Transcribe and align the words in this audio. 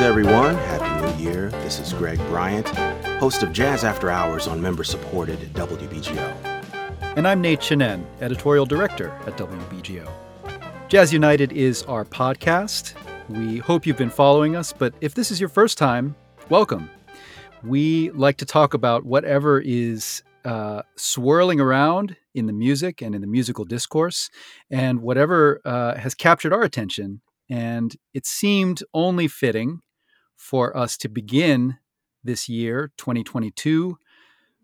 Greetings, 0.00 0.18
everyone. 0.18 0.54
Happy 0.54 1.22
New 1.22 1.30
Year. 1.30 1.50
This 1.50 1.78
is 1.78 1.92
Greg 1.92 2.16
Bryant, 2.28 2.66
host 3.18 3.42
of 3.42 3.52
Jazz 3.52 3.84
After 3.84 4.08
Hours 4.08 4.48
on 4.48 4.58
member 4.58 4.82
supported 4.82 5.38
WBGO. 5.52 7.14
And 7.18 7.28
I'm 7.28 7.42
Nate 7.42 7.60
Chinen, 7.60 8.06
editorial 8.22 8.64
director 8.64 9.10
at 9.26 9.36
WBGO. 9.36 10.10
Jazz 10.88 11.12
United 11.12 11.52
is 11.52 11.82
our 11.82 12.06
podcast. 12.06 12.94
We 13.28 13.58
hope 13.58 13.86
you've 13.86 13.98
been 13.98 14.08
following 14.08 14.56
us, 14.56 14.72
but 14.72 14.94
if 15.02 15.12
this 15.12 15.30
is 15.30 15.38
your 15.38 15.50
first 15.50 15.76
time, 15.76 16.16
welcome. 16.48 16.88
We 17.62 18.10
like 18.12 18.38
to 18.38 18.46
talk 18.46 18.72
about 18.72 19.04
whatever 19.04 19.60
is 19.60 20.22
uh, 20.46 20.80
swirling 20.96 21.60
around 21.60 22.16
in 22.34 22.46
the 22.46 22.54
music 22.54 23.02
and 23.02 23.14
in 23.14 23.20
the 23.20 23.26
musical 23.26 23.66
discourse, 23.66 24.30
and 24.70 25.02
whatever 25.02 25.60
uh, 25.66 25.98
has 25.98 26.14
captured 26.14 26.54
our 26.54 26.62
attention. 26.62 27.20
And 27.50 27.94
it 28.14 28.24
seemed 28.24 28.82
only 28.94 29.28
fitting 29.28 29.82
for 30.40 30.74
us 30.74 30.96
to 30.96 31.08
begin 31.08 31.76
this 32.24 32.48
year, 32.48 32.90
2022, 32.96 33.98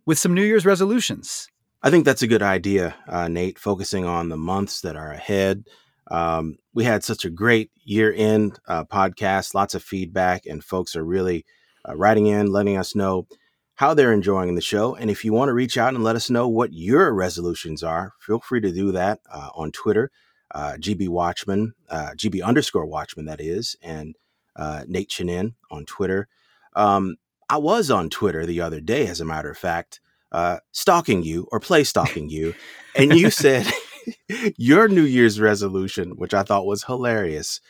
with 0.07 0.19
some 0.19 0.33
New 0.35 0.43
Year's 0.43 0.65
resolutions. 0.65 1.49
I 1.83 1.91
think 1.91 2.07
that's 2.07 2.23
a 2.23 2.27
good 2.27 2.43
idea, 2.43 2.97
uh, 3.07 3.29
Nate, 3.29 3.59
focusing 3.59 4.07
on 4.07 4.31
the 4.31 4.39
months 4.39 4.81
that 4.81 4.97
are 4.97 5.13
ahead. 5.13 5.65
Um, 6.11 6.57
we 6.73 6.85
had 6.85 7.05
such 7.05 7.27
a 7.27 7.31
great 7.31 7.71
year 7.85 8.13
end 8.17 8.59
uh, 8.67 8.85
podcast, 8.85 9.55
lots 9.55 9.75
of 9.75 9.83
feedback, 9.83 10.47
and 10.47 10.65
folks 10.65 10.97
are 10.97 11.05
really 11.05 11.45
uh, 11.87 11.95
writing 11.95 12.27
in, 12.27 12.51
letting 12.51 12.79
us 12.79 12.95
know 12.95 13.27
how 13.75 13.93
they're 13.93 14.15
enjoying 14.15 14.55
the 14.55 14.63
show. 14.63 14.95
And 14.95 15.11
if 15.11 15.25
you 15.27 15.35
want 15.35 15.51
to 15.51 15.55
reach 15.55 15.77
out 15.77 15.95
and 15.95 16.03
let 16.03 16.17
us 16.17 16.31
know 16.31 16.49
what 16.49 16.73
your 16.73 17.13
resolutions 17.13 17.83
are, 17.83 18.15
feel 18.19 18.41
free 18.41 18.63
to 18.63 18.73
do 18.73 18.93
that 18.93 19.21
uh, 19.31 19.51
on 19.55 19.73
Twitter, 19.73 20.11
uh, 20.55 20.77
GB 20.81 21.09
Watchman, 21.09 21.75
uh, 21.91 22.13
GB 22.17 22.43
underscore 22.43 22.87
Watchman, 22.87 23.27
that 23.27 23.43
is, 23.43 23.77
and 23.83 24.17
uh, 24.57 24.85
Nate 24.87 25.11
Chinen 25.11 25.55
on 25.71 25.85
Twitter. 25.85 26.29
Um, 26.75 27.17
I 27.49 27.59
was 27.59 27.91
on 27.91 28.11
Twitter 28.11 28.45
the 28.45 28.61
other 28.61 28.81
day, 28.81 29.07
as 29.07 29.21
a 29.21 29.25
matter 29.25 29.51
of 29.51 29.59
fact, 29.59 30.01
uh, 30.33 30.59
stalking 30.73 31.23
you 31.23 31.47
or 31.53 31.61
play 31.61 31.85
stalking 31.85 32.29
you. 32.29 32.55
and 32.95 33.15
you 33.15 33.31
said 33.45 33.67
your 34.57 34.89
New 34.89 35.05
Year's 35.05 35.41
resolution, 35.41 36.13
which 36.17 36.35
I 36.35 36.43
thought 36.43 36.67
was 36.67 36.85
hilarious, 36.85 37.61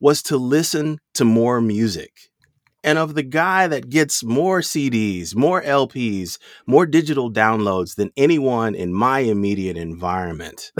was 0.00 0.22
to 0.24 0.36
listen 0.36 0.98
to 1.14 1.24
more 1.24 1.60
music 1.60 2.30
and 2.82 2.98
of 2.98 3.14
the 3.14 3.22
guy 3.22 3.66
that 3.66 3.90
gets 3.90 4.24
more 4.24 4.60
CDs, 4.60 5.34
more 5.36 5.62
LPs, 5.62 6.38
more 6.66 6.86
digital 6.86 7.30
downloads 7.30 7.96
than 7.96 8.10
anyone 8.16 8.74
in 8.74 8.92
my 8.92 9.20
immediate 9.20 9.76
environment. 9.76 10.72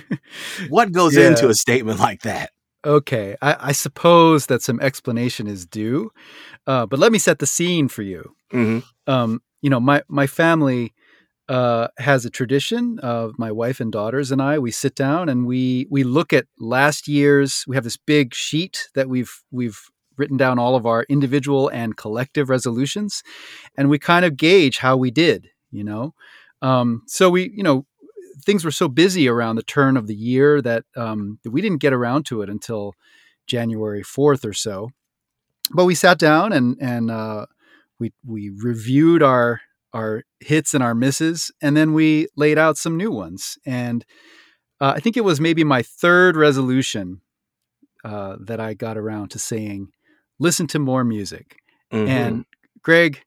what 0.68 0.92
goes 0.92 1.16
yeah. 1.16 1.28
into 1.28 1.48
a 1.48 1.54
statement 1.54 1.98
like 1.98 2.22
that? 2.22 2.50
Okay, 2.84 3.36
I, 3.40 3.68
I, 3.68 3.72
suppose 3.72 4.46
that 4.46 4.60
some 4.60 4.80
explanation 4.80 5.46
is 5.46 5.64
due, 5.64 6.10
uh, 6.66 6.84
but 6.84 6.98
let 6.98 7.12
me 7.12 7.18
set 7.18 7.38
the 7.38 7.46
scene 7.46 7.86
for 7.86 8.02
you. 8.02 8.34
Mm-hmm. 8.52 8.80
Um, 9.12 9.40
you 9.60 9.70
know, 9.70 9.78
my 9.78 10.02
my 10.08 10.26
family 10.26 10.92
uh, 11.48 11.88
has 11.98 12.24
a 12.24 12.30
tradition 12.30 12.98
of 12.98 13.38
my 13.38 13.52
wife 13.52 13.78
and 13.78 13.92
daughters 13.92 14.32
and 14.32 14.42
I. 14.42 14.58
We 14.58 14.72
sit 14.72 14.96
down 14.96 15.28
and 15.28 15.46
we 15.46 15.86
we 15.90 16.02
look 16.02 16.32
at 16.32 16.46
last 16.58 17.06
year's. 17.06 17.64
We 17.68 17.76
have 17.76 17.84
this 17.84 17.96
big 17.96 18.34
sheet 18.34 18.88
that 18.94 19.08
we've 19.08 19.32
we've 19.52 19.78
written 20.16 20.36
down 20.36 20.58
all 20.58 20.74
of 20.74 20.84
our 20.84 21.04
individual 21.08 21.68
and 21.68 21.96
collective 21.96 22.48
resolutions, 22.48 23.22
and 23.76 23.88
we 23.88 23.98
kind 23.98 24.24
of 24.24 24.36
gauge 24.36 24.78
how 24.78 24.96
we 24.96 25.10
did. 25.10 25.48
You 25.70 25.84
know, 25.84 26.14
um, 26.62 27.02
so 27.06 27.30
we 27.30 27.52
you 27.54 27.62
know 27.62 27.86
things 28.44 28.64
were 28.64 28.70
so 28.70 28.88
busy 28.88 29.28
around 29.28 29.56
the 29.56 29.62
turn 29.62 29.96
of 29.96 30.06
the 30.06 30.14
year 30.14 30.60
that, 30.62 30.84
um, 30.96 31.38
we 31.44 31.60
didn't 31.60 31.78
get 31.78 31.92
around 31.92 32.26
to 32.26 32.42
it 32.42 32.48
until 32.48 32.94
January 33.46 34.02
fourth 34.02 34.44
or 34.44 34.52
so. 34.52 34.90
But 35.72 35.84
we 35.84 35.94
sat 35.94 36.18
down 36.18 36.52
and 36.52 36.76
and 36.80 37.10
uh, 37.10 37.46
we 37.98 38.12
we 38.26 38.50
reviewed 38.50 39.22
our 39.22 39.60
our 39.92 40.24
hits 40.40 40.74
and 40.74 40.82
our 40.82 40.94
misses, 40.94 41.50
and 41.60 41.76
then 41.76 41.92
we 41.92 42.26
laid 42.36 42.58
out 42.58 42.76
some 42.76 42.96
new 42.96 43.10
ones. 43.10 43.58
And 43.64 44.04
uh, 44.80 44.94
I 44.96 45.00
think 45.00 45.16
it 45.16 45.24
was 45.24 45.40
maybe 45.40 45.64
my 45.64 45.82
third 45.82 46.36
resolution 46.36 47.20
uh, 48.04 48.36
that 48.40 48.58
I 48.58 48.74
got 48.74 48.96
around 48.96 49.30
to 49.30 49.38
saying, 49.38 49.88
listen 50.38 50.66
to 50.68 50.78
more 50.78 51.04
music. 51.04 51.58
Mm-hmm. 51.92 52.08
And 52.08 52.44
Greg, 52.82 53.22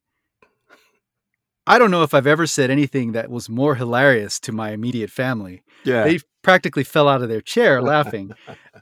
I 1.68 1.80
don't 1.80 1.92
know 1.92 2.04
if 2.04 2.14
I've 2.14 2.28
ever 2.28 2.46
said 2.46 2.70
anything 2.70 3.14
that 3.14 3.30
was 3.30 3.50
more 3.50 3.76
hilarious 3.76 4.40
to 4.42 4.52
my 4.52 4.72
immediate 4.72 5.10
family. 5.10 5.64
Yeah. 5.84 6.04
They 6.04 6.20
practically 6.42 6.84
fell 6.84 7.08
out 7.08 7.22
of 7.22 7.30
their 7.30 7.42
chair 7.42 7.82
laughing. 7.82 8.34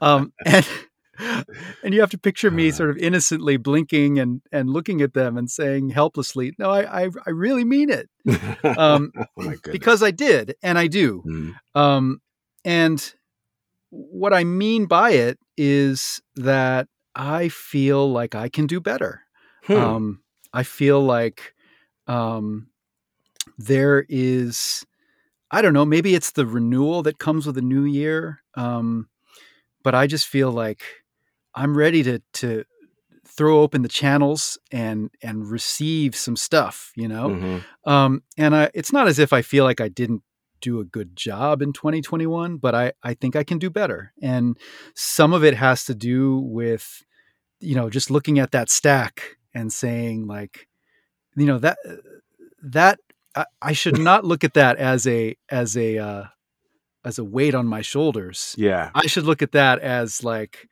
um, 0.02 0.32
and 0.44 0.66
and 1.82 1.94
you 1.94 2.00
have 2.00 2.10
to 2.10 2.18
picture 2.18 2.50
me 2.50 2.70
sort 2.70 2.90
of 2.90 2.96
innocently 2.96 3.56
blinking 3.56 4.18
and 4.18 4.42
and 4.52 4.70
looking 4.70 5.00
at 5.00 5.14
them 5.14 5.38
and 5.38 5.50
saying 5.50 5.90
helplessly, 5.90 6.54
"No, 6.58 6.70
I 6.70 7.04
I, 7.04 7.08
I 7.26 7.30
really 7.30 7.64
mean 7.64 7.88
it," 7.88 8.08
um, 8.76 9.12
oh 9.38 9.54
because 9.70 10.02
I 10.02 10.10
did 10.10 10.56
and 10.62 10.76
I 10.76 10.88
do. 10.88 11.22
Mm. 11.26 11.80
Um, 11.80 12.20
and 12.64 13.14
what 13.90 14.32
I 14.32 14.44
mean 14.44 14.86
by 14.86 15.10
it 15.10 15.38
is 15.56 16.20
that 16.34 16.88
I 17.14 17.48
feel 17.48 18.10
like 18.10 18.34
I 18.34 18.48
can 18.48 18.66
do 18.66 18.80
better. 18.80 19.22
Hmm. 19.64 19.72
Um, 19.72 20.22
I 20.52 20.64
feel 20.64 21.00
like 21.00 21.54
um, 22.06 22.68
there 23.58 24.04
is, 24.08 24.84
I 25.50 25.62
don't 25.62 25.72
know, 25.72 25.84
maybe 25.84 26.14
it's 26.14 26.32
the 26.32 26.46
renewal 26.46 27.02
that 27.02 27.18
comes 27.18 27.46
with 27.46 27.58
a 27.58 27.62
new 27.62 27.84
year. 27.84 28.42
Um, 28.54 29.08
but 29.82 29.94
I 29.94 30.06
just 30.06 30.26
feel 30.26 30.50
like 30.50 30.82
I'm 31.54 31.76
ready 31.76 32.02
to 32.02 32.22
to 32.34 32.64
throw 33.26 33.60
open 33.60 33.82
the 33.82 33.88
channels 33.88 34.58
and 34.70 35.10
and 35.22 35.50
receive 35.50 36.16
some 36.16 36.36
stuff, 36.36 36.92
you 36.96 37.08
know. 37.08 37.28
Mm-hmm. 37.28 37.90
Um, 37.90 38.22
and 38.36 38.54
I, 38.54 38.70
it's 38.74 38.92
not 38.92 39.08
as 39.08 39.18
if 39.18 39.32
I 39.32 39.42
feel 39.42 39.64
like 39.64 39.80
I 39.80 39.88
didn't 39.88 40.22
do 40.64 40.80
a 40.80 40.84
good 40.84 41.14
job 41.14 41.60
in 41.60 41.74
2021, 41.74 42.56
but 42.56 42.74
I, 42.74 42.92
I 43.02 43.12
think 43.12 43.36
I 43.36 43.44
can 43.44 43.58
do 43.58 43.68
better. 43.68 44.14
And 44.22 44.58
some 44.94 45.34
of 45.34 45.44
it 45.44 45.54
has 45.54 45.84
to 45.84 45.94
do 45.94 46.38
with, 46.38 47.02
you 47.60 47.74
know, 47.74 47.90
just 47.90 48.10
looking 48.10 48.38
at 48.38 48.52
that 48.52 48.70
stack 48.70 49.36
and 49.52 49.70
saying 49.70 50.26
like, 50.26 50.66
you 51.36 51.44
know, 51.44 51.58
that, 51.58 51.76
that 52.62 52.98
I, 53.34 53.46
I 53.60 53.72
should 53.72 53.98
not 53.98 54.24
look 54.24 54.44
at 54.44 54.54
that 54.54 54.76
as 54.76 55.06
a, 55.06 55.36
as 55.48 55.76
a, 55.76 55.98
uh, 55.98 56.24
as 57.04 57.18
a 57.18 57.24
weight 57.24 57.54
on 57.54 57.66
my 57.66 57.82
shoulders. 57.82 58.54
Yeah. 58.56 58.90
I 58.94 59.06
should 59.06 59.24
look 59.24 59.42
at 59.42 59.52
that 59.52 59.78
as 59.80 60.24
like, 60.24 60.68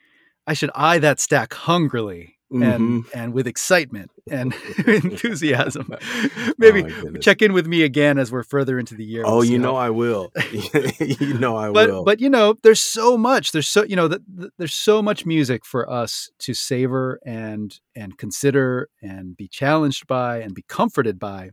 I 0.47 0.55
should 0.55 0.71
eye 0.75 0.99
that 0.99 1.21
stack 1.21 1.55
hungrily 1.55 2.39
and 2.53 3.05
mm-hmm. 3.05 3.19
and 3.19 3.33
with 3.33 3.47
excitement 3.47 4.11
and 4.31 4.55
enthusiasm. 4.87 5.95
Maybe 6.59 6.85
oh 6.85 7.13
check 7.21 7.43
in 7.43 7.53
with 7.53 7.67
me 7.67 7.83
again 7.83 8.19
as 8.19 8.31
we're 8.31 8.43
further 8.43 8.79
into 8.79 8.95
the 8.95 9.05
year. 9.05 9.23
Oh, 9.25 9.43
you 9.43 9.59
know 9.59 9.77
I 9.77 9.91
will. 9.91 10.33
you 11.01 11.35
know 11.35 11.57
I 11.57 11.71
but, 11.71 11.89
will. 11.89 12.05
But 12.05 12.21
you 12.21 12.29
know, 12.29 12.57
there's 12.63 12.81
so 12.81 13.17
much. 13.17 13.53
There's 13.53 13.69
so 13.69 13.85
you 13.85 13.97
know, 13.97 14.09
the, 14.09 14.23
the, 14.33 14.51
there's 14.59 14.75
so 14.75 15.01
much 15.01 15.25
music 15.25 15.65
for 15.65 15.89
us 15.91 16.31
to 16.41 16.55
savor 16.55 17.21
and 17.25 17.79
and 17.95 18.19
consider 18.19 18.89
and 19.01 19.37
be 19.37 19.49
challenged 19.49 20.07
by 20.07 20.39
and 20.39 20.55
be 20.55 20.65
comforted 20.69 21.19
by. 21.19 21.51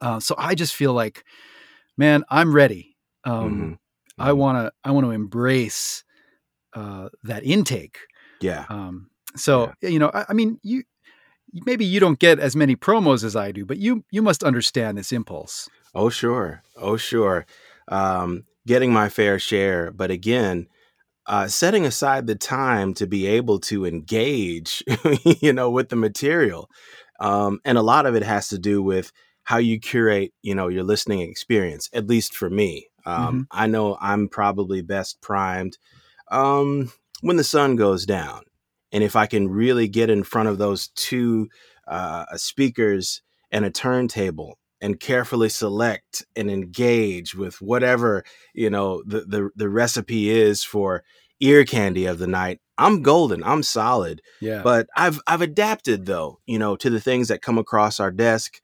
Uh, 0.00 0.20
so 0.20 0.34
I 0.38 0.54
just 0.54 0.74
feel 0.74 0.92
like, 0.92 1.24
man, 1.96 2.24
I'm 2.30 2.52
ready. 2.54 2.96
Um, 3.24 3.50
mm-hmm. 3.50 3.72
I 4.18 4.30
mm-hmm. 4.30 4.38
want 4.38 4.58
to 4.58 4.72
I 4.84 4.90
want 4.90 5.06
to 5.06 5.10
embrace 5.10 6.04
uh, 6.74 7.08
that 7.24 7.44
intake. 7.44 7.98
Yeah. 8.40 8.66
Um, 8.68 9.10
so 9.36 9.72
yeah. 9.80 9.88
you 9.88 9.98
know, 9.98 10.10
I, 10.12 10.26
I, 10.30 10.32
mean, 10.32 10.58
you 10.62 10.84
maybe 11.66 11.84
you 11.84 12.00
don't 12.00 12.18
get 12.18 12.38
as 12.38 12.56
many 12.56 12.76
promos 12.76 13.24
as 13.24 13.36
I 13.36 13.52
do, 13.52 13.64
but 13.64 13.78
you 13.78 14.04
you 14.10 14.22
must 14.22 14.42
understand 14.42 14.98
this 14.98 15.12
impulse. 15.12 15.68
Oh 15.94 16.08
sure, 16.08 16.62
oh 16.76 16.96
sure, 16.96 17.46
um, 17.88 18.44
getting 18.66 18.92
my 18.92 19.08
fair 19.08 19.38
share. 19.38 19.90
But 19.90 20.10
again, 20.10 20.66
uh, 21.26 21.48
setting 21.48 21.84
aside 21.84 22.26
the 22.26 22.34
time 22.34 22.94
to 22.94 23.06
be 23.06 23.26
able 23.26 23.60
to 23.60 23.86
engage, 23.86 24.82
you 25.40 25.52
know, 25.52 25.70
with 25.70 25.88
the 25.88 25.96
material, 25.96 26.68
um, 27.20 27.60
and 27.64 27.78
a 27.78 27.82
lot 27.82 28.06
of 28.06 28.14
it 28.14 28.22
has 28.22 28.48
to 28.48 28.58
do 28.58 28.82
with 28.82 29.12
how 29.44 29.58
you 29.58 29.78
curate, 29.80 30.32
you 30.42 30.54
know, 30.54 30.68
your 30.68 30.84
listening 30.84 31.20
experience. 31.20 31.88
At 31.92 32.06
least 32.06 32.34
for 32.34 32.48
me, 32.48 32.88
um, 33.04 33.16
mm-hmm. 33.16 33.40
I 33.50 33.66
know 33.66 33.96
I'm 34.00 34.28
probably 34.28 34.82
best 34.82 35.20
primed 35.20 35.78
um, 36.30 36.92
when 37.20 37.36
the 37.36 37.44
sun 37.44 37.76
goes 37.76 38.06
down 38.06 38.42
and 38.92 39.02
if 39.02 39.16
I 39.16 39.26
can 39.26 39.48
really 39.48 39.88
get 39.88 40.10
in 40.10 40.22
front 40.22 40.48
of 40.48 40.58
those 40.58 40.88
two 40.88 41.48
uh, 41.88 42.24
speakers 42.36 43.22
and 43.50 43.64
a 43.64 43.70
turntable 43.70 44.58
and 44.80 44.98
carefully 44.98 45.48
select 45.48 46.24
and 46.36 46.50
engage 46.50 47.34
with 47.34 47.60
whatever 47.62 48.24
you 48.54 48.68
know 48.68 49.02
the, 49.06 49.20
the 49.20 49.50
the 49.54 49.68
recipe 49.68 50.28
is 50.28 50.64
for 50.64 51.04
ear 51.40 51.64
candy 51.64 52.06
of 52.06 52.18
the 52.18 52.26
night 52.26 52.60
i'm 52.78 53.02
golden 53.02 53.42
i'm 53.44 53.62
solid 53.62 54.20
yeah 54.40 54.60
but 54.62 54.88
i've 54.96 55.20
i've 55.26 55.42
adapted 55.42 56.06
though 56.06 56.40
you 56.46 56.58
know 56.58 56.74
to 56.74 56.90
the 56.90 57.00
things 57.00 57.28
that 57.28 57.42
come 57.42 57.58
across 57.58 58.00
our 58.00 58.10
desk 58.10 58.60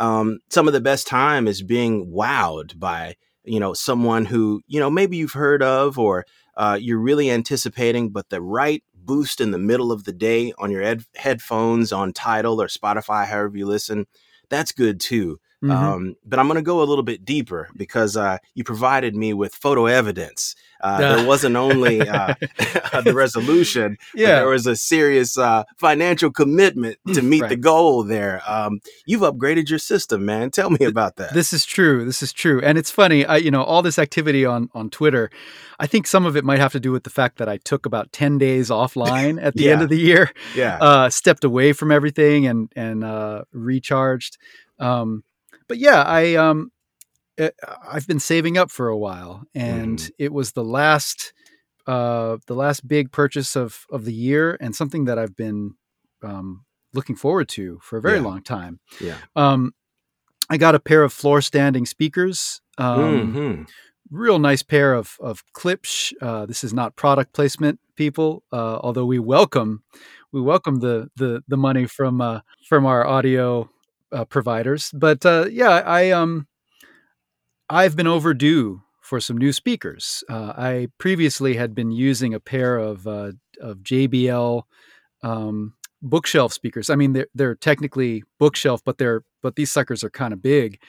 um, 0.00 0.38
some 0.50 0.66
of 0.66 0.74
the 0.74 0.80
best 0.80 1.06
time 1.06 1.46
is 1.46 1.62
being 1.62 2.06
wowed 2.12 2.78
by 2.78 3.16
you 3.44 3.60
know 3.60 3.74
someone 3.74 4.24
who 4.24 4.62
you 4.66 4.80
know 4.80 4.90
maybe 4.90 5.16
you've 5.16 5.32
heard 5.32 5.62
of 5.62 5.98
or 5.98 6.24
uh, 6.56 6.78
you're 6.80 6.98
really 6.98 7.30
anticipating 7.30 8.10
but 8.10 8.28
the 8.30 8.40
right 8.40 8.82
boost 8.94 9.40
in 9.40 9.50
the 9.50 9.58
middle 9.58 9.92
of 9.92 10.04
the 10.04 10.12
day 10.12 10.52
on 10.58 10.70
your 10.70 10.82
ed- 10.82 11.04
headphones 11.16 11.92
on 11.92 12.12
Tidal 12.12 12.60
or 12.60 12.68
Spotify, 12.68 13.26
however 13.26 13.56
you 13.56 13.66
listen, 13.66 14.06
that's 14.48 14.72
good 14.72 15.00
too. 15.00 15.38
Mm-hmm. 15.62 15.70
Um, 15.70 16.16
but 16.24 16.38
I'm 16.38 16.46
going 16.46 16.56
to 16.56 16.62
go 16.62 16.82
a 16.82 16.84
little 16.84 17.04
bit 17.04 17.24
deeper 17.24 17.68
because 17.76 18.16
uh, 18.16 18.38
you 18.54 18.64
provided 18.64 19.16
me 19.16 19.32
with 19.32 19.54
photo 19.54 19.86
evidence. 19.86 20.54
Uh, 20.84 20.98
there 20.98 21.26
wasn't 21.26 21.56
only 21.56 22.00
uh, 22.08 22.34
the 23.04 23.12
resolution, 23.14 23.96
yeah. 24.14 24.36
there 24.36 24.48
was 24.48 24.66
a 24.66 24.76
serious 24.76 25.38
uh, 25.38 25.64
financial 25.78 26.30
commitment 26.30 26.98
to 27.14 27.22
meet 27.22 27.40
right. 27.40 27.48
the 27.48 27.56
goal 27.56 28.04
there. 28.04 28.42
Um, 28.46 28.80
you've 29.06 29.22
upgraded 29.22 29.70
your 29.70 29.78
system, 29.78 30.26
man. 30.26 30.50
Tell 30.50 30.68
me 30.68 30.84
about 30.84 31.16
that. 31.16 31.32
This 31.32 31.54
is 31.54 31.64
true. 31.64 32.04
This 32.04 32.22
is 32.22 32.34
true. 32.34 32.60
And 32.60 32.76
it's 32.76 32.90
funny, 32.90 33.24
I, 33.24 33.38
you 33.38 33.50
know, 33.50 33.62
all 33.62 33.80
this 33.80 33.98
activity 33.98 34.44
on, 34.44 34.68
on 34.74 34.90
Twitter, 34.90 35.30
I 35.80 35.86
think 35.86 36.06
some 36.06 36.26
of 36.26 36.36
it 36.36 36.44
might 36.44 36.58
have 36.58 36.72
to 36.72 36.80
do 36.80 36.92
with 36.92 37.04
the 37.04 37.10
fact 37.10 37.38
that 37.38 37.48
I 37.48 37.56
took 37.56 37.86
about 37.86 38.12
10 38.12 38.36
days 38.36 38.68
offline 38.68 39.42
at 39.42 39.54
the 39.54 39.64
yeah. 39.64 39.72
end 39.72 39.82
of 39.82 39.88
the 39.88 39.98
year. 39.98 40.32
Yeah. 40.54 40.76
Uh, 40.78 41.08
stepped 41.08 41.44
away 41.44 41.72
from 41.72 41.90
everything 41.90 42.46
and, 42.46 42.70
and 42.76 43.02
uh, 43.02 43.44
recharged. 43.52 44.36
Um, 44.78 45.24
but 45.66 45.78
yeah, 45.78 46.02
I 46.02 46.34
um, 46.34 46.70
eh, 47.38 47.50
I've 47.86 48.06
been 48.06 48.20
saving 48.20 48.58
up 48.58 48.70
for 48.70 48.88
a 48.88 48.96
while, 48.96 49.44
and 49.54 49.98
mm. 49.98 50.10
it 50.18 50.32
was 50.32 50.52
the 50.52 50.64
last 50.64 51.32
uh, 51.86 52.38
the 52.46 52.54
last 52.54 52.86
big 52.86 53.12
purchase 53.12 53.56
of 53.56 53.86
of 53.90 54.04
the 54.04 54.14
year, 54.14 54.56
and 54.60 54.74
something 54.74 55.04
that 55.04 55.18
I've 55.18 55.36
been 55.36 55.74
um, 56.22 56.64
looking 56.92 57.16
forward 57.16 57.48
to 57.50 57.78
for 57.82 57.98
a 57.98 58.00
very 58.00 58.18
yeah. 58.18 58.24
long 58.24 58.42
time. 58.42 58.80
Yeah. 59.00 59.16
Um, 59.36 59.74
I 60.50 60.56
got 60.56 60.74
a 60.74 60.80
pair 60.80 61.02
of 61.02 61.12
floor 61.12 61.40
standing 61.40 61.86
speakers. 61.86 62.60
Um, 62.78 63.34
mm-hmm. 63.34 63.62
Real 64.10 64.38
nice 64.38 64.62
pair 64.62 64.94
of 64.94 65.16
of 65.20 65.42
Klipsch. 65.56 66.12
Uh, 66.20 66.46
this 66.46 66.64
is 66.64 66.72
not 66.72 66.96
product 66.96 67.32
placement, 67.32 67.80
people. 67.96 68.44
Uh, 68.52 68.78
although 68.82 69.06
we 69.06 69.18
welcome 69.18 69.82
we 70.32 70.40
welcome 70.40 70.80
the 70.80 71.10
the 71.16 71.42
the 71.48 71.56
money 71.56 71.86
from 71.86 72.20
uh, 72.20 72.40
from 72.68 72.86
our 72.86 73.06
audio 73.06 73.68
uh, 74.12 74.24
providers. 74.24 74.90
But 74.94 75.24
uh, 75.24 75.46
yeah, 75.50 75.82
I 75.86 76.10
um, 76.10 76.46
I've 77.68 77.96
been 77.96 78.06
overdue 78.06 78.82
for 79.00 79.20
some 79.20 79.36
new 79.36 79.52
speakers. 79.52 80.24
Uh, 80.28 80.52
I 80.56 80.88
previously 80.98 81.56
had 81.56 81.74
been 81.74 81.90
using 81.90 82.34
a 82.34 82.40
pair 82.40 82.78
of 82.78 83.06
uh, 83.06 83.32
of 83.60 83.78
JBL 83.78 84.62
um, 85.22 85.74
bookshelf 86.02 86.52
speakers. 86.52 86.90
I 86.90 86.96
mean, 86.96 87.12
they're 87.12 87.28
they're 87.34 87.54
technically 87.54 88.22
bookshelf, 88.38 88.82
but 88.84 88.98
they're 88.98 89.22
but 89.42 89.56
these 89.56 89.72
suckers 89.72 90.04
are 90.04 90.10
kind 90.10 90.32
of 90.32 90.42
big. 90.42 90.80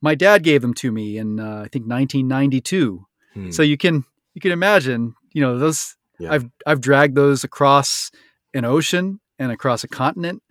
My 0.00 0.14
dad 0.14 0.42
gave 0.42 0.62
them 0.62 0.74
to 0.74 0.92
me 0.92 1.18
in 1.18 1.40
uh, 1.40 1.62
I 1.64 1.68
think 1.68 1.86
1992. 1.86 3.06
Hmm. 3.34 3.50
So 3.50 3.62
you 3.62 3.76
can 3.76 4.04
you 4.34 4.40
can 4.40 4.52
imagine, 4.52 5.14
you 5.32 5.42
know, 5.42 5.58
those 5.58 5.96
yeah. 6.18 6.32
I've 6.32 6.48
I've 6.66 6.80
dragged 6.80 7.16
those 7.16 7.44
across 7.44 8.10
an 8.54 8.64
ocean 8.64 9.20
and 9.38 9.52
across 9.52 9.84
a 9.84 9.88
continent 9.88 10.42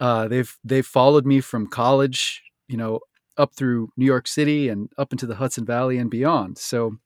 uh, 0.00 0.28
they've 0.28 0.56
they've 0.64 0.86
followed 0.86 1.26
me 1.26 1.40
from 1.40 1.66
college, 1.66 2.42
you 2.68 2.76
know, 2.76 3.00
up 3.38 3.54
through 3.54 3.90
New 3.96 4.06
York 4.06 4.28
City 4.28 4.68
and 4.68 4.90
up 4.98 5.12
into 5.12 5.26
the 5.26 5.36
Hudson 5.36 5.64
Valley 5.64 5.98
and 5.98 6.10
beyond. 6.10 6.58
So, 6.58 6.96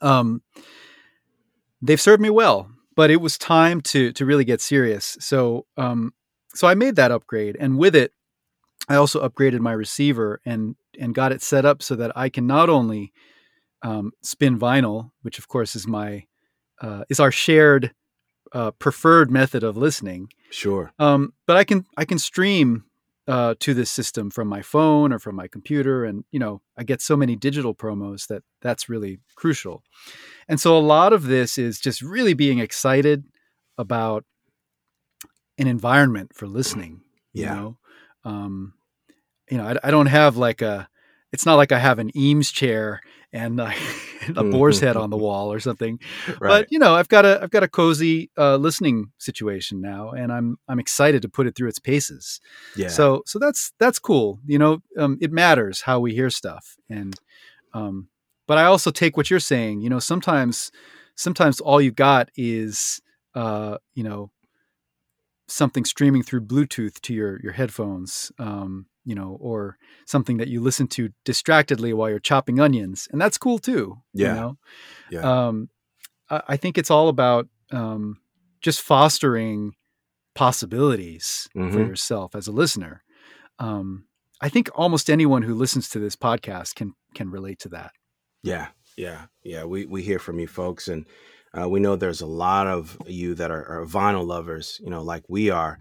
um, 0.00 0.42
they've 1.80 2.00
served 2.00 2.22
me 2.22 2.30
well. 2.30 2.70
But 2.96 3.12
it 3.12 3.20
was 3.20 3.38
time 3.38 3.80
to 3.82 4.10
to 4.12 4.26
really 4.26 4.44
get 4.44 4.60
serious. 4.60 5.16
So, 5.20 5.66
um, 5.76 6.14
so 6.54 6.66
I 6.66 6.74
made 6.74 6.96
that 6.96 7.12
upgrade, 7.12 7.56
and 7.60 7.78
with 7.78 7.94
it, 7.94 8.12
I 8.88 8.96
also 8.96 9.26
upgraded 9.26 9.60
my 9.60 9.72
receiver 9.72 10.40
and 10.44 10.74
and 10.98 11.14
got 11.14 11.30
it 11.30 11.40
set 11.40 11.64
up 11.64 11.80
so 11.80 11.94
that 11.94 12.10
I 12.16 12.28
can 12.28 12.48
not 12.48 12.68
only 12.68 13.12
um, 13.82 14.10
spin 14.22 14.58
vinyl, 14.58 15.12
which 15.22 15.38
of 15.38 15.46
course 15.46 15.76
is 15.76 15.86
my 15.86 16.24
uh, 16.82 17.04
is 17.08 17.20
our 17.20 17.30
shared 17.30 17.92
uh, 18.52 18.72
preferred 18.72 19.30
method 19.30 19.62
of 19.62 19.76
listening. 19.76 20.28
Sure. 20.50 20.92
Um, 20.98 21.34
but 21.46 21.56
I 21.56 21.64
can 21.64 21.84
I 21.96 22.04
can 22.04 22.18
stream 22.18 22.84
uh, 23.28 23.54
to 23.60 23.74
this 23.74 23.90
system 23.90 24.30
from 24.30 24.48
my 24.48 24.62
phone 24.62 25.12
or 25.12 25.18
from 25.18 25.36
my 25.36 25.46
computer, 25.46 26.04
and 26.04 26.24
you 26.32 26.40
know 26.40 26.62
I 26.76 26.82
get 26.82 27.02
so 27.02 27.16
many 27.16 27.36
digital 27.36 27.74
promos 27.74 28.26
that 28.28 28.42
that's 28.62 28.88
really 28.88 29.20
crucial. 29.36 29.84
And 30.48 30.58
so 30.58 30.76
a 30.76 30.80
lot 30.80 31.12
of 31.12 31.24
this 31.24 31.58
is 31.58 31.78
just 31.78 32.00
really 32.00 32.32
being 32.32 32.58
excited 32.58 33.24
about 33.76 34.24
an 35.58 35.66
environment 35.66 36.32
for 36.34 36.46
listening. 36.46 37.02
Yeah. 37.34 37.42
You 37.50 37.60
know, 37.60 37.78
um, 38.24 38.74
you 39.50 39.58
know 39.58 39.64
I, 39.64 39.88
I 39.88 39.90
don't 39.90 40.06
have 40.06 40.36
like 40.38 40.62
a. 40.62 40.88
It's 41.30 41.44
not 41.44 41.56
like 41.56 41.72
I 41.72 41.78
have 41.78 41.98
an 41.98 42.10
Eames 42.16 42.50
chair 42.50 43.02
and 43.34 43.60
uh, 43.60 43.72
a 44.36 44.44
boar's 44.44 44.80
head 44.80 44.96
on 44.96 45.10
the 45.10 45.16
wall 45.26 45.52
or 45.52 45.60
something. 45.60 45.98
Right. 46.26 46.38
But 46.40 46.66
you 46.70 46.78
know, 46.78 46.94
I've 46.94 47.08
got 47.08 47.24
a 47.24 47.40
I've 47.42 47.50
got 47.50 47.62
a 47.62 47.68
cozy 47.68 48.30
uh, 48.36 48.56
listening 48.56 49.12
situation 49.18 49.80
now, 49.80 50.10
and 50.10 50.32
I'm 50.32 50.58
I'm 50.68 50.78
excited 50.78 51.22
to 51.22 51.28
put 51.28 51.46
it 51.46 51.54
through 51.54 51.68
its 51.68 51.78
paces. 51.78 52.40
Yeah. 52.76 52.88
So 52.88 53.22
so 53.26 53.38
that's 53.38 53.72
that's 53.78 53.98
cool. 53.98 54.40
You 54.46 54.58
know, 54.58 54.78
um, 54.96 55.18
it 55.20 55.32
matters 55.32 55.82
how 55.82 56.00
we 56.00 56.14
hear 56.14 56.30
stuff, 56.30 56.76
and 56.88 57.14
um, 57.74 58.08
but 58.46 58.58
I 58.58 58.64
also 58.64 58.90
take 58.90 59.16
what 59.16 59.30
you're 59.30 59.40
saying. 59.40 59.80
You 59.80 59.90
know, 59.90 59.98
sometimes 59.98 60.70
sometimes 61.14 61.60
all 61.60 61.80
you've 61.80 61.96
got 61.96 62.30
is 62.36 63.00
uh, 63.34 63.78
you 63.94 64.04
know 64.04 64.30
something 65.48 65.84
streaming 65.84 66.22
through 66.22 66.42
Bluetooth 66.42 67.00
to 67.02 67.14
your 67.14 67.40
your 67.42 67.52
headphones. 67.52 68.30
Um, 68.38 68.86
you 69.08 69.14
know, 69.14 69.38
or 69.40 69.78
something 70.04 70.36
that 70.36 70.48
you 70.48 70.60
listen 70.60 70.86
to 70.86 71.08
distractedly 71.24 71.94
while 71.94 72.10
you're 72.10 72.18
chopping 72.18 72.60
onions, 72.60 73.08
and 73.10 73.18
that's 73.18 73.38
cool 73.38 73.58
too. 73.58 73.96
Yeah, 74.12 74.28
you 74.28 74.34
know? 74.34 74.58
yeah. 75.10 75.46
Um, 75.46 75.70
I, 76.28 76.42
I, 76.48 76.56
think 76.58 76.76
it's 76.76 76.90
all 76.90 77.08
about 77.08 77.48
um, 77.72 78.18
just 78.60 78.82
fostering 78.82 79.72
possibilities 80.34 81.48
mm-hmm. 81.56 81.72
for 81.72 81.78
yourself 81.78 82.34
as 82.34 82.48
a 82.48 82.52
listener. 82.52 83.02
Um, 83.58 84.04
I 84.42 84.50
think 84.50 84.68
almost 84.74 85.08
anyone 85.08 85.42
who 85.42 85.54
listens 85.54 85.88
to 85.88 85.98
this 85.98 86.14
podcast 86.14 86.74
can 86.74 86.92
can 87.14 87.30
relate 87.30 87.60
to 87.60 87.70
that. 87.70 87.92
Yeah, 88.42 88.66
yeah, 88.98 89.24
yeah. 89.42 89.64
We 89.64 89.86
we 89.86 90.02
hear 90.02 90.18
from 90.18 90.38
you 90.38 90.48
folks, 90.48 90.86
and 90.86 91.06
uh, 91.58 91.66
we 91.66 91.80
know 91.80 91.96
there's 91.96 92.20
a 92.20 92.26
lot 92.26 92.66
of 92.66 92.98
you 93.06 93.34
that 93.36 93.50
are, 93.50 93.80
are 93.80 93.86
vinyl 93.86 94.26
lovers. 94.26 94.78
You 94.84 94.90
know, 94.90 95.02
like 95.02 95.24
we 95.28 95.48
are. 95.48 95.78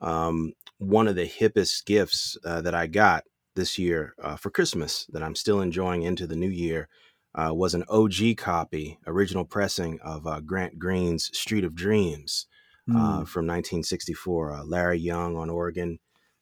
Um, 0.00 0.54
one 0.80 1.06
of 1.06 1.14
the 1.14 1.28
hippest 1.28 1.84
gifts 1.84 2.36
uh, 2.44 2.62
that 2.62 2.74
I 2.74 2.86
got 2.86 3.24
this 3.54 3.78
year 3.78 4.14
uh, 4.22 4.36
for 4.36 4.50
Christmas 4.50 5.06
that 5.12 5.22
I'm 5.22 5.34
still 5.34 5.60
enjoying 5.60 6.02
into 6.02 6.26
the 6.26 6.36
new 6.36 6.48
year 6.48 6.88
uh, 7.34 7.52
was 7.54 7.74
an 7.74 7.84
OG 7.88 8.36
copy, 8.38 8.98
original 9.06 9.44
pressing 9.44 10.00
of 10.02 10.26
uh, 10.26 10.40
Grant 10.40 10.78
Green's 10.78 11.30
Street 11.36 11.64
of 11.64 11.74
Dreams 11.74 12.46
uh, 12.90 12.94
mm. 12.94 13.28
from 13.28 13.46
1964. 13.46 14.52
Uh, 14.52 14.64
Larry 14.64 14.98
Young 14.98 15.36
on 15.36 15.50
organ, 15.50 15.98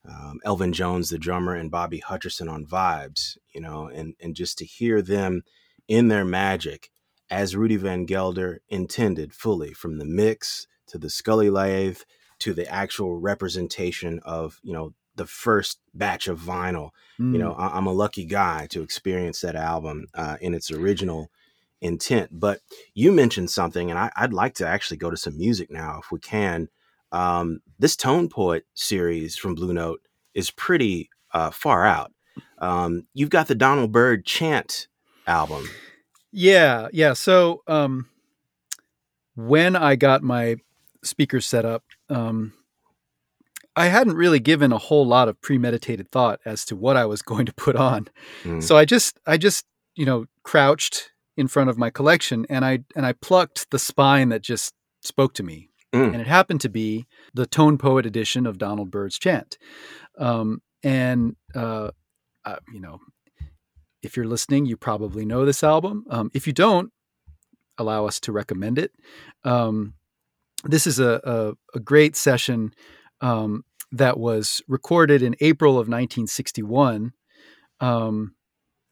um, 0.09 0.39
Elvin 0.45 0.73
Jones, 0.73 1.09
the 1.09 1.19
drummer, 1.19 1.55
and 1.55 1.71
Bobby 1.71 2.01
Hutcherson 2.01 2.51
on 2.51 2.65
vibes, 2.65 3.37
you 3.53 3.61
know, 3.61 3.89
and, 3.89 4.15
and 4.21 4.37
just 4.37 4.57
to 4.59 4.65
hear 4.65 5.03
them 5.03 5.43
in 5.89 6.09
their 6.09 6.25
magic 6.25 6.91
as 7.29 7.57
Rudy 7.57 7.77
Van 7.77 8.07
Gelder 8.07 8.61
intended 8.69 9.35
fully 9.35 9.75
from 9.75 9.99
the 9.99 10.05
mix 10.05 10.67
to 10.87 10.97
the 10.97 11.11
Scully 11.11 11.51
lathe 11.51 12.01
to 12.41 12.53
the 12.55 12.69
actual 12.73 13.19
representation 13.19 14.21
of 14.25 14.61
you 14.63 14.73
know 14.73 14.95
the 15.17 15.27
first 15.27 15.81
batch 15.93 16.29
of 16.29 16.41
vinyl. 16.41 16.91
Mm. 17.21 17.33
You 17.33 17.39
know, 17.39 17.51
mm. 17.51 17.61
I, 17.61 17.77
am 17.77 17.87
a 17.87 17.93
lucky 17.93 18.25
guy 18.25 18.67
to 18.71 18.83
experience 18.83 19.41
that 19.41 19.57
album 19.57 20.07
uh, 20.15 20.37
in 20.41 20.55
its 20.55 20.71
original 20.71 21.31
intent. 21.81 22.31
But 22.33 22.61
you 22.95 23.13
mentioned 23.13 23.51
something, 23.51 23.91
and 23.91 23.99
I, 23.99 24.11
would 24.21 24.33
like 24.33 24.55
to 24.55 24.67
actually 24.67 24.97
go 24.97 25.11
to 25.11 25.17
some 25.17 25.37
music 25.37 25.71
now 25.71 26.01
if 26.03 26.11
we 26.11 26.21
can. 26.21 26.69
Um, 27.13 27.61
this 27.79 27.97
Tone 27.97 28.29
Poet 28.29 28.65
series 28.75 29.37
from 29.37 29.55
Blue 29.55 29.73
Note 29.73 30.01
is 30.35 30.51
pretty 30.51 31.11
uh, 31.33 31.51
far 31.51 31.85
out. 31.85 32.13
Um, 32.59 33.07
you've 33.15 33.31
got 33.31 33.49
the 33.49 33.55
Donald 33.55 33.93
Byrd 33.93 34.25
Chant 34.25 34.89
album. 35.27 35.69
Yeah, 36.33 36.89
yeah. 36.93 37.15
So 37.15 37.63
um, 37.67 38.09
when 39.35 39.77
I 39.77 39.97
got 39.97 40.23
my 40.23 40.57
speakers 41.05 41.47
setup, 41.47 41.85
um, 42.09 42.53
I 43.77 43.87
hadn't 43.87 44.17
really 44.17 44.41
given 44.41 44.73
a 44.73 44.79
whole 44.79 45.07
lot 45.07 45.29
of 45.29 45.41
premeditated 45.41 46.11
thought 46.11 46.41
as 46.45 46.65
to 46.67 46.77
what 46.77 46.97
I 46.97 47.07
was 47.07 47.23
going 47.31 47.47
to 47.47 47.53
put 47.53 47.77
on. 47.77 48.09
Mm. 48.43 48.63
So 48.63 48.77
I 48.77 48.85
just, 48.85 49.19
I 49.27 49.37
just, 49.37 49.65
you 49.95 50.05
know, 50.05 50.27
crouched 50.43 51.11
in 51.37 51.47
front 51.47 51.71
of 51.71 51.79
my 51.79 51.89
collection 51.89 52.45
and 52.51 52.65
I 52.65 52.81
and 52.97 53.07
I 53.07 53.13
plucked 53.13 53.71
the 53.71 53.79
spine 53.79 54.29
that 54.31 54.43
just 54.43 54.75
spoke 55.03 55.35
to 55.35 55.43
me. 55.43 55.71
Mm. 55.95 56.13
And 56.13 56.21
it 56.21 56.27
happened 56.27 56.61
to 56.63 56.69
be 56.69 57.07
the 57.33 57.47
Tone 57.47 57.79
Poet 57.79 58.05
edition 58.05 58.47
of 58.47 58.59
Donald 58.59 58.91
Byrd's 58.91 59.19
Chant. 59.19 59.57
Um, 60.19 60.61
and 60.83 61.37
uh, 61.55 61.93
uh, 62.45 62.57
you 62.73 62.81
know, 62.81 62.99
if 64.03 64.17
you're 64.17 64.27
listening, 64.27 64.67
you 64.67 64.77
probably 64.77 65.25
know 65.25 65.45
this 65.45 65.63
album. 65.63 66.05
Um, 66.11 66.31
if 66.35 66.47
you 66.47 66.53
don't, 66.53 66.93
allow 67.79 68.07
us 68.07 68.21
to 68.21 68.33
recommend 68.33 68.79
it. 68.79 68.93
Um, 69.45 69.95
this 70.65 70.87
is 70.87 70.99
a, 70.99 71.21
a, 71.25 71.77
a 71.77 71.81
great 71.81 72.17
session 72.17 72.73
um, 73.21 73.65
that 73.93 74.19
was 74.19 74.63
recorded 74.69 75.23
in 75.23 75.37
April 75.41 75.73
of 75.73 75.89
1961. 75.89 77.13
Um, 77.81 78.35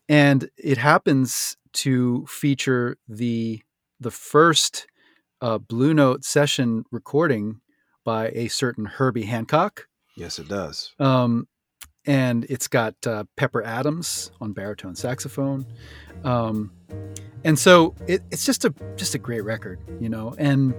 and 0.08 0.48
it 0.56 0.78
happens 0.78 1.56
to 1.74 2.24
feature 2.26 2.96
the 3.08 3.60
the 3.98 4.10
first 4.10 4.86
a 5.40 5.58
Blue 5.58 5.92
Note 5.92 6.24
session 6.24 6.84
recording 6.90 7.60
by 8.04 8.28
a 8.28 8.48
certain 8.48 8.84
Herbie 8.86 9.24
Hancock. 9.24 9.88
Yes, 10.16 10.38
it 10.38 10.48
does. 10.48 10.92
Um, 10.98 11.48
and 12.06 12.46
it's 12.48 12.68
got 12.68 12.94
uh, 13.06 13.24
Pepper 13.36 13.62
Adams 13.62 14.30
on 14.40 14.52
baritone 14.52 14.94
saxophone. 14.94 15.66
Um, 16.24 16.72
and 17.44 17.58
so 17.58 17.94
it, 18.06 18.22
it's 18.30 18.46
just 18.46 18.64
a 18.64 18.72
just 18.96 19.14
a 19.14 19.18
great 19.18 19.44
record, 19.44 19.80
you 20.00 20.08
know. 20.08 20.34
And 20.38 20.74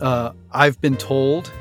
uh, 0.00 0.32
I've 0.52 0.80
been 0.80 0.96
told 0.96 1.52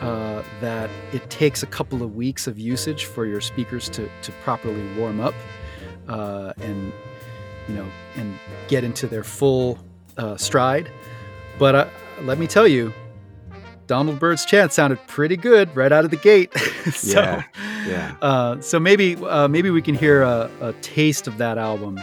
uh, 0.00 0.42
that 0.60 0.90
it 1.12 1.28
takes 1.30 1.62
a 1.62 1.66
couple 1.66 2.02
of 2.02 2.14
weeks 2.14 2.46
of 2.46 2.58
usage 2.58 3.04
for 3.04 3.26
your 3.26 3.40
speakers 3.40 3.88
to 3.90 4.08
to 4.22 4.32
properly 4.42 4.86
warm 4.96 5.20
up 5.20 5.34
uh, 6.08 6.52
and 6.60 6.92
you 7.68 7.74
know 7.74 7.86
and 8.16 8.38
get 8.68 8.84
into 8.84 9.06
their 9.06 9.24
full 9.24 9.78
uh, 10.18 10.36
stride. 10.36 10.90
But 11.58 11.74
uh, 11.74 11.88
let 12.22 12.38
me 12.38 12.46
tell 12.46 12.66
you, 12.66 12.92
Donald 13.86 14.18
Byrd's 14.18 14.44
chant 14.44 14.72
sounded 14.72 14.98
pretty 15.06 15.36
good 15.36 15.74
right 15.76 15.92
out 15.92 16.04
of 16.04 16.10
the 16.10 16.16
gate. 16.16 16.52
so, 16.92 17.20
yeah, 17.20 17.42
yeah. 17.86 18.16
Uh, 18.20 18.60
so 18.60 18.78
maybe 18.78 19.16
uh, 19.16 19.48
maybe 19.48 19.70
we 19.70 19.82
can 19.82 19.94
hear 19.94 20.22
a, 20.22 20.50
a 20.60 20.72
taste 20.74 21.26
of 21.26 21.38
that 21.38 21.58
album, 21.58 22.00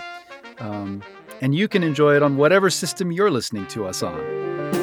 um, 0.59 1.01
and 1.41 1.55
you 1.55 1.67
can 1.67 1.83
enjoy 1.83 2.15
it 2.15 2.23
on 2.23 2.37
whatever 2.37 2.69
system 2.69 3.11
you're 3.11 3.31
listening 3.31 3.67
to 3.67 3.85
us 3.85 4.01
on. 4.03 4.80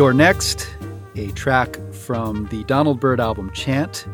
You're 0.00 0.14
Next, 0.14 0.66
a 1.14 1.30
track 1.32 1.78
from 1.92 2.46
the 2.46 2.64
Donald 2.64 3.00
Byrd 3.00 3.20
album 3.20 3.50
Chant, 3.52 4.06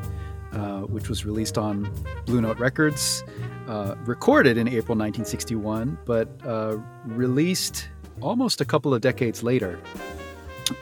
uh, 0.50 0.80
which 0.80 1.08
was 1.08 1.24
released 1.24 1.56
on 1.56 1.88
Blue 2.24 2.40
Note 2.40 2.58
Records, 2.58 3.22
uh, 3.68 3.94
recorded 4.04 4.58
in 4.58 4.66
April 4.66 4.98
1961, 4.98 5.96
but 6.04 6.28
uh, 6.44 6.78
released 7.04 7.88
almost 8.20 8.60
a 8.60 8.64
couple 8.64 8.92
of 8.94 9.00
decades 9.00 9.44
later. 9.44 9.78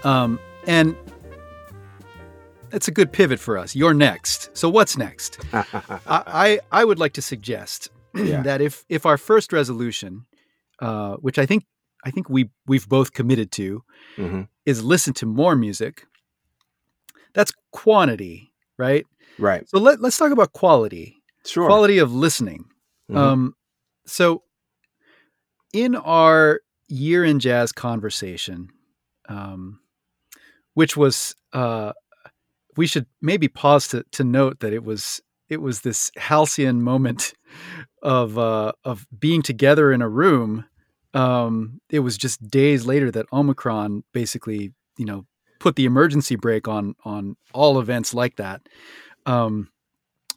Um, 0.05 0.41
and 0.67 0.97
it's 2.73 2.89
a 2.89 2.91
good 2.91 3.13
pivot 3.13 3.39
for 3.39 3.59
us. 3.59 3.77
You're 3.77 3.93
next. 3.93 4.57
So 4.57 4.71
what's 4.71 4.97
next? 4.97 5.39
I, 5.53 5.67
I, 6.07 6.61
I 6.73 6.83
would 6.83 6.99
like 6.99 7.13
to 7.13 7.23
suggest 7.23 7.91
Yeah. 8.15 8.41
that 8.41 8.63
if 8.63 8.87
if 8.89 9.05
our 9.05 9.19
first 9.19 9.53
resolution, 9.53 10.25
uh, 10.81 11.17
which 11.17 11.39
I 11.39 11.45
think 11.45 11.67
I 12.07 12.11
think 12.11 12.31
we 12.31 12.49
we've 12.67 12.89
both 12.89 13.13
committed 13.13 13.51
to, 13.53 13.83
hmm 14.17 14.43
is 14.67 14.83
listen 14.83 15.13
to 15.13 15.27
more 15.27 15.55
music. 15.55 16.07
That's 17.35 17.53
quantity, 17.73 18.53
right? 18.79 19.07
Right. 19.39 19.69
So 19.69 19.79
let, 19.79 20.01
let's 20.01 20.17
talk 20.17 20.33
about 20.33 20.53
quality. 20.53 21.23
Sure. 21.45 21.67
Quality 21.67 21.99
of 21.99 22.15
listening. 22.15 22.65
Mhm. 23.11 23.17
Um, 23.19 23.55
so 24.07 24.43
in 25.75 25.97
our 25.97 26.61
year 26.89 27.25
in 27.25 27.41
jazz 27.41 27.73
conversation, 27.73 28.69
um, 29.29 29.81
which 30.75 30.97
was 30.97 31.35
uh, 31.53 31.93
we 32.77 32.87
should 32.87 33.07
maybe 33.21 33.49
pause 33.49 33.89
to, 33.89 34.05
to 34.13 34.25
note 34.25 34.61
that 34.61 34.73
it 34.73 34.85
was 34.85 35.21
it 35.49 35.61
was 35.61 35.81
this 35.81 36.11
halcyon 36.17 36.83
moment 36.83 37.35
of 38.03 38.39
uh, 38.39 38.73
of 38.85 39.07
being 39.19 39.43
together 39.43 39.93
in 39.93 40.01
a 40.03 40.09
room. 40.09 40.65
Um, 41.15 41.81
it 41.91 42.01
was 42.01 42.19
just 42.19 42.49
days 42.49 42.87
later 42.87 43.11
that 43.11 43.27
Omicron 43.33 44.05
basically, 44.13 44.73
you 44.99 45.05
know, 45.05 45.27
put 45.61 45.77
the 45.77 45.85
emergency 45.85 46.37
brake 46.37 46.69
on 46.69 46.95
on 47.05 47.37
all 47.53 47.79
events 47.79 48.13
like 48.13 48.37
that. 48.37 48.69
Um, 49.27 49.71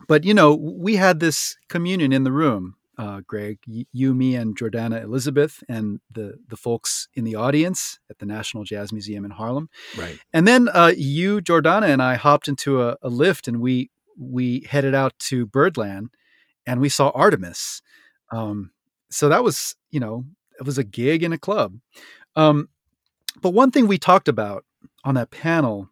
but 0.07 0.23
you 0.23 0.33
know, 0.33 0.53
we 0.55 0.95
had 0.95 1.19
this 1.19 1.57
communion 1.67 2.13
in 2.13 2.23
the 2.23 2.31
room, 2.31 2.75
uh, 2.97 3.21
Greg, 3.25 3.59
y- 3.67 3.85
you, 3.91 4.13
me, 4.13 4.35
and 4.35 4.57
Jordana 4.57 5.03
Elizabeth, 5.03 5.63
and 5.67 5.99
the 6.11 6.35
the 6.47 6.57
folks 6.57 7.07
in 7.13 7.23
the 7.23 7.35
audience 7.35 7.99
at 8.09 8.19
the 8.19 8.25
National 8.25 8.63
Jazz 8.63 8.93
Museum 8.93 9.25
in 9.25 9.31
Harlem. 9.31 9.69
right. 9.97 10.19
And 10.31 10.47
then 10.47 10.69
uh, 10.69 10.93
you, 10.95 11.41
Jordana, 11.41 11.87
and 11.87 12.01
I 12.01 12.15
hopped 12.15 12.47
into 12.47 12.81
a, 12.83 12.97
a 13.01 13.09
lift, 13.09 13.47
and 13.47 13.59
we 13.59 13.89
we 14.19 14.65
headed 14.69 14.95
out 14.95 15.17
to 15.19 15.45
Birdland, 15.45 16.09
and 16.65 16.79
we 16.79 16.89
saw 16.89 17.09
Artemis. 17.09 17.81
Um, 18.31 18.71
so 19.09 19.29
that 19.29 19.43
was, 19.43 19.75
you 19.89 19.99
know, 19.99 20.25
it 20.59 20.65
was 20.65 20.77
a 20.77 20.83
gig 20.83 21.23
in 21.23 21.33
a 21.33 21.37
club. 21.37 21.79
Um, 22.35 22.69
but 23.41 23.51
one 23.51 23.71
thing 23.71 23.87
we 23.87 23.97
talked 23.97 24.27
about 24.27 24.65
on 25.03 25.15
that 25.15 25.31
panel 25.31 25.89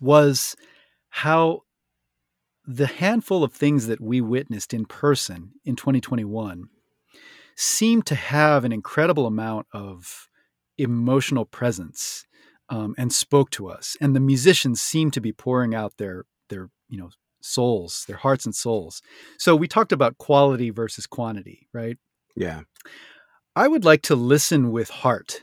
was 0.00 0.56
how 1.10 1.62
the 2.66 2.86
handful 2.86 3.42
of 3.42 3.52
things 3.52 3.86
that 3.86 4.00
we 4.00 4.20
witnessed 4.20 4.72
in 4.72 4.84
person 4.84 5.52
in 5.64 5.76
2021 5.76 6.68
seemed 7.56 8.06
to 8.06 8.14
have 8.14 8.64
an 8.64 8.72
incredible 8.72 9.26
amount 9.26 9.66
of 9.72 10.28
emotional 10.78 11.44
presence 11.44 12.24
um, 12.70 12.94
and 12.96 13.12
spoke 13.12 13.50
to 13.50 13.68
us. 13.68 13.96
And 14.00 14.14
the 14.14 14.20
musicians 14.20 14.80
seemed 14.80 15.12
to 15.14 15.20
be 15.20 15.32
pouring 15.32 15.74
out 15.74 15.96
their 15.98 16.24
their 16.48 16.70
you 16.88 16.98
know 16.98 17.10
souls, 17.42 18.04
their 18.06 18.16
hearts 18.16 18.44
and 18.44 18.54
souls. 18.54 19.02
So 19.38 19.56
we 19.56 19.68
talked 19.68 19.92
about 19.92 20.18
quality 20.18 20.70
versus 20.70 21.06
quantity, 21.06 21.68
right? 21.72 21.98
Yeah. 22.36 22.62
I 23.56 23.66
would 23.66 23.84
like 23.84 24.02
to 24.02 24.14
listen 24.14 24.70
with 24.70 24.90
heart 24.90 25.42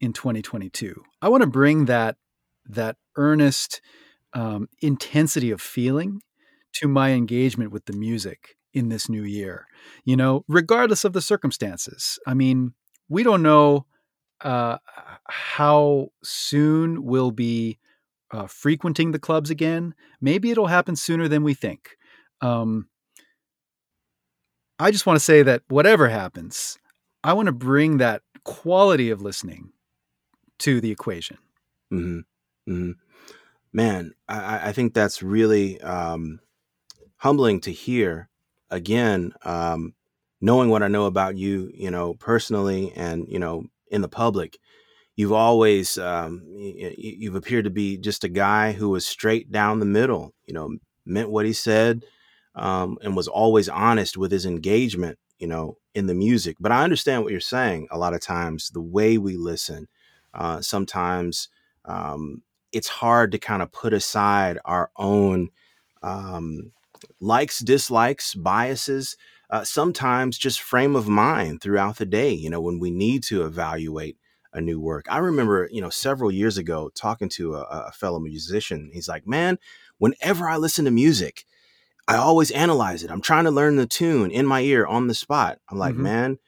in 0.00 0.12
2022. 0.12 1.02
I 1.22 1.28
want 1.28 1.42
to 1.42 1.46
bring 1.46 1.86
that 1.86 2.16
that 2.66 2.96
earnest 3.16 3.80
um, 4.34 4.68
intensity 4.82 5.50
of 5.50 5.60
feeling 5.60 6.20
to 6.74 6.86
my 6.86 7.12
engagement 7.12 7.72
with 7.72 7.86
the 7.86 7.94
music 7.94 8.56
in 8.74 8.90
this 8.90 9.08
new 9.08 9.22
year. 9.22 9.66
You 10.04 10.16
know, 10.16 10.44
regardless 10.46 11.04
of 11.04 11.14
the 11.14 11.22
circumstances. 11.22 12.18
I 12.26 12.34
mean, 12.34 12.74
we 13.08 13.22
don't 13.22 13.42
know 13.42 13.86
uh, 14.42 14.78
how 15.28 16.08
soon 16.22 17.04
we'll 17.04 17.30
be 17.30 17.78
uh, 18.30 18.46
frequenting 18.46 19.12
the 19.12 19.18
clubs 19.18 19.48
again. 19.48 19.94
Maybe 20.20 20.50
it'll 20.50 20.66
happen 20.66 20.96
sooner 20.96 21.28
than 21.28 21.42
we 21.42 21.54
think. 21.54 21.96
Um, 22.42 22.88
I 24.78 24.90
just 24.90 25.06
want 25.06 25.18
to 25.18 25.24
say 25.24 25.42
that 25.42 25.62
whatever 25.68 26.08
happens, 26.08 26.78
I 27.28 27.34
want 27.34 27.44
to 27.46 27.52
bring 27.52 27.98
that 27.98 28.22
quality 28.44 29.10
of 29.10 29.20
listening 29.20 29.72
to 30.60 30.80
the 30.80 30.90
equation. 30.90 31.38
hmm 31.90 32.20
hmm 32.66 32.92
Man, 33.72 34.14
I, 34.28 34.68
I- 34.70 34.72
think 34.72 34.94
that's 34.94 35.22
really 35.22 35.80
um, 35.82 36.40
humbling 37.18 37.60
to 37.62 37.72
hear. 37.72 38.30
Again, 38.70 39.32
um, 39.44 39.94
knowing 40.40 40.70
what 40.70 40.82
I 40.82 40.88
know 40.88 41.06
about 41.06 41.36
you, 41.36 41.70
you 41.74 41.90
know, 41.90 42.14
personally, 42.14 42.92
and 42.96 43.26
you 43.28 43.38
know, 43.38 43.64
in 43.90 44.02
the 44.02 44.08
public, 44.08 44.58
you've 45.16 45.32
always 45.32 45.98
um, 45.98 46.42
you've 46.56 47.34
appeared 47.34 47.64
to 47.64 47.70
be 47.70 47.98
just 47.98 48.24
a 48.24 48.28
guy 48.28 48.72
who 48.72 48.90
was 48.90 49.06
straight 49.06 49.52
down 49.52 49.80
the 49.80 49.86
middle. 49.86 50.34
You 50.46 50.54
know, 50.54 50.76
meant 51.06 51.30
what 51.30 51.46
he 51.46 51.52
said, 51.52 52.04
um, 52.54 52.98
and 53.02 53.16
was 53.16 53.28
always 53.28 53.68
honest 53.68 54.16
with 54.16 54.32
his 54.32 54.46
engagement. 54.46 55.18
You 55.38 55.48
know, 55.48 55.78
in 55.98 56.06
the 56.06 56.14
music. 56.14 56.56
But 56.60 56.72
I 56.72 56.84
understand 56.84 57.24
what 57.24 57.32
you're 57.32 57.40
saying. 57.40 57.88
A 57.90 57.98
lot 57.98 58.14
of 58.14 58.20
times, 58.20 58.70
the 58.70 58.80
way 58.80 59.18
we 59.18 59.36
listen, 59.36 59.88
uh, 60.32 60.60
sometimes 60.60 61.48
um, 61.84 62.42
it's 62.72 62.88
hard 62.88 63.32
to 63.32 63.38
kind 63.38 63.62
of 63.62 63.72
put 63.72 63.92
aside 63.92 64.58
our 64.64 64.90
own 64.96 65.50
um, 66.02 66.70
likes, 67.20 67.58
dislikes, 67.58 68.34
biases, 68.34 69.16
uh, 69.50 69.64
sometimes 69.64 70.38
just 70.38 70.60
frame 70.60 70.94
of 70.94 71.08
mind 71.08 71.60
throughout 71.60 71.96
the 71.96 72.06
day, 72.06 72.30
you 72.30 72.48
know, 72.48 72.60
when 72.60 72.78
we 72.78 72.90
need 72.90 73.24
to 73.24 73.44
evaluate 73.44 74.16
a 74.52 74.60
new 74.60 74.78
work. 74.78 75.06
I 75.10 75.18
remember, 75.18 75.68
you 75.72 75.80
know, 75.80 75.90
several 75.90 76.30
years 76.30 76.58
ago 76.58 76.90
talking 76.94 77.28
to 77.30 77.56
a, 77.56 77.62
a 77.88 77.92
fellow 77.92 78.20
musician. 78.20 78.90
He's 78.92 79.08
like, 79.08 79.26
man, 79.26 79.58
whenever 79.98 80.48
I 80.48 80.56
listen 80.58 80.84
to 80.84 80.90
music, 80.90 81.44
I 82.08 82.16
always 82.16 82.50
analyze 82.50 83.02
it. 83.04 83.10
I'm 83.10 83.20
trying 83.20 83.44
to 83.44 83.50
learn 83.50 83.76
the 83.76 83.86
tune 83.86 84.30
in 84.30 84.46
my 84.46 84.62
ear 84.62 84.86
on 84.86 85.06
the 85.06 85.14
spot. 85.14 85.58
I'm 85.70 85.78
like, 85.78 85.94
Mhm. 85.94 85.98
man, 85.98 86.38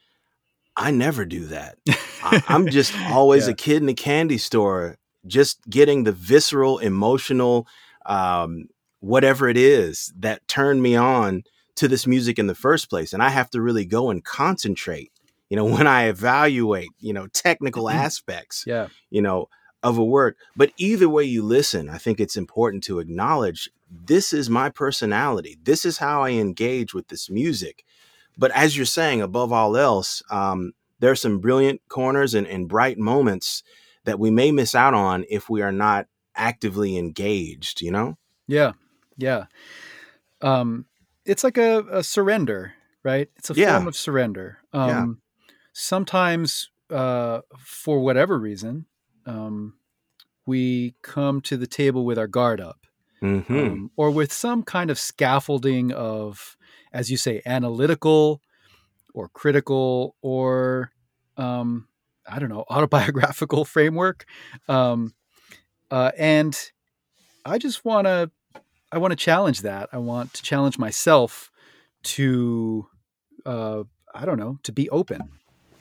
I 0.76 0.90
never 0.90 1.24
do 1.24 1.44
that. 1.46 1.76
I, 2.22 2.42
I'm 2.48 2.66
just 2.70 2.94
always 3.10 3.46
Yeah. 3.46 3.52
a 3.52 3.54
kid 3.54 3.82
in 3.82 3.88
a 3.88 3.94
candy 3.94 4.38
store, 4.38 4.96
just 5.26 5.60
getting 5.68 6.04
the 6.04 6.12
visceral, 6.12 6.78
emotional, 6.78 7.66
um, 8.06 8.68
whatever 9.00 9.48
it 9.48 9.56
is 9.58 10.12
that 10.18 10.46
turned 10.48 10.82
me 10.82 10.96
on 10.96 11.42
to 11.76 11.88
this 11.88 12.06
music 12.06 12.38
in 12.38 12.46
the 12.46 12.54
first 12.54 12.88
place. 12.90 13.12
And 13.12 13.22
I 13.22 13.28
have 13.28 13.50
to 13.50 13.60
really 13.60 13.84
go 13.84 14.10
and 14.10 14.24
concentrate, 14.24 15.12
you 15.50 15.56
know, 15.56 15.64
when 15.76 15.86
I 15.86 16.04
evaluate, 16.04 16.88
you 17.00 17.12
know, 17.12 17.26
technical 17.28 17.90
aspects, 17.90 18.64
Yeah. 18.66 18.88
you 19.10 19.20
know, 19.20 19.48
of 19.82 19.98
a 19.98 20.04
work. 20.04 20.36
But 20.56 20.72
either 20.78 21.08
way 21.08 21.24
you 21.24 21.42
listen, 21.42 21.88
I 21.90 21.98
think 21.98 22.18
it's 22.20 22.36
important 22.36 22.82
to 22.84 22.98
acknowledge 22.98 23.70
this 23.90 24.32
is 24.32 24.48
my 24.48 24.68
personality. 24.70 25.58
This 25.62 25.84
is 25.84 25.98
how 25.98 26.22
I 26.22 26.30
engage 26.30 26.94
with 26.94 27.08
this 27.08 27.28
music. 27.28 27.84
But 28.38 28.50
as 28.52 28.76
you're 28.76 28.86
saying, 28.86 29.20
above 29.20 29.52
all 29.52 29.76
else, 29.76 30.22
um, 30.30 30.72
there 31.00 31.10
are 31.10 31.16
some 31.16 31.40
brilliant 31.40 31.80
corners 31.88 32.34
and, 32.34 32.46
and 32.46 32.68
bright 32.68 32.98
moments 32.98 33.62
that 34.04 34.18
we 34.18 34.30
may 34.30 34.52
miss 34.52 34.74
out 34.74 34.94
on 34.94 35.24
if 35.28 35.50
we 35.50 35.60
are 35.62 35.72
not 35.72 36.06
actively 36.36 36.96
engaged, 36.96 37.82
you 37.82 37.90
know? 37.90 38.16
Yeah. 38.46 38.72
Yeah. 39.16 39.46
Um, 40.40 40.86
it's 41.26 41.44
like 41.44 41.58
a, 41.58 41.84
a 41.90 42.02
surrender, 42.02 42.74
right? 43.02 43.28
It's 43.36 43.50
a 43.50 43.54
Yeah. 43.54 43.74
form 43.76 43.88
of 43.88 43.96
surrender. 43.96 44.58
Um, 44.72 44.88
Yeah. 44.88 45.06
Sometimes, 45.72 46.70
uh, 46.90 47.40
for 47.58 48.00
whatever 48.00 48.38
reason, 48.38 48.86
um, 49.26 49.74
we 50.46 50.94
come 51.02 51.40
to 51.42 51.56
the 51.56 51.66
table 51.66 52.04
with 52.04 52.18
our 52.18 52.26
guard 52.26 52.60
up. 52.60 52.86
Mm-hmm. 53.22 53.58
um, 53.58 53.90
or 53.96 54.10
with 54.10 54.32
some 54.32 54.62
kind 54.62 54.90
of 54.90 54.98
scaffolding 54.98 55.92
of, 55.92 56.56
as 56.92 57.10
you 57.10 57.16
say, 57.16 57.42
analytical 57.44 58.40
or 59.12 59.28
critical 59.28 60.16
or, 60.22 60.90
um, 61.36 61.86
I 62.26 62.38
don't 62.38 62.48
know, 62.48 62.64
autobiographical 62.70 63.64
framework. 63.64 64.24
Um, 64.68 65.14
uh, 65.90 66.12
and 66.16 66.58
I 67.44 67.58
just 67.58 67.84
want 67.84 68.06
to, 68.06 68.30
I 68.92 68.98
want 68.98 69.12
to 69.12 69.16
challenge 69.16 69.62
that. 69.62 69.88
I 69.92 69.98
want 69.98 70.34
to 70.34 70.42
challenge 70.42 70.78
myself 70.78 71.50
to, 72.02 72.86
uh, 73.44 73.84
I 74.14 74.24
don't 74.24 74.38
know, 74.38 74.58
to 74.62 74.72
be 74.72 74.88
open. 74.90 75.20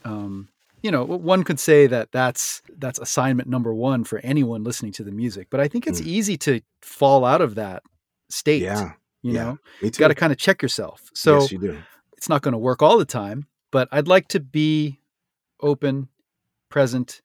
Um, 0.03 0.49
you 0.81 0.91
know, 0.91 1.03
one 1.03 1.43
could 1.43 1.59
say 1.59 1.87
that 1.87 2.11
that's 2.11 2.61
that's 2.77 2.99
assignment 2.99 3.49
number 3.49 3.73
one 3.73 4.03
for 4.03 4.19
anyone 4.19 4.63
listening 4.63 4.91
to 4.93 5.03
the 5.03 5.11
music, 5.11 5.47
but 5.49 5.59
I 5.59 5.67
think 5.67 5.87
it's 5.87 6.01
Mm. 6.01 6.05
easy 6.07 6.37
to 6.37 6.61
fall 6.81 7.25
out 7.25 7.41
of 7.41 7.55
that 7.55 7.83
state. 8.29 8.61
yeah. 8.61 8.93
you 9.21 9.33
yeah. 9.33 9.43
know, 9.43 9.57
you 9.81 9.89
got 9.91 10.07
to 10.09 10.15
kind 10.15 10.31
of 10.31 10.37
check 10.37 10.61
yourself. 10.61 11.09
So 11.13 11.41
yes, 11.41 11.51
you 11.51 11.59
do. 11.59 11.83
it's 12.15 12.29
not 12.29 12.41
going 12.41 12.53
to 12.53 12.57
work 12.57 12.81
all 12.81 12.97
the 12.97 13.05
time, 13.05 13.47
but 13.71 13.87
I'd 13.91 14.07
like 14.07 14.27
to 14.29 14.39
be 14.39 14.99
open, 15.61 16.07
present, 16.69 17.21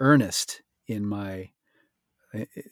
earnest 0.00 0.62
in 0.86 1.06
my 1.06 1.50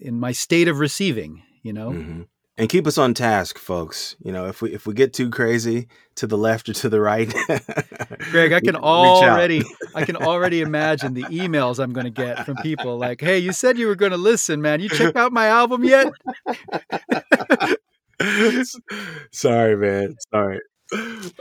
in 0.00 0.18
my 0.18 0.32
state 0.32 0.66
of 0.68 0.78
receiving. 0.80 1.42
You 1.62 1.72
know, 1.72 1.92
hmm 1.92 2.22
And 2.58 2.70
keep 2.70 2.86
us 2.86 2.96
on 2.96 3.12
task, 3.12 3.58
folks. 3.58 4.16
You 4.24 4.32
know, 4.32 4.46
if 4.46 4.62
we 4.62 4.72
if 4.72 4.86
we 4.86 4.94
get 4.94 5.12
too 5.12 5.28
crazy 5.28 5.88
to 6.14 6.26
the 6.26 6.38
left 6.38 6.70
or 6.70 6.72
to 6.72 6.88
the 6.88 7.00
right, 7.00 7.28
Greg, 8.30 8.52
I 8.52 8.60
can 8.60 8.76
already 8.76 9.62
I 9.94 10.06
can 10.06 10.16
already 10.16 10.62
imagine 10.62 11.12
the 11.12 11.24
emails 11.24 11.78
I'm 11.78 11.92
going 11.92 12.04
to 12.04 12.10
get 12.10 12.46
from 12.46 12.56
people 12.56 12.96
like, 12.96 13.20
"Hey, 13.20 13.38
you 13.38 13.52
said 13.52 13.76
you 13.76 13.88
were 13.88 13.94
going 13.94 14.12
to 14.12 14.18
listen, 14.18 14.62
man. 14.62 14.80
You 14.80 14.88
checked 14.88 15.16
out 15.16 15.32
my 15.32 15.48
album 15.48 15.84
yet?" 15.84 16.10
Sorry, 19.32 19.76
man. 19.76 20.16
Sorry. 20.32 20.60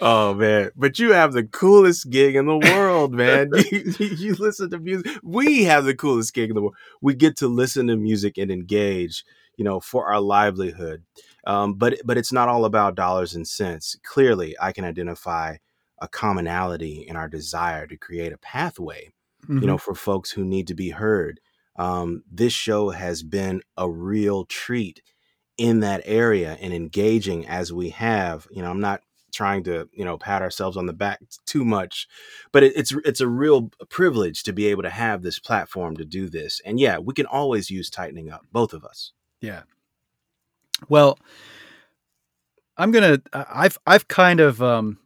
Oh 0.01 0.34
man, 0.34 0.72
but 0.75 0.98
you 0.98 1.13
have 1.13 1.34
the 1.34 1.43
coolest 1.43 2.10
gig 2.10 2.36
in 2.36 2.48
the 2.48 2.57
world, 2.57 3.13
man. 3.13 3.51
you, 3.72 3.93
you 4.00 4.36
listen 4.36 4.72
to 4.72 4.79
music. 4.79 5.12
We 5.24 5.63
have 5.65 5.86
the 5.86 5.95
coolest 5.95 6.34
gig 6.34 6.50
in 6.50 6.55
the 6.55 6.62
world. 6.62 6.75
We 7.00 7.13
get 7.13 7.38
to 7.38 7.48
listen 7.48 7.88
to 7.88 7.95
music 7.95 8.38
and 8.38 8.50
engage, 8.50 9.24
you 9.58 9.64
know, 9.66 9.80
for 9.80 10.06
our 10.08 10.20
livelihood. 10.20 11.04
Um, 11.46 11.76
but 11.76 12.00
but 12.06 12.18
it's 12.18 12.34
not 12.34 12.50
all 12.50 12.65
about 12.65 12.96
dollars 12.96 13.36
and 13.36 13.48
cents. 13.48 13.96
Clearly, 14.04 14.56
I 14.62 14.72
can 14.72 14.86
identify 14.86 15.58
a 16.00 16.08
commonality 16.08 17.06
in 17.08 17.15
our 17.15 17.28
desire 17.30 17.88
to 17.88 17.98
create 17.98 18.34
a 18.34 18.38
pathway 18.38 19.12
Mm-hmm. 19.48 19.60
you 19.60 19.68
know, 19.68 19.78
for 19.78 19.94
folks 19.94 20.32
who 20.32 20.44
need 20.44 20.65
to 20.68 20.74
be 20.74 20.89
heard. 20.89 21.39
Um, 21.76 22.24
this 22.32 22.52
show 22.52 22.89
has 22.89 23.22
been 23.22 23.62
a 23.78 23.88
real 23.88 24.46
treat 24.46 25.04
in 25.58 25.82
that 25.82 26.02
area 26.06 26.58
and 26.60 26.74
engaging 26.74 27.46
as 27.48 27.72
we 27.72 27.89
have. 27.89 28.48
You 28.50 28.63
know, 28.63 28.72
I'm 28.72 28.80
not 28.80 29.02
trying 29.32 29.63
to 29.65 29.88
you 29.94 30.04
know 30.04 30.18
pat 30.18 30.41
ourselves 30.41 30.78
on 30.78 30.88
the 30.88 30.94
back 30.94 31.20
too 31.46 31.63
much, 31.63 32.08
but 32.52 32.63
it, 32.63 32.74
it's 32.76 32.91
it's 33.06 33.22
a 33.22 33.28
real 33.28 33.70
privilege 33.89 34.41
to 34.44 34.54
be 34.54 34.65
able 34.65 34.82
to 34.82 34.89
have 34.89 35.22
this 35.22 35.38
platform 35.38 35.96
to 35.98 36.06
do 36.06 36.28
this. 36.28 36.60
And 36.65 36.80
yeah, 36.80 36.98
we 36.98 37.13
can 37.13 37.28
always 37.28 37.70
use 37.70 37.91
tightening 37.91 38.32
up, 38.32 38.48
both 38.52 38.74
of 38.74 38.84
us. 38.84 39.12
Yeah. 39.41 39.63
Well, 40.89 41.17
I'm 42.78 42.91
gonna. 42.91 43.21
I've 43.34 43.78
I've 43.88 44.08
kind 44.08 44.39
of 44.39 44.62
um, 44.62 45.00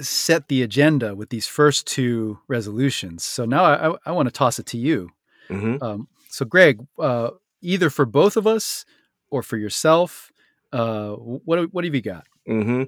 set 0.00 0.48
the 0.48 0.62
agenda 0.62 1.14
with 1.14 1.30
these 1.30 1.46
first 1.46 1.86
two 1.86 2.38
resolutions. 2.48 3.24
So 3.24 3.44
now 3.44 3.64
I 3.64 3.94
I, 4.06 4.12
want 4.12 4.26
to 4.28 4.32
toss 4.32 4.58
it 4.58 4.66
to 4.66 4.78
you. 4.78 5.10
hmm 5.48 5.76
Um, 5.80 6.08
so 6.28 6.44
Greg, 6.44 6.84
uh, 6.98 7.30
either 7.60 7.90
for 7.90 8.04
both 8.06 8.36
of 8.36 8.46
us 8.46 8.84
or 9.30 9.42
for 9.42 9.56
yourself, 9.56 10.32
uh, 10.72 11.10
what 11.12 11.72
what 11.72 11.84
have 11.84 11.94
you 11.94 12.02
got? 12.02 12.26
hmm 12.46 12.84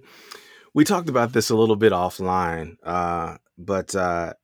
We 0.74 0.84
talked 0.84 1.08
about 1.08 1.32
this 1.32 1.50
a 1.50 1.56
little 1.56 1.76
bit 1.76 1.92
offline, 1.92 2.76
uh, 2.82 3.36
but 3.56 3.94
uh, 3.94 4.34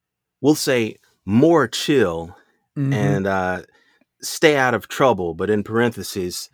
we'll 0.40 0.54
say 0.54 0.96
more 1.24 1.66
chill 1.68 2.36
Mm-hmm. 2.74 2.92
and 2.94 3.26
uh, 3.26 3.62
stay 4.22 4.56
out 4.56 4.74
of 4.74 4.88
trouble, 4.88 5.34
but 5.34 5.50
in 5.50 5.62
parentheses, 5.62 6.50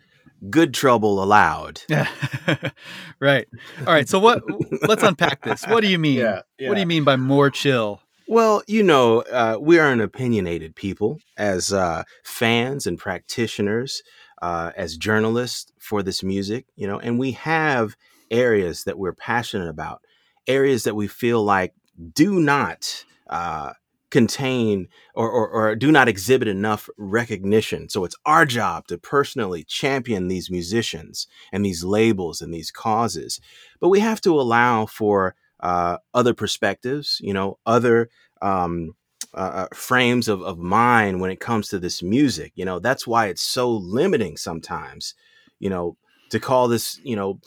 good 0.49 0.73
trouble 0.73 1.23
allowed. 1.23 1.81
Yeah, 1.87 2.07
right. 3.19 3.47
All 3.79 3.93
right. 3.93 4.07
So 4.07 4.19
what? 4.19 4.43
Let's 4.87 5.03
unpack 5.03 5.43
this. 5.43 5.65
What 5.65 5.81
do 5.81 5.87
you 5.87 5.99
mean? 5.99 6.19
Yeah. 6.19 6.41
What 6.61 6.75
do 6.75 6.79
you 6.79 6.87
mean 6.87 7.03
by 7.03 7.15
more 7.15 7.49
chill? 7.49 8.01
Well, 8.27 8.61
you 8.67 8.83
know, 8.83 9.21
uh, 9.21 9.57
we 9.59 9.79
are 9.79 9.91
an 9.91 10.01
opinionated 10.01 10.75
people 10.75 11.19
as 11.35 11.73
uh, 11.73 12.03
fans 12.23 12.85
and 12.85 12.95
practitioners, 12.95 14.03
uh, 14.41 14.71
as 14.77 14.97
journalists 14.97 15.71
for 15.79 16.03
this 16.03 16.21
music, 16.21 16.67
you 16.75 16.87
know, 16.87 16.99
and 16.99 17.17
we 17.17 17.31
have 17.31 17.95
areas 18.29 18.83
that 18.83 18.99
we're 18.99 19.13
passionate 19.13 19.67
about, 19.67 20.01
areas 20.45 20.83
that 20.83 20.95
we 20.95 21.07
feel 21.07 21.43
like 21.43 21.73
do 22.13 22.39
not 22.39 23.03
uh, 23.31 23.73
contain 24.11 24.87
or, 25.13 25.29
or, 25.29 25.47
or 25.49 25.75
do 25.75 25.91
not 25.91 26.07
exhibit 26.07 26.47
enough 26.47 26.89
recognition. 26.97 27.89
So 27.89 28.05
it's 28.05 28.15
our 28.25 28.45
job 28.45 28.87
to 28.87 28.97
personally 28.97 29.63
champion 29.63 30.27
these 30.27 30.49
musicians 30.49 31.27
and 31.51 31.63
these 31.65 31.83
labels 31.83 32.41
and 32.41 32.53
these 32.53 32.71
causes. 32.71 33.39
But 33.79 33.89
we 33.89 33.99
have 33.99 34.21
to 34.21 34.39
allow 34.39 34.85
for 34.85 35.35
uh, 35.59 35.97
other 36.13 36.33
perspectives, 36.33 37.19
you 37.21 37.33
know, 37.33 37.59
other 37.65 38.09
um, 38.41 38.95
uh, 39.33 39.37
uh, 39.37 39.67
frames 39.73 40.27
of, 40.27 40.41
of 40.41 40.57
mind 40.57 41.21
when 41.21 41.31
it 41.31 41.39
comes 41.39 41.67
to 41.69 41.79
this 41.79 42.01
music. 42.01 42.51
You 42.55 42.65
know, 42.65 42.79
that's 42.79 43.05
why 43.05 43.27
it's 43.27 43.43
so 43.43 43.69
limiting 43.69 44.37
sometimes, 44.37 45.13
you 45.59 45.69
know, 45.69 45.97
to 46.31 46.39
call 46.39 46.67
this, 46.67 46.99
you 47.03 47.15
know, 47.15 47.39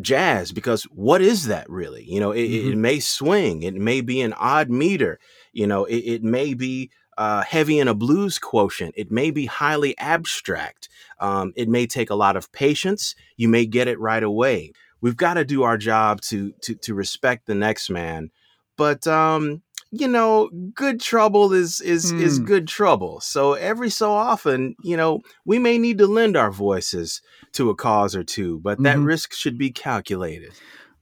jazz 0.00 0.52
because 0.52 0.84
what 0.84 1.20
is 1.20 1.46
that 1.46 1.68
really? 1.70 2.04
You 2.04 2.20
know, 2.20 2.32
it, 2.32 2.42
it- 2.42 2.72
it 2.72 2.76
may 2.76 3.00
swing, 3.00 3.62
it 3.62 3.74
may 3.74 4.00
be 4.00 4.20
an 4.20 4.32
odd 4.34 4.70
meter, 4.70 5.18
you 5.58 5.66
know, 5.66 5.84
it, 5.86 6.02
it 6.14 6.22
may 6.22 6.54
be 6.54 6.90
uh, 7.18 7.42
heavy 7.42 7.80
in 7.80 7.88
a 7.88 7.94
blues 7.94 8.38
quotient, 8.38 8.94
it 8.96 9.10
may 9.10 9.30
be 9.32 9.46
highly 9.46 9.92
abstract, 9.98 10.88
um, 11.20 11.52
it 11.56 11.68
may 11.68 11.84
take 11.86 12.10
a 12.10 12.14
lot 12.24 12.36
of 12.36 12.50
patience. 12.52 13.14
You 13.36 13.48
may 13.48 13.66
get 13.66 13.88
it 13.88 13.98
right 13.98 14.22
away. 14.22 14.72
We've 15.00 15.16
got 15.16 15.34
to 15.34 15.44
do 15.44 15.64
our 15.64 15.76
job 15.76 16.20
to 16.30 16.52
to 16.62 16.74
to 16.76 16.94
respect 16.94 17.46
the 17.46 17.54
next 17.56 17.90
man, 17.90 18.30
but 18.76 19.06
um, 19.06 19.62
you 19.90 20.06
know, 20.06 20.48
good 20.74 21.00
trouble 21.00 21.52
is 21.52 21.80
is 21.80 22.12
is 22.12 22.38
Hmm. 22.38 22.44
good 22.44 22.68
trouble. 22.68 23.20
So 23.20 23.54
every 23.54 23.90
so 23.90 24.12
often, 24.12 24.76
you 24.84 24.96
know, 24.96 25.20
we 25.44 25.58
may 25.58 25.76
need 25.78 25.98
to 25.98 26.06
lend 26.06 26.36
our 26.36 26.52
voices 26.52 27.20
to 27.54 27.70
a 27.70 27.74
cause 27.74 28.14
or 28.14 28.24
two, 28.24 28.60
but 28.60 28.82
that 28.82 28.98
Mhm. 28.98 29.06
risk 29.06 29.32
should 29.34 29.58
be 29.58 29.70
calculated. 29.72 30.52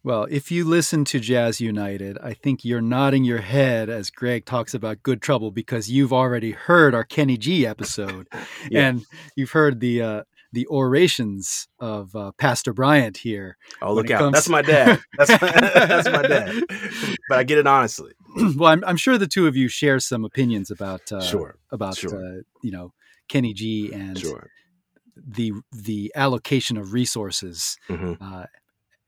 Well, 0.06 0.28
if 0.30 0.52
you 0.52 0.64
listen 0.64 1.04
to 1.06 1.18
Jazz 1.18 1.60
United, 1.60 2.16
I 2.22 2.32
think 2.32 2.64
you're 2.64 2.80
nodding 2.80 3.24
your 3.24 3.40
head 3.40 3.88
as 3.90 4.08
Greg 4.08 4.44
talks 4.44 4.72
about 4.72 5.02
good 5.02 5.20
trouble 5.20 5.50
because 5.50 5.90
you've 5.90 6.12
already 6.12 6.52
heard 6.52 6.94
our 6.94 7.02
Kenny 7.02 7.36
G 7.36 7.66
episode, 7.66 8.28
Yeah. 8.70 8.86
and 8.86 9.04
you've 9.34 9.50
heard 9.50 9.80
the 9.80 10.00
uh, 10.00 10.22
the 10.52 10.64
orations 10.68 11.66
of 11.80 12.14
uh, 12.14 12.30
Pastor 12.38 12.72
Bryant 12.72 13.16
here. 13.16 13.56
Oh, 13.82 13.94
look 13.94 14.08
out! 14.12 14.20
comes- 14.20 14.34
That's 14.34 14.48
my 14.48 14.62
dad. 14.62 15.00
That's 15.18 15.42
my, 15.42 15.50
that's 15.50 16.08
my 16.08 16.22
dad. 16.22 16.62
But 17.28 17.38
I 17.40 17.42
get 17.42 17.58
it 17.58 17.66
honestly. 17.66 18.12
well, 18.56 18.70
I'm, 18.70 18.84
I'm 18.86 18.96
sure 18.96 19.18
the 19.18 19.26
two 19.26 19.48
of 19.48 19.56
you 19.56 19.66
share 19.66 19.98
some 19.98 20.24
opinions 20.24 20.70
about 20.70 21.10
uh, 21.10 21.20
sure, 21.20 21.58
about 21.72 21.96
sure. 21.96 22.14
uh, 22.16 22.42
you 22.62 22.70
know 22.70 22.92
Kenny 23.28 23.52
G 23.52 23.90
and 23.92 24.16
sure. 24.16 24.50
the 25.16 25.50
the 25.72 26.12
allocation 26.14 26.76
of 26.76 26.92
resources 26.92 27.76
hmm 27.88 28.12
uh, 28.20 28.44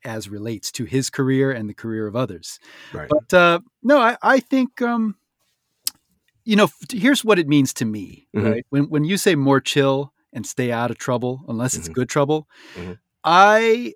as 0.09 0.29
relates 0.29 0.73
to 0.73 0.85
his 0.85 1.11
career 1.11 1.53
and 1.53 1.69
the 1.69 1.75
career 1.75 2.07
of 2.07 2.17
others. 2.17 2.59
Right. 2.95 3.09
But 3.09 3.33
uh, 3.35 3.61
no, 3.83 3.99
I, 4.01 4.17
I 4.23 4.41
think 4.41 4.81
um, 4.83 5.17
you 6.45 6.57
know. 6.57 6.69
Here's 6.91 7.25
what 7.25 7.39
it 7.39 7.47
means 7.47 7.73
to 7.75 7.85
me. 7.85 8.27
Mhm. 8.35 8.53
Right 8.53 8.67
when 8.71 8.85
when 8.91 9.05
you 9.05 9.17
say 9.19 9.35
more 9.37 9.61
chill 9.61 10.13
and 10.33 10.47
stay 10.47 10.73
out 10.73 10.91
of 10.91 10.99
trouble, 10.99 11.45
unless 11.49 11.75
it's 11.77 11.89
Mhm. 11.89 11.95
good 11.95 12.09
trouble, 12.09 12.49
Mhm. 12.77 12.99
I 13.25 13.95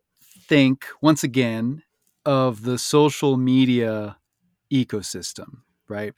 think 0.48 0.86
once 1.00 1.24
again 1.24 1.82
of 2.26 2.62
the 2.62 2.78
social 2.78 3.36
media 3.36 4.16
ecosystem. 4.70 5.62
Right. 5.88 6.14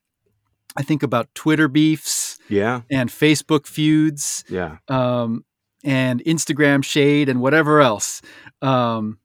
I 0.77 0.83
think 0.83 1.03
about 1.03 1.29
Twitter 1.35 1.69
beefs 1.69 2.39
Yeah. 2.49 2.83
and 2.91 3.09
Facebook 3.11 3.67
feuds 3.67 4.45
Yeah. 4.49 4.79
um, 4.89 5.45
and 5.85 6.21
Instagram 6.25 6.83
shade 6.85 7.29
and 7.29 7.41
whatever 7.41 7.81
else. 7.81 8.23
Um, 8.63 9.19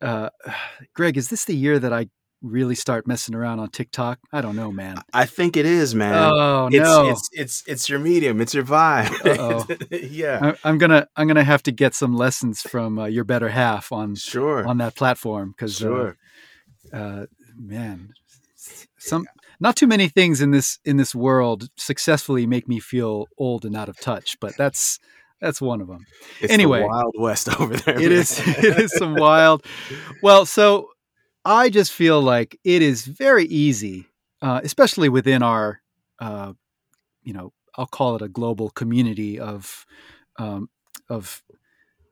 uh, 0.00 0.30
Greg, 0.94 1.16
is 1.16 1.28
this 1.28 1.44
the 1.44 1.54
year 1.56 1.78
that 1.78 1.92
I 1.92 2.08
really 2.42 2.74
start 2.74 3.06
messing 3.06 3.34
around 3.34 3.60
on 3.60 3.70
TikTok? 3.70 4.18
I 4.32 4.40
don't 4.40 4.56
know, 4.56 4.70
man. 4.70 4.98
I 5.12 5.24
think 5.26 5.56
it 5.56 5.66
is, 5.66 5.94
man. 5.94 6.14
Oh 6.14 6.66
it's, 6.66 6.76
no! 6.76 7.08
it's 7.08 7.30
it's 7.32 7.64
it's 7.66 7.88
your 7.88 7.98
medium. 7.98 8.40
It's 8.40 8.54
your 8.54 8.64
vibe. 8.64 9.06
Yeah. 10.10 10.52
I, 10.64 10.68
I'm 10.68 10.78
gonna 10.78 11.06
I'm 11.16 11.26
gonna 11.26 11.44
have 11.44 11.62
to 11.64 11.72
get 11.72 11.94
some 11.94 12.14
lessons 12.14 12.60
from 12.62 12.98
uh, 12.98 13.06
your 13.06 13.24
better 13.24 13.48
half 13.48 13.92
on 13.92 14.14
Sure. 14.14 14.66
on 14.66 14.78
that 14.78 14.94
platform 14.94 15.50
because 15.56 15.76
Sure. 15.76 16.16
uh, 16.92 16.96
uh, 16.96 17.26
man, 17.56 18.12
some 18.98 19.26
not 19.58 19.76
too 19.76 19.86
many 19.86 20.08
things 20.08 20.40
in 20.40 20.50
this 20.50 20.78
in 20.84 20.96
this 20.96 21.14
world 21.14 21.68
successfully 21.76 22.46
make 22.46 22.68
me 22.68 22.80
feel 22.80 23.26
old 23.38 23.64
and 23.64 23.76
out 23.76 23.88
of 23.88 23.98
touch, 23.98 24.36
but 24.40 24.56
that's 24.56 24.98
that's 25.40 25.60
one 25.60 25.80
of 25.80 25.88
them. 25.88 26.06
It's 26.40 26.48
the 26.48 26.52
anyway. 26.54 26.82
Wild 26.82 27.14
West 27.18 27.48
over 27.60 27.76
there. 27.76 27.96
It 27.96 28.10
man. 28.10 28.12
is 28.12 28.38
it 28.46 28.78
is 28.78 28.92
some 28.96 29.14
wild. 29.14 29.64
Well, 30.22 30.46
so 30.46 30.90
I 31.44 31.68
just 31.68 31.92
feel 31.92 32.20
like 32.20 32.58
it 32.64 32.82
is 32.82 33.04
very 33.04 33.44
easy, 33.46 34.06
uh, 34.42 34.60
especially 34.64 35.08
within 35.08 35.42
our, 35.42 35.80
uh, 36.18 36.52
you 37.22 37.32
know, 37.32 37.52
I'll 37.76 37.86
call 37.86 38.16
it 38.16 38.22
a 38.22 38.28
global 38.28 38.70
community 38.70 39.38
of 39.38 39.84
um, 40.38 40.68
of 41.08 41.42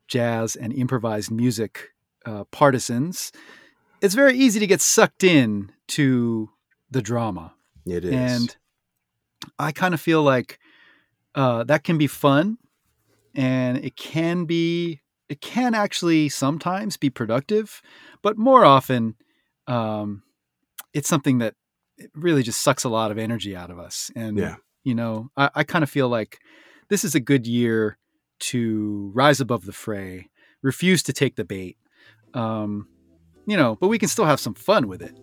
jazz 0.09 0.55
and 0.57 0.73
improvised 0.73 1.31
music 1.31 1.91
uh, 2.27 2.45
partisans. 2.51 3.33
It's 4.03 4.15
very 4.15 4.37
easy 4.37 4.61
to 4.61 4.67
get 4.67 4.81
sucked 4.83 5.25
in 5.25 5.73
to 5.89 6.51
the 6.91 7.01
drama, 7.01 7.55
It 7.87 8.05
is. 8.05 8.13
and 8.13 8.57
I 9.59 9.73
kind 9.73 9.95
of 9.95 10.01
feel 10.01 10.23
like 10.23 10.59
uh, 11.35 11.65
that 11.65 11.85
can 11.85 11.97
be 11.99 12.07
fun, 12.07 12.59
and 13.35 13.79
it 13.79 13.97
can 13.97 14.45
be 14.45 15.01
it 15.29 15.41
can 15.41 15.75
actually 15.75 16.29
sometimes 16.29 16.97
be 16.97 17.11
productive, 17.11 17.81
but 18.23 18.37
more 18.37 18.65
often, 18.65 19.17
um, 19.67 20.23
it's 20.93 21.09
something 21.09 21.39
that 21.39 21.55
really 22.15 22.43
just 22.43 22.61
sucks 22.61 22.85
a 22.85 22.89
lot 22.89 23.11
of 23.11 23.19
energy 23.19 23.57
out 23.57 23.71
of 23.71 23.79
us. 23.79 24.11
And 24.15 24.39
Yeah. 24.39 24.57
you 24.85 24.95
know, 24.95 25.31
I, 25.37 25.51
I 25.55 25.65
kind 25.65 25.83
of 25.83 25.91
feel 25.91 26.09
like 26.09 26.39
this 26.91 27.05
is 27.05 27.15
a 27.15 27.21
good 27.21 27.47
year 27.47 27.99
to 28.41 29.11
rise 29.15 29.41
above 29.41 29.65
the 29.65 29.73
fray, 29.73 30.29
refuse 30.63 31.03
to 31.05 31.13
take 31.13 31.37
the 31.37 31.45
bait. 31.45 31.79
Um, 32.35 32.89
you 33.47 33.57
know, 33.57 33.77
but 33.81 33.89
we 33.89 33.99
can 33.99 34.09
still 34.09 34.25
have 34.27 34.41
some 34.41 34.55
fun 34.55 34.89
with 34.89 35.01
it. 35.03 35.15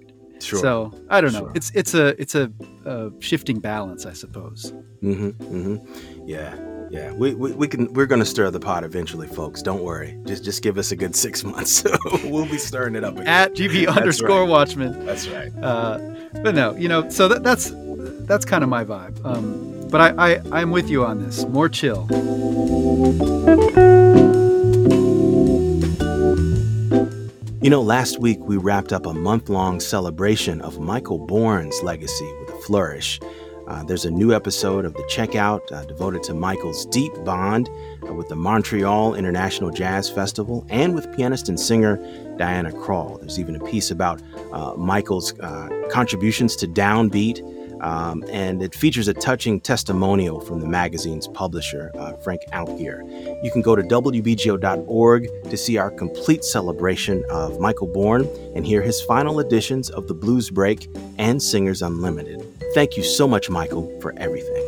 Sure. 0.43 0.59
So 0.59 0.93
I 1.09 1.21
don't 1.21 1.33
know. 1.33 1.39
Sure. 1.39 1.51
It's 1.55 1.71
it's 1.73 1.93
a 1.93 2.21
it's 2.21 2.35
a, 2.35 2.51
a 2.85 3.11
shifting 3.19 3.59
balance, 3.59 4.05
I 4.05 4.13
suppose. 4.13 4.73
Mm-hmm. 5.03 5.29
Mm-hmm. 5.29 6.27
Yeah. 6.27 6.57
Yeah. 6.89 7.13
We, 7.13 7.33
we, 7.33 7.51
we 7.53 7.67
can 7.67 7.91
we're 7.93 8.05
gonna 8.05 8.25
stir 8.25 8.49
the 8.51 8.59
pot 8.59 8.83
eventually, 8.83 9.27
folks. 9.27 9.61
Don't 9.61 9.83
worry. 9.83 10.17
Just 10.25 10.43
just 10.43 10.61
give 10.61 10.77
us 10.77 10.91
a 10.91 10.95
good 10.95 11.15
six 11.15 11.43
months. 11.53 11.83
we'll 12.23 12.45
be 12.45 12.57
stirring 12.57 12.95
it 12.95 13.03
up 13.03 13.13
again. 13.13 13.27
At 13.27 13.53
GB 13.53 13.87
underscore 13.95 14.41
right. 14.41 14.49
Watchman. 14.49 15.05
That's 15.05 15.27
right. 15.27 15.51
Uh, 15.61 15.99
but 16.43 16.55
no, 16.55 16.75
you 16.75 16.87
know, 16.87 17.09
so 17.09 17.27
that, 17.27 17.43
that's 17.43 17.71
that's 18.25 18.45
kind 18.45 18.63
of 18.63 18.69
my 18.69 18.83
vibe. 18.83 19.23
Um, 19.25 19.89
but 19.89 20.01
I, 20.01 20.33
I 20.33 20.41
I'm 20.51 20.71
with 20.71 20.89
you 20.89 21.05
on 21.05 21.23
this. 21.23 21.45
More 21.45 21.69
chill. 21.69 22.07
You 27.61 27.69
know, 27.69 27.83
last 27.83 28.17
week 28.17 28.39
we 28.39 28.57
wrapped 28.57 28.91
up 28.91 29.05
a 29.05 29.13
month 29.13 29.47
long 29.47 29.79
celebration 29.79 30.61
of 30.61 30.79
Michael 30.79 31.19
Bourne's 31.19 31.83
legacy 31.83 32.27
with 32.39 32.49
a 32.49 32.57
flourish. 32.61 33.19
Uh, 33.67 33.83
there's 33.83 34.03
a 34.03 34.09
new 34.09 34.33
episode 34.33 34.83
of 34.83 34.95
The 34.95 35.03
Checkout 35.03 35.71
uh, 35.71 35.85
devoted 35.85 36.23
to 36.23 36.33
Michael's 36.33 36.87
deep 36.87 37.13
bond 37.23 37.69
uh, 38.09 38.15
with 38.15 38.29
the 38.29 38.35
Montreal 38.35 39.13
International 39.13 39.69
Jazz 39.69 40.09
Festival 40.09 40.65
and 40.71 40.95
with 40.95 41.15
pianist 41.15 41.49
and 41.49 41.59
singer 41.59 41.97
Diana 42.35 42.71
Krall. 42.71 43.19
There's 43.19 43.39
even 43.39 43.55
a 43.55 43.63
piece 43.63 43.91
about 43.91 44.23
uh, 44.51 44.73
Michael's 44.75 45.39
uh, 45.39 45.69
contributions 45.91 46.55
to 46.55 46.67
Downbeat, 46.67 47.41
um, 47.81 48.23
and 48.29 48.61
it 48.61 48.73
features 48.73 49.07
a 49.07 49.13
touching 49.13 49.59
testimonial 49.59 50.39
from 50.39 50.61
the 50.61 50.67
magazine's 50.67 51.27
publisher, 51.27 51.91
uh, 51.95 52.13
Frank 52.17 52.41
Alkyer. 52.53 53.03
You 53.43 53.51
can 53.51 53.61
go 53.61 53.75
to 53.75 53.81
WBGO.org 53.81 55.27
to 55.49 55.57
see 55.57 55.77
our 55.77 55.91
complete 55.91 56.43
celebration 56.43 57.25
of 57.29 57.59
Michael 57.59 57.87
Bourne 57.87 58.27
and 58.55 58.65
hear 58.65 58.81
his 58.81 59.01
final 59.01 59.39
editions 59.39 59.89
of 59.89 60.07
The 60.07 60.13
Blues 60.13 60.49
Break 60.49 60.87
and 61.17 61.41
Singers 61.41 61.81
Unlimited. 61.81 62.45
Thank 62.73 62.95
you 62.95 63.03
so 63.03 63.27
much, 63.27 63.49
Michael, 63.49 63.99
for 63.99 64.13
everything. 64.17 64.61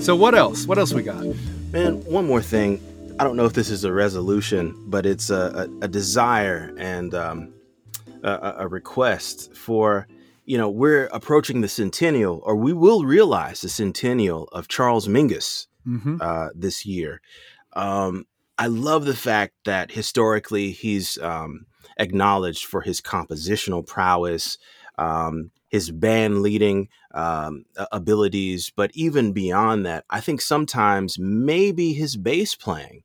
So 0.00 0.14
what 0.14 0.34
else? 0.34 0.66
What 0.66 0.78
else 0.78 0.92
we 0.92 1.02
got? 1.02 1.24
Man, 1.72 2.04
one 2.04 2.26
more 2.26 2.42
thing. 2.42 2.78
I 3.16 3.22
don't 3.22 3.36
know 3.36 3.44
if 3.44 3.52
this 3.52 3.70
is 3.70 3.84
a 3.84 3.92
resolution, 3.92 4.74
but 4.88 5.06
it's 5.06 5.30
a, 5.30 5.68
a, 5.80 5.84
a 5.84 5.88
desire 5.88 6.74
and 6.76 7.14
um, 7.14 7.54
a, 8.24 8.54
a 8.58 8.68
request 8.68 9.54
for, 9.54 10.08
you 10.46 10.58
know, 10.58 10.68
we're 10.68 11.06
approaching 11.06 11.60
the 11.60 11.68
centennial, 11.68 12.42
or 12.44 12.56
we 12.56 12.72
will 12.72 13.04
realize 13.04 13.60
the 13.60 13.68
centennial 13.68 14.48
of 14.50 14.66
Charles 14.66 15.06
Mingus 15.06 15.68
hmm 15.84 16.16
uh, 16.20 16.48
this 16.56 16.84
year. 16.84 17.20
Um, 17.74 18.26
I 18.58 18.66
love 18.66 19.04
the 19.04 19.16
fact 19.16 19.52
that 19.64 19.92
historically 19.92 20.72
he's 20.72 21.16
um, 21.18 21.66
acknowledged 21.98 22.64
for 22.64 22.80
his 22.80 23.00
compositional 23.00 23.86
prowess, 23.86 24.58
um, 24.98 25.50
his 25.74 25.90
band 25.90 26.40
leading 26.40 26.88
um, 27.14 27.64
abilities, 27.90 28.70
but 28.76 28.92
even 28.94 29.32
beyond 29.32 29.84
that, 29.84 30.04
I 30.08 30.20
think 30.20 30.40
sometimes 30.40 31.18
maybe 31.18 31.92
his 31.92 32.16
bass 32.16 32.54
playing 32.54 33.02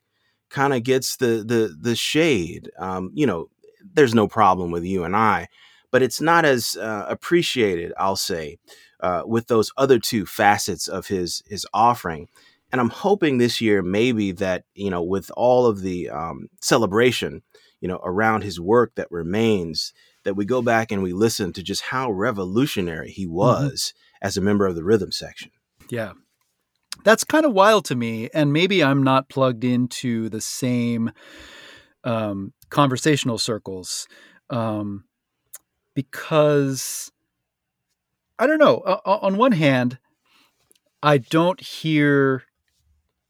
kind 0.49 0.75
of 0.75 0.83
gets 0.83 1.17
the 1.17 1.43
the 1.43 1.75
the 1.81 1.95
shade. 1.95 2.69
Um, 2.77 3.09
you 3.15 3.25
know, 3.25 3.49
there's 3.95 4.13
no 4.13 4.27
problem 4.27 4.69
with 4.69 4.83
you 4.83 5.03
and 5.03 5.15
I, 5.15 5.47
but 5.89 6.03
it's 6.03 6.21
not 6.21 6.45
as 6.45 6.77
uh, 6.77 7.07
appreciated, 7.09 7.91
I'll 7.97 8.15
say, 8.15 8.59
uh, 8.99 9.23
with 9.25 9.47
those 9.47 9.71
other 9.75 9.97
two 9.97 10.27
facets 10.27 10.87
of 10.87 11.07
his 11.07 11.41
his 11.47 11.65
offering 11.73 12.27
and 12.71 12.79
I'm 12.79 12.91
hoping 12.91 13.39
this 13.39 13.61
year 13.61 13.81
maybe 13.81 14.31
that 14.33 14.63
you 14.75 14.91
know 14.91 15.01
with 15.01 15.31
all 15.35 15.65
of 15.65 15.81
the 15.81 16.11
um, 16.11 16.49
celebration 16.61 17.41
you 17.81 17.87
know 17.87 17.99
around 18.03 18.43
his 18.43 18.59
work 18.59 18.93
that 18.93 19.11
remains 19.11 19.91
that 20.23 20.35
we 20.35 20.45
go 20.45 20.61
back 20.61 20.91
and 20.91 21.01
we 21.01 21.13
listen 21.13 21.53
to 21.53 21.63
just 21.63 21.83
how 21.83 22.11
revolutionary 22.11 23.11
he 23.11 23.25
was 23.25 23.93
as 24.21 24.37
a 24.37 24.41
member 24.41 24.65
of 24.65 24.75
the 24.75 24.83
rhythm 24.83 25.11
section. 25.11 25.51
Yeah. 25.89 26.13
That's 27.03 27.23
kind 27.23 27.45
of 27.45 27.53
wild 27.53 27.85
to 27.85 27.95
me. 27.95 28.29
And 28.33 28.51
maybe 28.51 28.83
I'm 28.83 29.03
not 29.03 29.29
plugged 29.29 29.63
into 29.63 30.29
the 30.29 30.41
same 30.41 31.11
um, 32.03 32.53
conversational 32.69 33.37
circles 33.37 34.07
um, 34.49 35.05
because 35.93 37.11
I 38.37 38.47
don't 38.47 38.59
know. 38.59 38.81
O- 38.85 39.19
on 39.21 39.37
one 39.37 39.53
hand, 39.53 39.97
I 41.01 41.17
don't 41.17 41.61
hear 41.61 42.43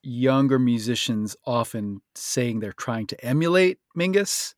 younger 0.01 0.57
musicians 0.57 1.35
often 1.45 2.01
saying 2.15 2.59
they're 2.59 2.71
trying 2.73 3.05
to 3.07 3.25
emulate 3.25 3.79
Mingus 3.97 4.55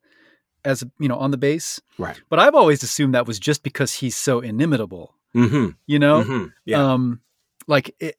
as 0.64 0.84
you 0.98 1.08
know 1.08 1.16
on 1.16 1.30
the 1.30 1.36
bass 1.38 1.80
Right. 1.98 2.20
but 2.28 2.38
i've 2.38 2.54
always 2.54 2.82
assumed 2.82 3.14
that 3.14 3.26
was 3.26 3.38
just 3.38 3.62
because 3.62 3.94
he's 3.94 4.16
so 4.16 4.40
inimitable 4.40 5.14
Mm-hmm. 5.34 5.70
you 5.86 5.98
know 5.98 6.22
hmm 6.24 6.46
Yeah. 6.64 6.92
um 6.92 7.20
like 7.68 7.94
it, 8.00 8.16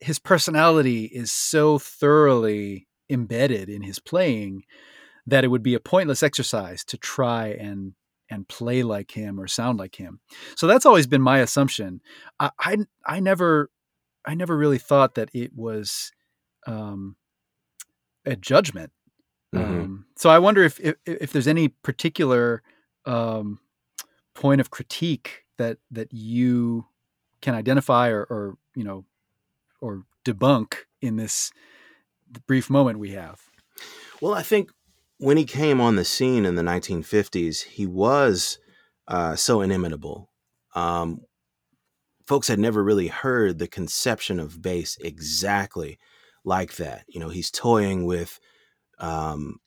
his 0.00 0.18
personality 0.18 1.04
is 1.04 1.30
so 1.32 1.78
thoroughly 1.78 2.86
embedded 3.08 3.68
in 3.68 3.82
his 3.82 3.98
playing 3.98 4.64
that 5.26 5.44
it 5.44 5.48
would 5.48 5.62
be 5.62 5.74
a 5.74 5.80
pointless 5.80 6.22
exercise 6.22 6.84
to 6.86 6.96
try 6.96 7.48
and 7.48 7.92
and 8.30 8.46
play 8.48 8.82
like 8.82 9.10
him 9.10 9.40
or 9.40 9.46
sound 9.48 9.78
like 9.78 9.96
him 9.96 10.20
so 10.56 10.66
that's 10.66 10.86
always 10.86 11.06
been 11.06 11.22
my 11.22 11.38
assumption 11.40 12.00
i 12.38 12.50
i, 12.58 12.76
I 13.04 13.20
never 13.20 13.70
i 14.24 14.34
never 14.34 14.56
really 14.56 14.78
thought 14.78 15.14
that 15.16 15.30
it 15.34 15.52
was 15.54 16.12
um 16.66 17.16
a 18.24 18.36
judgment 18.36 18.92
Mhm. 19.54 19.58
um, 19.58 20.06
so 20.16 20.30
I 20.30 20.38
wonder 20.38 20.62
if, 20.62 20.78
if 20.80 20.96
if 21.06 21.32
there's 21.32 21.48
any 21.48 21.68
particular 21.68 22.62
um, 23.04 23.58
point 24.34 24.60
of 24.60 24.70
critique 24.70 25.44
that 25.58 25.78
that 25.90 26.12
you 26.12 26.86
can 27.40 27.54
identify 27.54 28.08
or, 28.08 28.24
or 28.24 28.58
you 28.74 28.84
know 28.84 29.04
or 29.80 30.04
debunk 30.24 30.74
in 31.00 31.16
this 31.16 31.50
brief 32.46 32.70
moment 32.70 32.98
we 32.98 33.10
have. 33.10 33.40
Well, 34.20 34.34
I 34.34 34.42
think 34.42 34.70
when 35.18 35.36
he 35.36 35.44
came 35.44 35.80
on 35.80 35.96
the 35.96 36.04
scene 36.04 36.44
in 36.44 36.54
the 36.54 36.62
1950s, 36.62 37.62
he 37.64 37.86
was 37.86 38.58
uh, 39.08 39.36
so 39.36 39.60
inimitable. 39.60 40.30
Um, 40.74 41.22
folks 42.26 42.48
had 42.48 42.58
never 42.58 42.84
really 42.84 43.08
heard 43.08 43.58
the 43.58 43.66
conception 43.66 44.38
of 44.38 44.62
bass 44.62 44.96
exactly 45.00 45.98
like 46.44 46.76
that. 46.76 47.04
You 47.08 47.20
know, 47.20 47.28
he's 47.28 47.50
toying 47.50 48.04
with 48.04 48.38
um, 49.00 49.58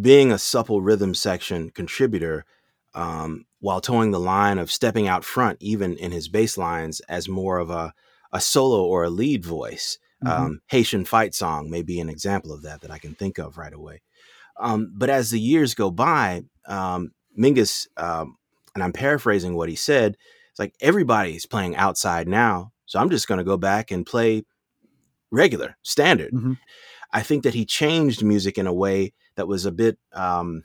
being 0.00 0.32
a 0.32 0.38
supple 0.38 0.80
rhythm 0.80 1.14
section 1.14 1.70
contributor 1.70 2.44
um, 2.94 3.44
while 3.60 3.80
toeing 3.80 4.10
the 4.10 4.20
line 4.20 4.58
of 4.58 4.70
stepping 4.72 5.08
out 5.08 5.24
front, 5.24 5.58
even 5.60 5.96
in 5.96 6.12
his 6.12 6.28
bass 6.28 6.56
lines, 6.58 7.00
as 7.08 7.28
more 7.28 7.58
of 7.58 7.70
a, 7.70 7.92
a 8.32 8.40
solo 8.40 8.84
or 8.84 9.04
a 9.04 9.10
lead 9.10 9.44
voice. 9.44 9.98
Mhm. 10.24 10.30
Um, 10.30 10.60
Haitian 10.68 11.04
Fight 11.04 11.34
Song 11.34 11.70
may 11.70 11.82
be 11.82 12.00
an 12.00 12.08
example 12.08 12.52
of 12.52 12.62
that 12.62 12.80
that 12.82 12.90
I 12.90 12.98
can 12.98 13.14
think 13.14 13.38
of 13.38 13.58
right 13.58 13.72
away. 13.72 14.02
Um, 14.58 14.92
but 14.96 15.10
as 15.10 15.30
the 15.30 15.40
years 15.40 15.74
go 15.74 15.90
by, 15.90 16.44
um, 16.66 17.12
Mingus, 17.38 17.88
um, 17.96 18.36
and 18.74 18.84
I'm 18.84 18.92
paraphrasing 18.92 19.54
what 19.54 19.68
he 19.68 19.74
said, 19.76 20.16
it's 20.50 20.58
like 20.58 20.74
everybody's 20.80 21.46
playing 21.46 21.76
outside 21.76 22.28
now. 22.28 22.72
So 22.86 22.98
I'm 22.98 23.10
just 23.10 23.26
going 23.26 23.38
to 23.38 23.44
go 23.44 23.56
back 23.56 23.90
and 23.90 24.06
play 24.06 24.44
regular, 25.30 25.76
standard. 25.82 26.32
Mhm. 26.32 26.58
I 27.12 27.22
think 27.22 27.42
that 27.44 27.54
he 27.54 27.64
changed 27.64 28.24
music 28.24 28.58
in 28.58 28.66
a 28.66 28.72
way 28.72 29.12
that 29.36 29.48
was 29.48 29.66
a 29.66 29.72
bit 29.72 29.98
um, 30.12 30.64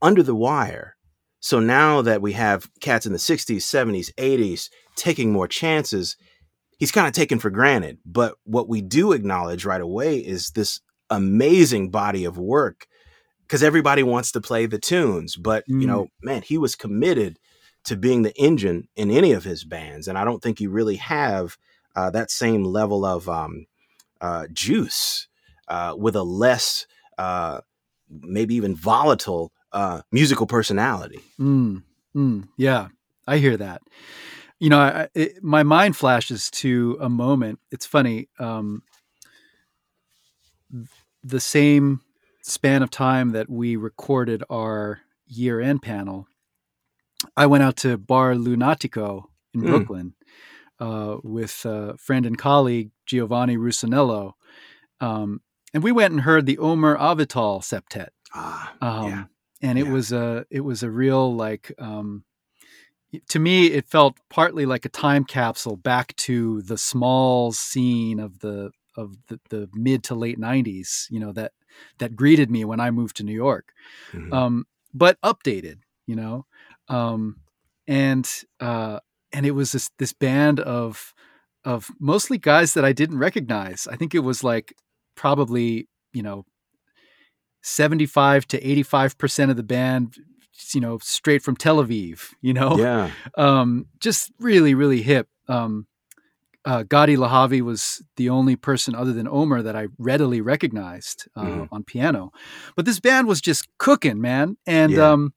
under 0.00 0.22
the 0.22 0.34
wire. 0.34 0.96
So 1.40 1.60
now 1.60 2.02
that 2.02 2.22
we 2.22 2.32
have 2.32 2.68
cats 2.80 3.06
in 3.06 3.12
the 3.12 3.18
60s, 3.18 3.58
70s, 3.58 4.12
80s 4.14 4.70
taking 4.96 5.32
more 5.32 5.46
chances, 5.46 6.16
he's 6.78 6.90
kind 6.92 7.06
of 7.06 7.12
taken 7.12 7.38
for 7.38 7.50
granted. 7.50 7.98
But 8.04 8.34
what 8.44 8.68
we 8.68 8.80
do 8.80 9.12
acknowledge 9.12 9.64
right 9.64 9.80
away 9.80 10.18
is 10.18 10.50
this 10.50 10.80
amazing 11.10 11.90
body 11.90 12.24
of 12.24 12.36
work 12.38 12.86
because 13.42 13.62
everybody 13.62 14.02
wants 14.02 14.32
to 14.32 14.40
play 14.40 14.66
the 14.66 14.78
tunes. 14.78 15.36
But, 15.36 15.62
you 15.68 15.74
Mm. 15.76 15.86
know, 15.86 16.06
man, 16.20 16.42
he 16.42 16.58
was 16.58 16.74
committed 16.74 17.38
to 17.84 17.96
being 17.96 18.22
the 18.22 18.34
engine 18.36 18.88
in 18.96 19.10
any 19.10 19.30
of 19.32 19.44
his 19.44 19.62
bands. 19.62 20.08
And 20.08 20.18
I 20.18 20.24
don't 20.24 20.42
think 20.42 20.60
you 20.60 20.70
really 20.70 20.96
have 20.96 21.56
uh, 21.94 22.10
that 22.10 22.30
same 22.30 22.64
level 22.64 23.04
of 23.04 23.28
um, 23.28 23.66
uh, 24.20 24.46
juice 24.52 25.28
uh, 25.68 25.94
with 25.96 26.16
a 26.16 26.22
less, 26.22 26.86
uh, 27.18 27.60
maybe 28.08 28.54
even 28.54 28.74
volatile 28.74 29.52
uh, 29.72 30.02
musical 30.12 30.46
personality. 30.46 31.20
Mm, 31.40 31.82
mm, 32.16 32.48
yeah, 32.56 32.88
I 33.26 33.38
hear 33.38 33.56
that. 33.56 33.82
You 34.58 34.70
know, 34.70 34.78
I, 34.78 35.08
it, 35.14 35.42
my 35.42 35.62
mind 35.62 35.96
flashes 35.96 36.50
to 36.52 36.96
a 37.00 37.08
moment. 37.08 37.58
It's 37.70 37.84
funny. 37.86 38.28
Um, 38.38 38.82
the 41.22 41.40
same 41.40 42.00
span 42.42 42.82
of 42.82 42.90
time 42.90 43.32
that 43.32 43.50
we 43.50 43.76
recorded 43.76 44.42
our 44.48 45.00
year 45.26 45.60
end 45.60 45.82
panel, 45.82 46.26
I 47.36 47.46
went 47.46 47.64
out 47.64 47.76
to 47.78 47.98
Bar 47.98 48.34
Lunatico 48.34 49.24
in 49.52 49.62
Mm. 49.62 49.68
Brooklyn 49.68 50.14
uh, 50.78 51.16
with 51.22 51.64
a 51.64 51.96
friend 51.98 52.26
and 52.26 52.38
colleague 52.38 52.90
Giovanni 53.06 53.56
Russonello. 53.56 54.32
Um, 55.00 55.40
and 55.76 55.84
we 55.84 55.92
went 55.92 56.12
and 56.12 56.22
heard 56.22 56.46
the 56.46 56.56
Omer 56.56 56.96
Avital 56.96 57.60
septet. 57.60 58.08
Ah, 58.34 58.72
Um, 58.80 59.08
Yeah. 59.10 59.24
and 59.60 59.78
it 59.78 59.84
Yeah. 59.84 59.92
was 59.92 60.10
a 60.10 60.46
it 60.50 60.60
was 60.62 60.82
a 60.82 60.90
real 60.90 61.34
like 61.36 61.70
um, 61.78 62.24
to 63.28 63.38
me 63.38 63.66
it 63.66 63.86
felt 63.86 64.16
partly 64.30 64.64
like 64.64 64.86
a 64.86 64.88
time 64.88 65.24
capsule 65.24 65.76
back 65.76 66.16
to 66.16 66.62
the 66.62 66.78
small 66.78 67.52
scene 67.52 68.18
of 68.20 68.38
the 68.40 68.70
of 68.96 69.16
the, 69.28 69.38
the 69.50 69.68
mid 69.74 70.02
to 70.04 70.14
late 70.14 70.38
90s 70.38 71.06
you 71.10 71.20
know 71.20 71.32
that 71.32 71.52
that 71.98 72.16
greeted 72.16 72.50
me 72.50 72.64
when 72.64 72.80
i 72.80 72.90
moved 72.90 73.16
to 73.16 73.22
new 73.22 73.34
york 73.34 73.72
Mhm. 74.14 74.32
um, 74.32 74.66
but 74.94 75.20
updated 75.20 75.80
you 76.06 76.16
know 76.16 76.46
um, 76.88 77.36
and 77.86 78.26
uh, 78.60 79.00
and 79.32 79.44
it 79.44 79.52
was 79.52 79.72
this 79.72 79.90
this 79.98 80.12
band 80.14 80.58
of 80.60 81.12
of 81.64 81.90
mostly 82.00 82.38
guys 82.38 82.72
that 82.74 82.84
i 82.84 82.92
didn't 82.92 83.18
recognize 83.18 83.86
i 83.90 83.96
think 83.96 84.14
it 84.14 84.24
was 84.24 84.42
like 84.42 84.74
probably 85.16 85.88
you 86.12 86.22
know 86.22 86.44
75 87.62 88.46
to 88.48 88.60
85% 88.60 89.50
of 89.50 89.56
the 89.56 89.62
band 89.62 90.16
you 90.72 90.80
know 90.80 90.98
straight 90.98 91.42
from 91.42 91.54
tel 91.56 91.76
aviv 91.84 92.32
you 92.40 92.54
know 92.54 92.78
yeah. 92.78 93.10
um 93.36 93.86
just 94.00 94.32
really 94.38 94.74
really 94.74 95.02
hip 95.02 95.28
um 95.48 95.86
uh, 96.64 96.82
Gadi 96.82 97.16
Lehavi 97.16 97.60
was 97.60 98.02
the 98.16 98.28
only 98.28 98.56
person 98.56 98.92
other 98.92 99.12
than 99.12 99.28
Omer 99.28 99.62
that 99.62 99.76
I 99.76 99.86
readily 99.98 100.40
recognized 100.40 101.28
uh, 101.36 101.42
Mhm. 101.44 101.68
on 101.70 101.84
piano, 101.84 102.32
but 102.74 102.84
this 102.84 102.98
band 102.98 103.28
was 103.28 103.40
just 103.40 103.68
cooking, 103.78 104.20
man. 104.20 104.56
And 104.66 104.90
Yeah. 104.92 105.12
um, 105.12 105.32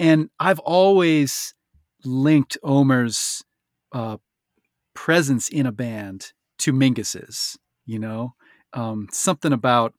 and 0.00 0.30
I've 0.40 0.58
always 0.58 1.54
linked 2.04 2.58
Omer's 2.64 3.44
uh, 3.92 4.16
presence 4.94 5.48
in 5.48 5.64
a 5.64 5.70
band 5.70 6.32
to 6.58 6.72
Mingus's. 6.72 7.56
You 7.86 8.00
know, 8.00 8.34
um, 8.74 9.08
something 9.12 9.52
about 9.52 9.94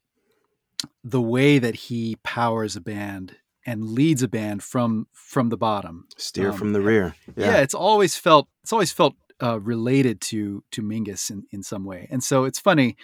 the 1.04 1.22
way 1.22 1.58
that 1.58 1.76
he 1.76 2.18
powers 2.24 2.76
a 2.76 2.82
band 2.82 3.38
and 3.66 3.84
leads 3.90 4.22
a 4.22 4.28
band 4.28 4.62
from 4.64 5.08
from 5.12 5.50
the 5.50 5.58
bottom. 5.58 6.08
Steer 6.18 6.52
Um, 6.52 6.58
from 6.58 6.74
the 6.74 6.82
rear. 6.82 7.16
Yeah. 7.36 7.58
it's 7.58 7.74
always 7.74 8.16
felt 8.16 8.48
it's 8.64 8.74
always 8.74 8.92
felt 8.92 9.16
uh, 9.42 9.60
related 9.60 10.22
to 10.22 10.64
to 10.72 10.82
Mingus 10.82 11.32
in, 11.32 11.46
in 11.52 11.64
some 11.64 11.86
way. 11.86 12.08
And 12.12 12.24
so 12.24 12.44
it's 12.44 12.60
funny. 12.60 12.96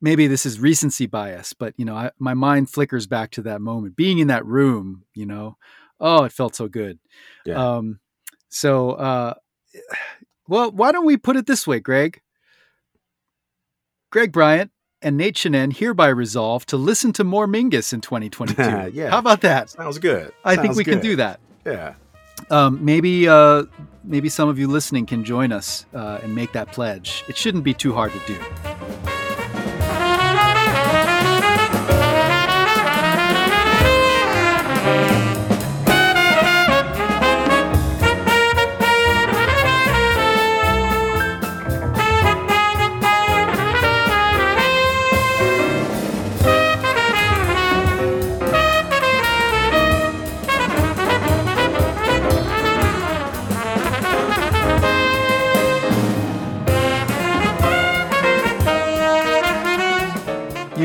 Maybe 0.00 0.26
this 0.26 0.44
is 0.46 0.58
recency 0.58 1.06
bias, 1.06 1.52
but 1.52 1.74
you 1.76 1.84
know, 1.84 1.94
I, 1.94 2.10
my 2.18 2.34
mind 2.34 2.70
flickers 2.70 3.06
back 3.06 3.30
to 3.32 3.42
that 3.42 3.60
moment, 3.60 3.94
being 3.94 4.18
in 4.18 4.28
that 4.28 4.44
room. 4.44 5.04
You 5.14 5.26
know, 5.26 5.56
oh, 6.00 6.24
it 6.24 6.32
felt 6.32 6.56
so 6.56 6.68
good. 6.68 6.98
Yeah. 7.44 7.76
Um, 7.76 8.00
so, 8.48 8.92
uh, 8.92 9.34
well, 10.48 10.72
why 10.72 10.90
don't 10.92 11.06
we 11.06 11.16
put 11.16 11.36
it 11.36 11.46
this 11.46 11.66
way, 11.66 11.78
Greg? 11.80 12.20
Greg 14.10 14.32
Bryant 14.32 14.70
and 15.02 15.16
Nate 15.16 15.34
Chinen 15.36 15.76
hereby 15.76 16.08
resolve 16.08 16.66
to 16.66 16.76
listen 16.76 17.12
to 17.14 17.24
more 17.24 17.46
Mingus 17.46 17.92
in 17.92 18.00
2022. 18.02 18.90
Yeah. 18.92 19.10
How 19.10 19.18
about 19.18 19.40
that? 19.42 19.70
Sounds 19.70 19.98
good. 19.98 20.32
I 20.44 20.54
think 20.56 20.66
Sounds 20.66 20.78
we 20.78 20.84
can 20.84 21.00
do 21.00 21.16
that. 21.16 21.40
Yeah. 21.66 21.94
Um, 22.50 22.84
maybe 22.84 23.28
uh, 23.28 23.64
maybe 24.04 24.28
some 24.28 24.48
of 24.48 24.58
you 24.58 24.66
listening 24.66 25.06
can 25.06 25.24
join 25.24 25.52
us 25.52 25.86
uh, 25.94 26.20
and 26.22 26.34
make 26.34 26.52
that 26.52 26.72
pledge. 26.72 27.24
It 27.28 27.36
shouldn't 27.36 27.64
be 27.64 27.74
too 27.74 27.92
hard 27.92 28.12
to 28.12 28.18
do. 28.26 28.71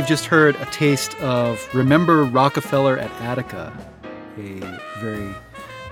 Just 0.08 0.26
heard 0.26 0.56
a 0.56 0.66
taste 0.68 1.16
of 1.20 1.68
Remember 1.76 2.24
Rockefeller 2.24 2.98
at 2.98 3.12
Attica, 3.22 3.74
a 4.38 4.80
very 5.02 5.36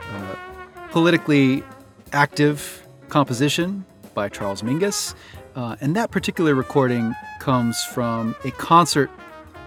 uh, 0.09 0.35
politically 0.89 1.61
active 2.13 2.87
composition 3.09 3.83
by 4.13 4.29
Charles 4.29 4.61
Mingus. 4.61 5.15
Uh, 5.57 5.75
and 5.81 5.97
that 5.97 6.11
particular 6.11 6.55
recording 6.55 7.13
comes 7.41 7.83
from 7.83 8.37
a 8.45 8.51
concert 8.51 9.11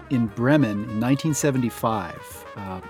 in 0.09 0.29
Bremen 0.29 0.71
in 0.71 0.99
1975, 0.99 2.47
uh, 2.57 2.81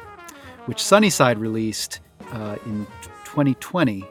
which 0.66 0.80
Sunnyside 0.80 1.38
released 1.38 1.98
uh, 2.30 2.56
in 2.66 2.86
2020 3.24 4.04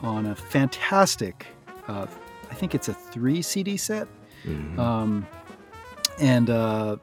on 0.00 0.24
a 0.24 0.34
fantastic, 0.34 1.46
uh, 1.88 2.06
I 2.50 2.54
think 2.54 2.74
it's 2.74 2.88
a 2.88 2.94
three 2.94 3.42
CD 3.42 3.76
set. 3.76 4.08
Mhm. 4.46 4.78
Um, 4.78 5.26
and 6.20 6.50
uh, 6.50 6.96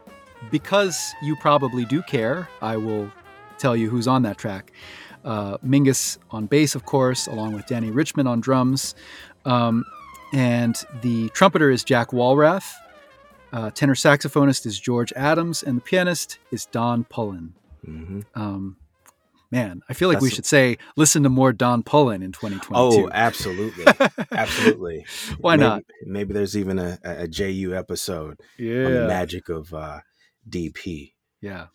because 0.52 1.14
you 1.22 1.36
probably 1.38 1.86
do 1.86 2.02
care, 2.04 2.48
I 2.62 2.78
will 2.78 3.12
tell 3.58 3.76
you 3.76 3.90
who's 3.90 4.08
on 4.08 4.24
that 4.24 4.38
track. 4.38 4.72
Uh, 5.24 5.58
Mingus 5.60 6.18
on 6.32 6.48
bass, 6.48 6.76
of 6.76 6.86
course, 6.86 7.28
along 7.28 7.54
with 7.54 7.66
Dannie 7.66 7.92
Richmond 7.92 8.28
on 8.28 8.42
drums. 8.42 8.94
Um, 9.46 9.86
and 10.34 10.76
the 11.02 11.30
trumpeter 11.30 11.70
is 11.72 11.84
Jack 11.84 12.10
Walrath. 12.10 12.70
Uh, 13.54 13.70
tenor 13.70 13.96
saxophonist 13.96 14.66
is 14.66 14.80
George 14.80 15.14
Adams. 15.14 15.64
And 15.64 15.78
the 15.78 15.82
pianist 15.82 16.40
is 16.52 16.66
Don 16.66 17.04
Pullen. 17.06 17.54
Mhm. 17.88 18.26
Um, 18.36 18.76
man, 19.54 19.82
I 19.88 19.94
feel 19.94 20.10
like 20.10 20.20
we 20.20 20.28
That's- 20.28 20.36
should 20.36 20.46
say 20.46 20.78
listen 20.98 21.24
to 21.24 21.30
more 21.30 21.54
Don 21.54 21.84
Pullen 21.84 22.22
in 22.24 22.32
2022. 22.32 22.74
Oh, 23.06 23.10
absolutely. 23.14 23.86
Absolutely. 24.32 25.06
Why 25.40 25.56
Maybe- 25.56 25.68
not? 25.70 25.84
Maybe 26.06 26.34
there's 26.34 26.58
even 26.58 26.80
a, 26.80 26.98
a 27.04 27.28
JU 27.28 27.74
episode 27.76 28.32
on 28.32 28.38
the 28.58 28.64
Yeah. 28.64 29.08
magic 29.08 29.50
of 29.50 29.74
uh, 29.74 30.00
DP. 30.50 31.14
Yeah. 31.42 31.68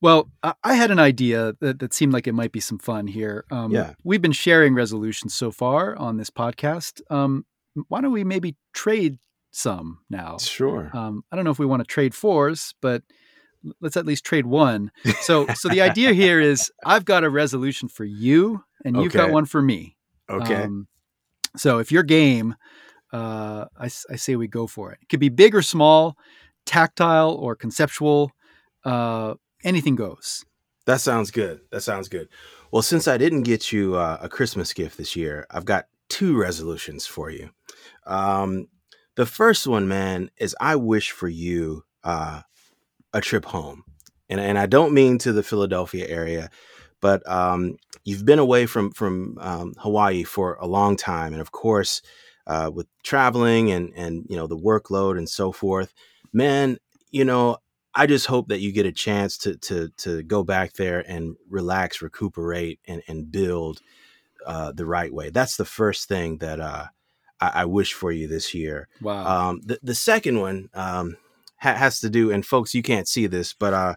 Well, 0.00 0.30
I- 0.42 0.54
I 0.64 0.74
had 0.74 0.90
an 0.90 0.98
idea 0.98 1.54
that, 1.60 1.78
that 1.80 1.92
seemed 1.92 2.12
like 2.12 2.26
it 2.26 2.32
might 2.34 2.52
be 2.52 2.60
some 2.60 2.78
fun 2.78 3.06
here. 3.06 3.44
Um, 3.50 3.72
Yeah. 3.72 3.94
We've 4.04 4.22
been 4.22 4.32
sharing 4.32 4.74
resolutions 4.74 5.34
so 5.34 5.50
far 5.50 5.96
on 5.96 6.16
this 6.16 6.30
podcast. 6.30 7.00
Um, 7.10 7.44
why 7.88 8.00
don't 8.00 8.12
we 8.12 8.24
maybe 8.24 8.56
trade 8.72 9.18
some 9.50 9.98
now? 10.08 10.38
Sure. 10.38 10.90
Um, 10.94 11.24
I 11.30 11.36
don't 11.36 11.44
know 11.44 11.50
if 11.50 11.58
we 11.58 11.66
want 11.66 11.80
to 11.80 11.86
trade 11.86 12.14
fours, 12.14 12.74
but 12.80 13.02
let's 13.80 13.96
at 13.96 14.06
least 14.06 14.24
trade 14.24 14.46
one. 14.46 14.90
So 15.20 15.46
so 15.48 15.68
the 15.68 15.80
idea 15.80 16.12
here 16.12 16.40
is 16.40 16.70
I've 16.84 17.04
got 17.04 17.24
a 17.24 17.30
resolution 17.30 17.88
for 17.88 18.04
you, 18.04 18.64
and 18.84 18.96
you've 18.96 19.12
got 19.12 19.30
one 19.30 19.44
for 19.44 19.62
me. 19.62 19.96
Okay. 20.30 20.62
Um, 20.62 20.88
so 21.56 21.78
if 21.78 21.90
you're 21.90 22.02
game, 22.02 22.54
uh, 23.12 23.64
I, 23.78 23.84
I 23.84 24.16
say 24.16 24.36
we 24.36 24.48
go 24.48 24.66
for 24.66 24.92
it. 24.92 24.98
It 25.02 25.08
could 25.08 25.20
be 25.20 25.30
big 25.30 25.54
or 25.54 25.62
small, 25.62 26.16
tactile 26.66 27.32
or 27.32 27.56
conceptual. 27.56 28.32
Uh, 28.84 29.34
anything 29.64 29.96
goes. 29.96 30.44
That 30.86 31.00
sounds 31.00 31.30
good. 31.30 31.60
That 31.70 31.82
sounds 31.82 32.08
good. 32.08 32.28
Well, 32.70 32.82
since 32.82 33.08
I 33.08 33.18
didn't 33.18 33.42
get 33.42 33.72
you 33.72 33.96
uh, 33.96 34.18
a 34.20 34.28
Christmas 34.28 34.72
gift 34.72 34.98
this 34.98 35.16
year, 35.16 35.46
I've 35.50 35.64
got 35.64 35.86
two 36.08 36.38
resolutions 36.38 37.06
for 37.06 37.30
you. 37.30 37.50
Um, 38.06 38.68
the 39.16 39.26
first 39.26 39.66
one, 39.66 39.88
man, 39.88 40.30
is 40.36 40.56
I 40.60 40.76
wish 40.76 41.10
for 41.10 41.28
you 41.28 41.84
uh, 42.04 42.42
a 43.18 43.22
trip 43.22 43.44
home, 43.44 43.84
and 44.28 44.40
and 44.40 44.58
I 44.58 44.66
don't 44.66 44.94
mean 44.94 45.18
to 45.18 45.32
the 45.32 45.42
Philadelphia 45.42 46.06
area, 46.08 46.50
but 47.00 47.28
um, 47.30 47.76
you've 48.04 48.24
been 48.24 48.38
away 48.38 48.66
from 48.66 48.92
from 48.92 49.36
um, 49.40 49.74
Hawaii 49.78 50.24
for 50.24 50.54
a 50.54 50.66
long 50.66 50.96
time, 50.96 51.32
and 51.32 51.42
of 51.42 51.52
course, 51.52 52.02
uh, 52.46 52.70
with 52.72 52.86
traveling 53.02 53.70
and 53.70 53.92
and 53.94 54.24
you 54.28 54.36
know 54.36 54.46
the 54.46 54.56
workload 54.56 55.18
and 55.18 55.28
so 55.28 55.52
forth, 55.52 55.92
man, 56.32 56.78
you 57.10 57.24
know 57.24 57.58
I 57.94 58.06
just 58.06 58.26
hope 58.26 58.48
that 58.48 58.60
you 58.60 58.72
get 58.72 58.86
a 58.86 58.92
chance 58.92 59.36
to 59.38 59.56
to 59.56 59.88
to 59.98 60.22
go 60.22 60.44
back 60.44 60.74
there 60.74 61.00
and 61.00 61.36
relax, 61.48 62.00
recuperate, 62.00 62.78
and 62.86 63.02
and 63.08 63.30
build 63.30 63.80
uh, 64.46 64.70
the 64.70 64.86
right 64.86 65.12
way. 65.12 65.30
That's 65.30 65.56
the 65.56 65.64
first 65.64 66.08
thing 66.08 66.38
that 66.38 66.60
uh, 66.60 66.86
I, 67.40 67.50
I 67.54 67.64
wish 67.64 67.94
for 67.94 68.12
you 68.12 68.28
this 68.28 68.54
year. 68.54 68.86
Wow. 69.00 69.50
Um, 69.50 69.60
the 69.64 69.80
the 69.82 69.96
second 69.96 70.38
one 70.38 70.68
um, 70.74 71.16
ha- 71.58 71.74
has 71.74 72.00
to 72.00 72.10
do, 72.10 72.30
and 72.30 72.44
folks, 72.44 72.74
you 72.74 72.82
can't 72.82 73.08
see 73.08 73.26
this, 73.26 73.54
but 73.54 73.74
uh, 73.74 73.94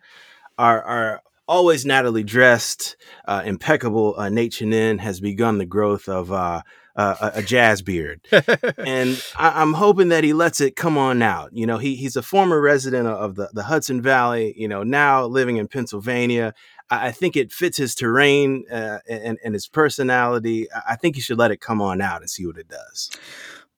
our 0.58 0.84
our 0.84 1.21
always 1.47 1.86
Natalie 1.86 2.24
dressed, 2.24 2.95
uh, 3.28 3.41
impeccable 3.45 4.15
uh, 4.17 4.30
Nate 4.30 4.54
Chinen 4.54 5.00
has 5.00 5.19
begun 5.19 5.58
the 5.58 5.65
growth 5.65 6.08
of 6.08 6.32
uh, 6.32 6.62
a, 6.95 7.32
a 7.36 7.41
jazz 7.41 7.82
beard 7.82 8.21
and 8.32 9.21
I, 9.38 9.62
I'm 9.62 9.74
hoping 9.74 10.10
that 10.10 10.24
he 10.24 10.34
lets 10.34 10.62
it 10.62 10.76
come 10.76 10.97
on 10.97 11.21
out. 11.21 11.50
You 11.54 11.65
know, 11.65 11.78
he 11.78 11.95
he's 11.95 12.15
a 12.15 12.21
former 12.21 12.62
resident 12.62 13.08
of- 13.08 13.36
the, 13.36 13.50
the 13.54 13.63
Hudson 13.63 14.02
Valley. 14.02 14.54
You 14.58 14.67
know, 14.67 14.84
now 14.84 15.26
living 15.26 15.58
in 15.58 15.67
Pennsylvania. 15.67 16.54
I, 16.89 17.08
I 17.08 17.12
think 17.12 17.36
it 17.36 17.52
fits 17.52 17.78
his 17.78 17.95
terrain 17.95 18.65
uh, 18.71 19.00
and 19.10 19.38
and 19.43 19.54
his 19.54 19.67
personality. 19.67 20.71
I 20.71 20.93
I 20.93 20.95
think 20.95 21.15
he 21.15 21.21
should 21.21 21.38
let 21.38 21.52
it 21.52 21.62
come 21.62 21.82
on 21.82 22.02
out 22.02 22.21
and 22.21 22.30
see 22.30 22.45
what 22.45 22.58
it 22.58 22.67
does. 22.67 23.10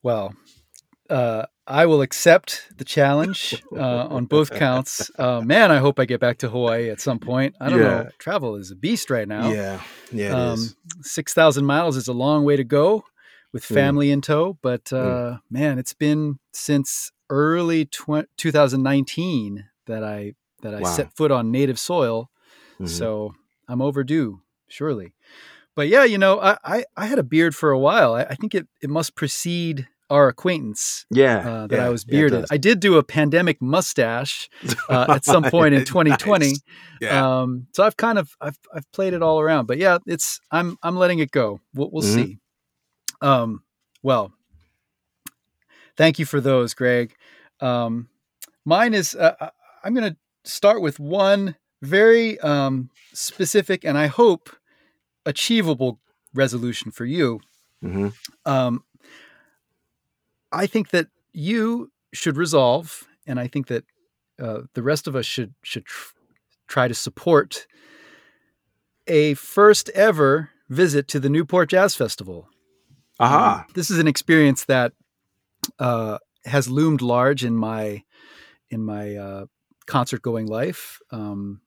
Well, 0.01 0.35
uh, 1.09 1.45
I 1.65 1.85
will 1.85 2.01
accept 2.01 2.67
the 2.77 2.83
challenge 2.83 3.55
uh, 3.75 4.07
on 4.09 4.25
both 4.25 4.51
counts. 4.51 5.09
Uh, 5.17 5.41
man, 5.41 5.71
I 5.71 5.77
hope 5.77 5.99
I 5.99 6.05
get 6.05 6.19
back 6.19 6.37
to 6.39 6.49
Hawaii 6.49 6.89
at 6.89 6.99
some 6.99 7.19
point. 7.19 7.55
I 7.61 7.69
don't 7.69 7.79
Yeah. 7.79 8.03
know. 8.03 8.09
Travel 8.19 8.55
is 8.55 8.71
a 8.71 8.75
beast 8.75 9.09
right 9.09 9.27
now. 9.27 9.49
Yeah, 9.51 9.81
yeah, 10.11 10.27
it 10.29 10.33
um, 10.33 10.53
is. 10.59 10.75
6,000 11.01 11.65
miles 11.65 11.95
is 11.95 12.07
a 12.07 12.13
long 12.13 12.43
way 12.43 12.55
to 12.57 12.63
go 12.63 13.05
with 13.53 13.63
Mm. 13.63 13.73
family 13.73 14.11
in 14.11 14.21
tow. 14.21 14.57
But 14.61 14.91
uh, 14.91 15.37
man, 15.49 15.79
it's 15.79 15.93
been 15.93 16.39
since 16.53 17.11
early 17.29 17.85
tw- 17.85 18.27
2019 18.37 19.65
that 19.85 20.03
I 20.03 20.33
that 20.61 20.73
I 20.75 20.81
Wow. 20.81 20.93
set 20.95 21.13
foot 21.15 21.31
on 21.31 21.51
native 21.51 21.79
soil. 21.79 22.29
Mhm. 22.79 22.87
So 22.87 23.35
I'm 23.67 23.81
overdue, 23.81 24.41
surely. 24.67 25.13
But 25.75 25.87
yeah, 25.87 26.03
you 26.03 26.17
know, 26.17 26.39
I, 26.39 26.57
I, 26.63 26.85
I 26.95 27.05
had 27.07 27.19
a 27.19 27.23
beard 27.23 27.55
for 27.55 27.71
a 27.71 27.79
while. 27.79 28.13
I, 28.13 28.23
I 28.23 28.35
think 28.35 28.53
it, 28.53 28.67
it 28.81 28.89
must 28.89 29.15
precede 29.15 29.87
our 30.13 30.27
acquaintance 30.29 31.05
yeah, 31.09 31.37
uh, 31.47 31.67
that 31.67 31.77
yeah, 31.77 31.85
I 31.85 31.89
was 31.89 32.03
bearded. 32.05 32.41
does. 32.41 32.49
I 32.51 32.57
did 32.57 32.79
do 32.79 32.97
a 32.97 33.03
pandemic 33.03 33.61
mustache 33.61 34.49
uh, 34.89 35.07
at 35.09 35.25
some 35.33 35.43
point 35.43 35.73
in 35.73 35.79
Nice. 35.81 35.87
2020. 35.87 36.55
Yeah. 37.01 37.41
Um, 37.41 37.67
so 37.73 37.83
I've 37.83 37.97
kind 37.97 38.17
of 38.19 38.35
I've 38.39 38.57
I've 38.73 38.89
played 38.91 39.13
it 39.13 39.21
all 39.21 39.39
around. 39.39 39.65
But 39.67 39.77
yeah, 39.77 39.97
it's 40.05 40.39
I'm 40.51 40.77
I'm 40.83 40.95
letting 40.95 41.19
it 41.19 41.31
go. 41.31 41.59
We'll, 41.73 41.89
we'll 41.91 42.03
Mhm. 42.03 42.15
see. 42.15 42.37
Um, 43.21 43.63
well, 44.03 44.31
thank 45.97 46.19
you 46.19 46.25
for 46.25 46.39
those, 46.41 46.73
Greg. 46.73 47.13
Um, 47.59 48.09
mine 48.65 48.93
is 48.93 49.15
uh, 49.15 49.35
I- 49.39 49.51
I'm 49.83 49.93
going 49.93 50.11
to 50.13 50.17
start 50.49 50.81
with 50.81 50.99
one 50.99 51.55
very 51.81 52.39
um, 52.39 52.89
specific 53.13 53.83
and 53.83 53.97
I 53.97 54.07
hope 54.07 54.49
achievable 55.25 55.99
resolution 56.33 56.91
for 56.91 57.05
you. 57.05 57.41
hmm 57.81 58.09
Um, 58.45 58.83
I 60.53 60.67
think 60.67 60.89
that 60.89 61.07
you 61.33 61.91
should 62.13 62.37
resolve, 62.37 63.03
and 63.25 63.39
I 63.39 63.47
think 63.47 63.67
that 63.67 63.83
uh, 64.41 64.61
the 64.73 64.83
rest 64.83 65.07
of 65.07 65.15
us 65.15 65.25
should 65.25 65.53
should 65.63 65.85
tr- 65.85 66.13
try 66.67 66.87
to 66.87 66.93
support 66.93 67.67
a 69.07 69.33
first 69.33 69.89
ever 69.89 70.49
visit 70.69 71.07
to 71.09 71.19
the 71.19 71.29
Newport 71.29 71.69
Jazz 71.69 71.95
Festival. 71.95 72.47
Aha. 73.19 73.65
Um, 73.67 73.73
this 73.73 73.91
is 73.91 73.99
an 73.99 74.07
experience 74.07 74.65
that 74.65 74.93
uh, 75.79 76.17
has 76.45 76.69
loomed 76.69 77.01
large 77.01 77.43
in 77.43 77.55
my 77.55 78.03
in 78.69 78.83
my 78.83 79.15
uh, 79.15 79.45
concert 79.85 80.21
going 80.21 80.47
life, 80.47 80.99
um, 81.11 81.61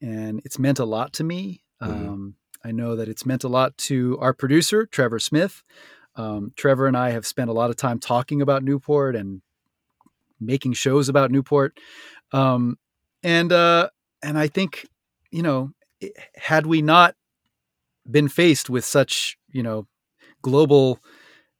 and 0.00 0.40
it's 0.44 0.58
meant 0.58 0.78
a 0.78 0.84
lot 0.84 1.12
to 1.14 1.24
me. 1.24 1.62
Mhm. 1.82 1.88
Um, 2.08 2.34
I 2.62 2.72
know 2.72 2.94
that 2.96 3.08
it's 3.08 3.24
meant 3.24 3.44
a 3.44 3.48
lot 3.48 3.76
to 3.88 4.18
our 4.20 4.34
producer 4.34 4.84
Trevor 4.86 5.18
Smith. 5.18 5.62
Um, 6.20 6.52
Trevor 6.54 6.86
and 6.86 6.96
I 6.96 7.10
have 7.10 7.26
spent 7.26 7.48
a 7.48 7.54
lot 7.54 7.70
of 7.70 7.76
time 7.76 7.98
talking 7.98 8.42
about 8.42 8.62
Newport 8.62 9.16
and 9.16 9.40
making 10.38 10.74
shows 10.74 11.08
about 11.08 11.30
Newport, 11.30 11.78
um, 12.32 12.78
and 13.22 13.50
uh, 13.50 13.88
and 14.22 14.38
I 14.38 14.46
think 14.46 14.86
you 15.30 15.42
know 15.42 15.72
had 16.34 16.66
we 16.66 16.82
not 16.82 17.14
been 18.10 18.28
faced 18.28 18.68
with 18.68 18.84
such 18.84 19.38
you 19.50 19.62
know 19.62 19.86
global 20.42 20.98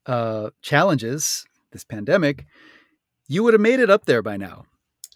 uh, 0.04 0.50
challenges, 0.60 1.46
this 1.72 1.84
pandemic, 1.84 2.44
you 3.28 3.42
would 3.42 3.54
have 3.54 3.62
made 3.62 3.80
it 3.80 3.88
up 3.88 4.04
there 4.04 4.22
by 4.22 4.36
now. 4.36 4.64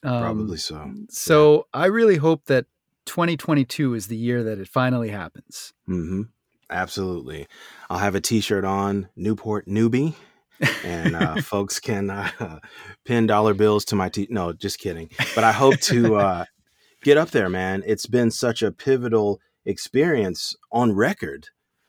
Um, 0.03 0.21
Probably 0.21 0.57
so. 0.57 0.95
So 1.11 1.67
I 1.75 1.87
really 1.87 2.17
hope 2.17 2.47
that 2.47 2.65
2022 3.05 3.95
is 3.95 4.07
the 4.07 4.17
year 4.17 4.43
that 4.43 4.59
it 4.59 4.69
finally 4.69 5.11
happens. 5.11 5.75
hmm 5.87 6.23
Absolutely. 6.71 7.47
I'll 7.91 7.99
have 7.99 8.15
a 8.15 8.21
T-shirt 8.21 8.65
on 8.65 9.09
Newport 9.17 9.67
newbie, 9.67 10.15
and 10.85 11.15
uh, 11.15 11.37
folks 11.43 11.79
can 11.81 12.11
uh, 12.11 12.61
pin 13.05 13.27
dollar 13.27 13.55
bills 13.55 13.85
to 13.87 13.97
my 13.97 14.09
t. 14.09 14.27
No, 14.31 14.53
just 14.53 14.79
kidding. 14.79 15.11
But 15.35 15.45
I 15.45 15.53
hope 15.53 15.79
to 15.81 16.17
uh, 16.17 16.45
get 17.03 17.19
up 17.19 17.31
there, 17.31 17.49
man. 17.49 17.83
It's 17.87 18.07
been 18.07 18.31
such 18.31 18.63
a 18.63 18.73
pivotal 18.73 19.41
experience 19.65 20.55
on 20.73 20.93
record 20.93 21.49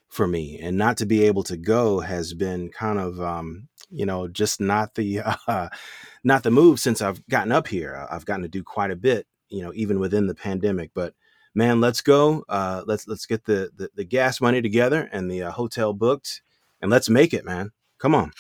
for 0.09 0.27
me, 0.27 0.59
and 0.61 0.77
not 0.77 0.97
to 0.97 1.05
be 1.05 1.23
able 1.23 1.43
to 1.43 1.57
go 1.57 1.99
has 1.99 2.33
been 2.33 2.69
kind 2.69 2.99
of, 2.99 3.19
um, 3.19 3.67
you 3.89 4.05
know, 4.05 4.27
just 4.27 4.59
not 4.59 4.95
the 4.95 5.21
uh, 5.47 5.69
not 6.23 6.43
the 6.43 6.51
move 6.51 6.79
since 6.79 7.01
I've 7.01 7.25
gotten 7.27 7.51
up 7.51 7.67
here. 7.67 8.07
I've 8.09 8.25
gotten 8.25 8.43
to 8.43 8.49
do 8.49 8.63
quite 8.63 8.91
a 8.91 8.95
bit, 8.95 9.27
you 9.49 9.61
know, 9.61 9.71
even 9.73 9.99
within 9.99 10.27
the 10.27 10.35
pandemic, 10.35 10.91
but 10.93 11.13
man, 11.55 11.81
let's 11.81 12.01
go. 12.01 12.43
Uh, 12.47 12.83
let's 12.85 13.07
let's 13.07 13.25
get 13.25 13.45
the, 13.45 13.71
the 13.75 13.89
the 13.95 14.03
gas 14.03 14.41
money 14.41 14.61
together 14.61 15.09
and 15.11 15.31
the 15.31 15.43
uh, 15.43 15.51
hotel 15.51 15.93
booked, 15.93 16.41
and 16.81 16.91
let's 16.91 17.09
make 17.09 17.33
it, 17.33 17.45
man. 17.45 17.71
Come 17.97 18.13
on. 18.13 18.31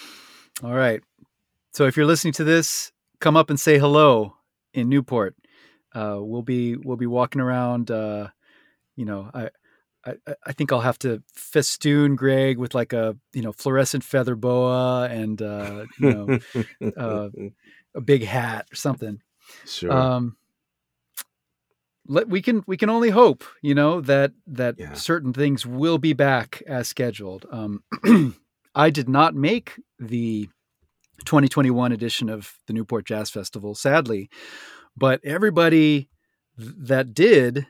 All 0.63 0.73
right. 0.73 1.01
So 1.73 1.85
if 1.85 1.97
you're 1.97 2.05
listening 2.05 2.33
to 2.33 2.43
this, 2.43 2.91
come 3.19 3.35
up 3.35 3.49
and 3.49 3.59
say 3.59 3.79
hello 3.79 4.35
in 4.73 4.89
Newport. 4.89 5.35
Uh, 5.93 6.17
we'll 6.19 6.41
be 6.41 6.75
we'll 6.75 6.97
be 6.97 7.07
walking 7.07 7.41
around. 7.41 7.89
Uh, 7.89 8.27
you 8.95 9.05
know, 9.05 9.31
I, 9.33 9.49
I 10.05 10.15
I 10.45 10.51
think 10.51 10.71
I'll 10.71 10.81
have 10.81 10.99
to 10.99 11.23
festoon 11.33 12.15
Greg 12.15 12.57
with 12.57 12.75
like 12.75 12.93
a 12.93 13.17
you 13.33 13.41
know 13.41 13.51
fluorescent 13.51 14.03
feather 14.03 14.35
boa 14.35 15.07
and 15.09 15.41
uh, 15.41 15.85
you 15.97 16.09
know 16.13 16.39
uh, 16.97 17.29
a 17.95 18.01
big 18.01 18.23
hat 18.23 18.67
or 18.71 18.75
something. 18.75 19.21
sure. 19.65 19.91
Um, 19.91 20.37
let 22.07 22.27
we 22.29 22.41
can 22.41 22.63
we 22.67 22.77
can 22.77 22.89
only 22.89 23.09
hope, 23.09 23.43
you 23.61 23.75
know, 23.75 24.01
that 24.01 24.31
that 24.47 24.75
Yeah. 24.77 24.93
certain 24.93 25.33
things 25.33 25.65
will 25.65 25.97
be 25.97 26.13
back 26.13 26.61
as 26.67 26.87
scheduled. 26.87 27.45
Um, 27.51 27.83
I 28.75 28.89
did 28.89 29.07
not 29.09 29.35
make 29.35 29.79
the 29.99 30.49
2021 31.25 31.91
edition 31.91 32.29
of 32.29 32.59
the 32.67 32.73
Newport 32.73 33.05
Jazz 33.05 33.29
Festival, 33.29 33.73
sadly, 33.73 34.29
but 34.97 35.23
everybody 35.23 36.09
that 36.57 37.13
did 37.13 37.67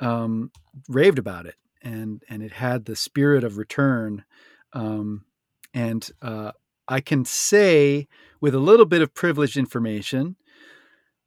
um, 0.00 0.50
raved 0.88 1.18
about 1.18 1.46
it, 1.46 1.56
and 1.82 2.22
and 2.28 2.42
it 2.42 2.52
had 2.52 2.84
the 2.84 2.96
spirit 2.96 3.44
of 3.44 3.58
return. 3.58 4.24
Um, 4.72 5.24
and 5.72 6.08
uh, 6.22 6.52
I 6.88 7.00
can 7.00 7.24
say 7.24 8.08
with 8.40 8.54
a 8.54 8.58
little 8.60 8.86
bit 8.86 9.02
of 9.02 9.14
privileged 9.14 9.56
information 9.56 10.36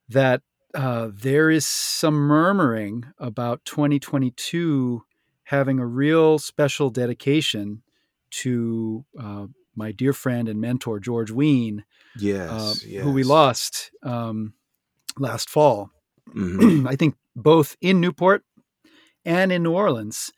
that 0.08 0.42
uh, 0.74 1.10
there 1.12 1.50
is 1.50 1.66
some 1.66 2.14
murmuring 2.14 3.06
about 3.18 3.66
2022 3.66 5.04
having 5.44 5.80
a 5.80 5.86
real 5.86 6.38
special 6.38 6.90
dedication 6.90 7.82
to 8.30 9.04
uh, 9.20 9.48
my 9.76 9.92
dear 9.92 10.14
friend 10.14 10.48
and 10.48 10.62
mentor 10.62 11.00
George 11.00 11.32
Wein, 11.32 11.86
yes, 12.20 12.50
uh, 12.52 12.76
yes. 12.86 13.04
who 13.04 13.12
we 13.12 13.24
lost 13.24 13.92
um, 14.04 14.54
last 15.18 15.50
fall. 15.50 15.90
Mm-hmm. 16.36 16.88
I 16.88 16.96
think 16.96 17.16
both 17.36 17.76
in 17.82 18.00
Newport 18.00 18.44
and 19.26 19.52
in 19.52 19.64
New 19.64 19.72
Orleans, 19.72 20.32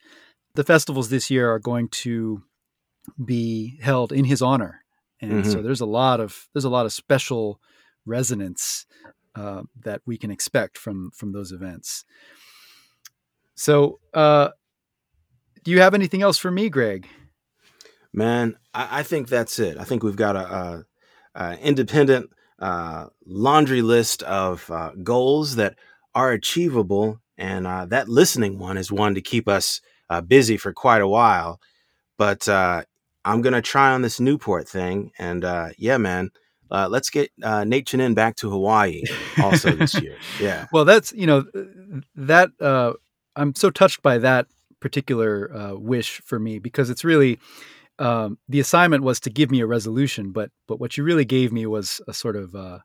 the 0.54 0.64
festivals 0.64 1.10
this 1.10 1.30
year 1.30 1.50
are 1.52 1.58
going 1.58 1.88
to 1.88 2.42
be 3.22 3.78
held 3.82 4.12
in 4.12 4.24
his 4.24 4.40
honor, 4.40 4.82
and 5.20 5.42
mm-hmm. 5.42 5.50
so 5.50 5.60
there's 5.60 5.80
a 5.80 5.86
lot 5.86 6.20
of 6.20 6.48
there's 6.54 6.64
a 6.64 6.70
lot 6.70 6.86
of 6.86 6.92
special 6.92 7.60
resonance 8.06 8.86
uh, 9.34 9.62
that 9.84 10.02
we 10.06 10.16
can 10.16 10.30
expect 10.30 10.78
from 10.78 11.10
from 11.12 11.32
those 11.32 11.52
events. 11.52 12.04
So, 13.54 14.00
uh, 14.14 14.50
do 15.64 15.70
you 15.70 15.80
have 15.80 15.94
anything 15.94 16.22
else 16.22 16.38
for 16.38 16.50
me, 16.50 16.68
Greg? 16.68 17.06
Man, 18.12 18.56
I, 18.74 19.00
I 19.00 19.02
think 19.02 19.28
that's 19.28 19.58
it. 19.58 19.78
I 19.78 19.84
think 19.84 20.02
we've 20.02 20.16
got 20.16 20.36
a, 20.36 20.54
a, 20.54 20.84
a 21.34 21.58
independent 21.58 22.30
uh, 22.58 23.06
laundry 23.26 23.82
list 23.82 24.22
of 24.24 24.70
uh, 24.70 24.92
goals 25.02 25.56
that 25.56 25.76
are 26.14 26.32
achievable, 26.32 27.20
and 27.38 27.66
uh, 27.66 27.86
that 27.86 28.08
listening 28.08 28.58
one 28.58 28.76
is 28.76 28.92
one 28.92 29.14
to 29.14 29.20
keep 29.20 29.48
us 29.48 29.80
uh, 30.10 30.20
busy 30.20 30.56
for 30.56 30.72
quite 30.72 31.00
a 31.00 31.08
while. 31.08 31.60
But 32.18 32.48
uh, 32.48 32.84
I'm 33.24 33.40
gonna 33.40 33.62
try 33.62 33.92
on 33.92 34.02
this 34.02 34.20
Newport 34.20 34.68
thing, 34.68 35.12
and 35.18 35.44
uh, 35.44 35.70
yeah, 35.78 35.96
man, 35.96 36.30
let's 36.88 37.10
get 37.10 37.30
Nate 37.38 37.86
Chinen 37.86 38.14
back 38.14 38.36
to 38.36 38.50
Hawaii 38.50 39.02
also 39.42 39.72
this 39.76 40.00
year. 40.00 40.16
Yeah. 40.40 40.66
Well, 40.72 40.84
that's 40.84 41.12
you 41.12 41.26
know 41.26 41.44
that 42.16 42.50
I'm 43.36 43.54
so 43.54 43.70
touched 43.70 44.02
by 44.02 44.18
that 44.18 44.46
particular 44.80 45.76
wish 45.76 46.20
for 46.24 46.38
me 46.38 46.58
because 46.58 46.90
it's 46.90 47.04
really 47.04 47.38
um, 47.98 48.38
the 48.48 48.60
assignment 48.60 49.04
was 49.04 49.20
to 49.20 49.30
give 49.30 49.50
me 49.50 49.60
a 49.60 49.66
resolution, 49.66 50.32
but 50.32 50.50
but 50.66 50.80
what 50.80 50.96
you 50.96 51.04
really 51.04 51.24
gave 51.24 51.52
me 51.52 51.66
was 51.66 52.00
a 52.08 52.14
sort 52.14 52.36
of 52.36 52.54
uh, 52.54 52.78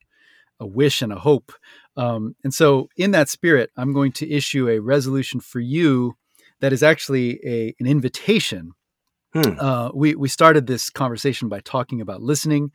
a 0.59 0.67
wish 0.67 1.01
and 1.01 1.11
a 1.11 1.19
hope. 1.19 1.51
Um, 1.95 2.35
and 2.43 2.53
so, 2.53 2.89
in 2.97 3.11
that 3.11 3.29
spirit, 3.29 3.71
I'm 3.77 3.93
going 3.93 4.11
to 4.13 4.31
issue 4.31 4.69
a 4.69 4.79
resolution 4.79 5.39
for 5.39 5.59
you 5.59 6.15
that 6.59 6.73
is 6.73 6.83
actually 6.83 7.39
a 7.45 7.73
an 7.79 7.88
invitation. 7.88 8.73
Hmm. 9.34 9.59
Uh, 9.59 9.89
we 9.93 10.15
we 10.15 10.30
started 10.30 10.67
this 10.67 10.89
conversation 10.89 11.49
by 11.49 11.59
talking 11.59 12.01
about 12.01 12.21
listening, 12.21 12.71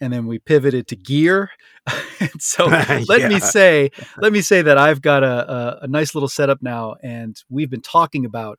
and 0.00 0.12
then 0.12 0.26
we 0.26 0.38
pivoted 0.38 0.86
to 0.88 0.96
gear. 0.96 1.50
so, 2.38 2.64
let 3.08 3.20
yeah. 3.20 3.28
me 3.28 3.38
say, 3.38 3.90
let 4.18 4.32
me 4.32 4.40
say 4.40 4.62
that 4.62 4.78
I've 4.78 5.02
got 5.02 5.22
a, 5.22 5.52
a, 5.52 5.78
a 5.82 5.88
nice 5.88 6.14
little 6.14 6.28
setup 6.28 6.62
now, 6.62 6.96
and 7.02 7.36
we've 7.50 7.70
been 7.70 7.82
talking 7.82 8.24
about 8.24 8.58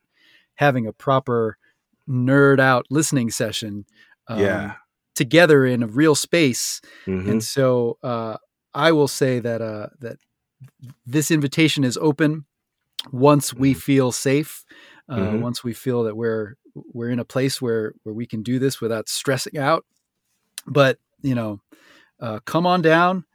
having 0.55 0.85
a 0.85 0.93
proper 0.93 1.57
nerd 2.07 2.59
out 2.59 2.85
listening 2.89 3.29
session 3.29 3.85
um, 4.27 4.39
yeah 4.39 4.75
together 5.15 5.65
in 5.65 5.83
a 5.83 5.87
real 5.87 6.15
space 6.15 6.81
mm-hmm. 7.05 7.29
and 7.29 7.43
so 7.43 7.97
uh, 8.03 8.37
i 8.73 8.91
will 8.91 9.07
say 9.07 9.39
that 9.39 9.61
uh, 9.61 9.87
that 9.99 10.17
this 11.05 11.31
invitation 11.31 11.83
is 11.83 11.97
open 11.97 12.45
once 13.11 13.53
we 13.53 13.71
mm-hmm. 13.71 13.79
feel 13.79 14.11
safe 14.11 14.63
uh, 15.09 15.17
mm-hmm. 15.17 15.41
once 15.41 15.63
we 15.63 15.73
feel 15.73 16.03
that 16.03 16.15
we're 16.15 16.55
we're 16.75 17.09
in 17.09 17.19
a 17.19 17.25
place 17.25 17.61
where 17.61 17.93
where 18.03 18.15
we 18.15 18.25
can 18.25 18.43
do 18.43 18.59
this 18.59 18.81
without 18.81 19.09
stressing 19.09 19.57
out 19.57 19.85
but 20.67 20.97
you 21.21 21.35
know 21.35 21.59
uh, 22.19 22.39
come 22.45 22.65
on 22.65 22.81
down 22.81 23.25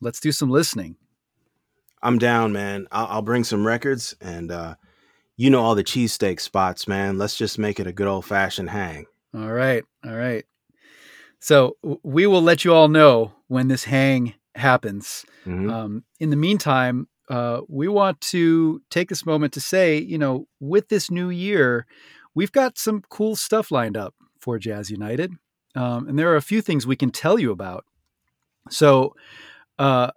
let's 0.00 0.20
do 0.20 0.32
some 0.32 0.50
listening 0.50 0.96
i'm 2.02 2.18
down 2.18 2.52
man 2.52 2.86
i'll, 2.92 3.06
I'll 3.06 3.22
bring 3.22 3.44
some 3.44 3.66
records 3.66 4.14
and 4.20 4.50
uh, 4.50 4.74
you 5.36 5.50
know 5.50 5.62
all 5.62 5.74
the 5.74 5.84
cheesesteak 5.84 6.40
spots, 6.40 6.88
man. 6.88 7.18
Let's 7.18 7.36
just 7.36 7.58
make 7.58 7.78
it 7.78 7.86
a 7.86 7.92
good 7.92 8.06
old 8.06 8.24
fashioned 8.24 8.70
hang. 8.70 9.06
All 9.34 9.52
right. 9.52 9.84
All 10.04 10.16
right. 10.16 10.44
So 11.40 11.76
we 12.02 12.26
will 12.26 12.42
let 12.42 12.64
you 12.64 12.74
all 12.74 12.88
know 12.88 13.32
when 13.48 13.68
this 13.68 13.84
hang 13.84 14.34
happens. 14.54 15.24
Mm-hmm. 15.44 15.70
Um, 15.70 16.04
in 16.18 16.30
the 16.30 16.36
meantime, 16.36 17.08
uh, 17.28 17.60
we 17.68 17.88
want 17.88 18.20
to 18.22 18.80
take 18.90 19.08
this 19.08 19.26
moment 19.26 19.52
to 19.52 19.60
say, 19.60 19.98
you 19.98 20.16
know, 20.16 20.48
with 20.60 20.88
this 20.88 21.10
new 21.10 21.28
year, 21.28 21.86
we've 22.36 22.52
got 22.52 22.78
some 22.78 23.02
cool 23.08 23.34
stuff 23.34 23.72
lined 23.72 23.96
up 23.96 24.14
for 24.38 24.60
Jazz 24.60 24.90
United. 24.90 25.32
Um, 25.74 26.06
and 26.06 26.16
there 26.16 26.30
are 26.32 26.36
a 26.36 26.42
few 26.42 26.62
things 26.62 26.86
we 26.86 26.94
can 26.94 27.10
tell 27.10 27.38
you 27.40 27.50
about. 27.50 27.84
So 28.70 29.16
uh, 29.78 30.12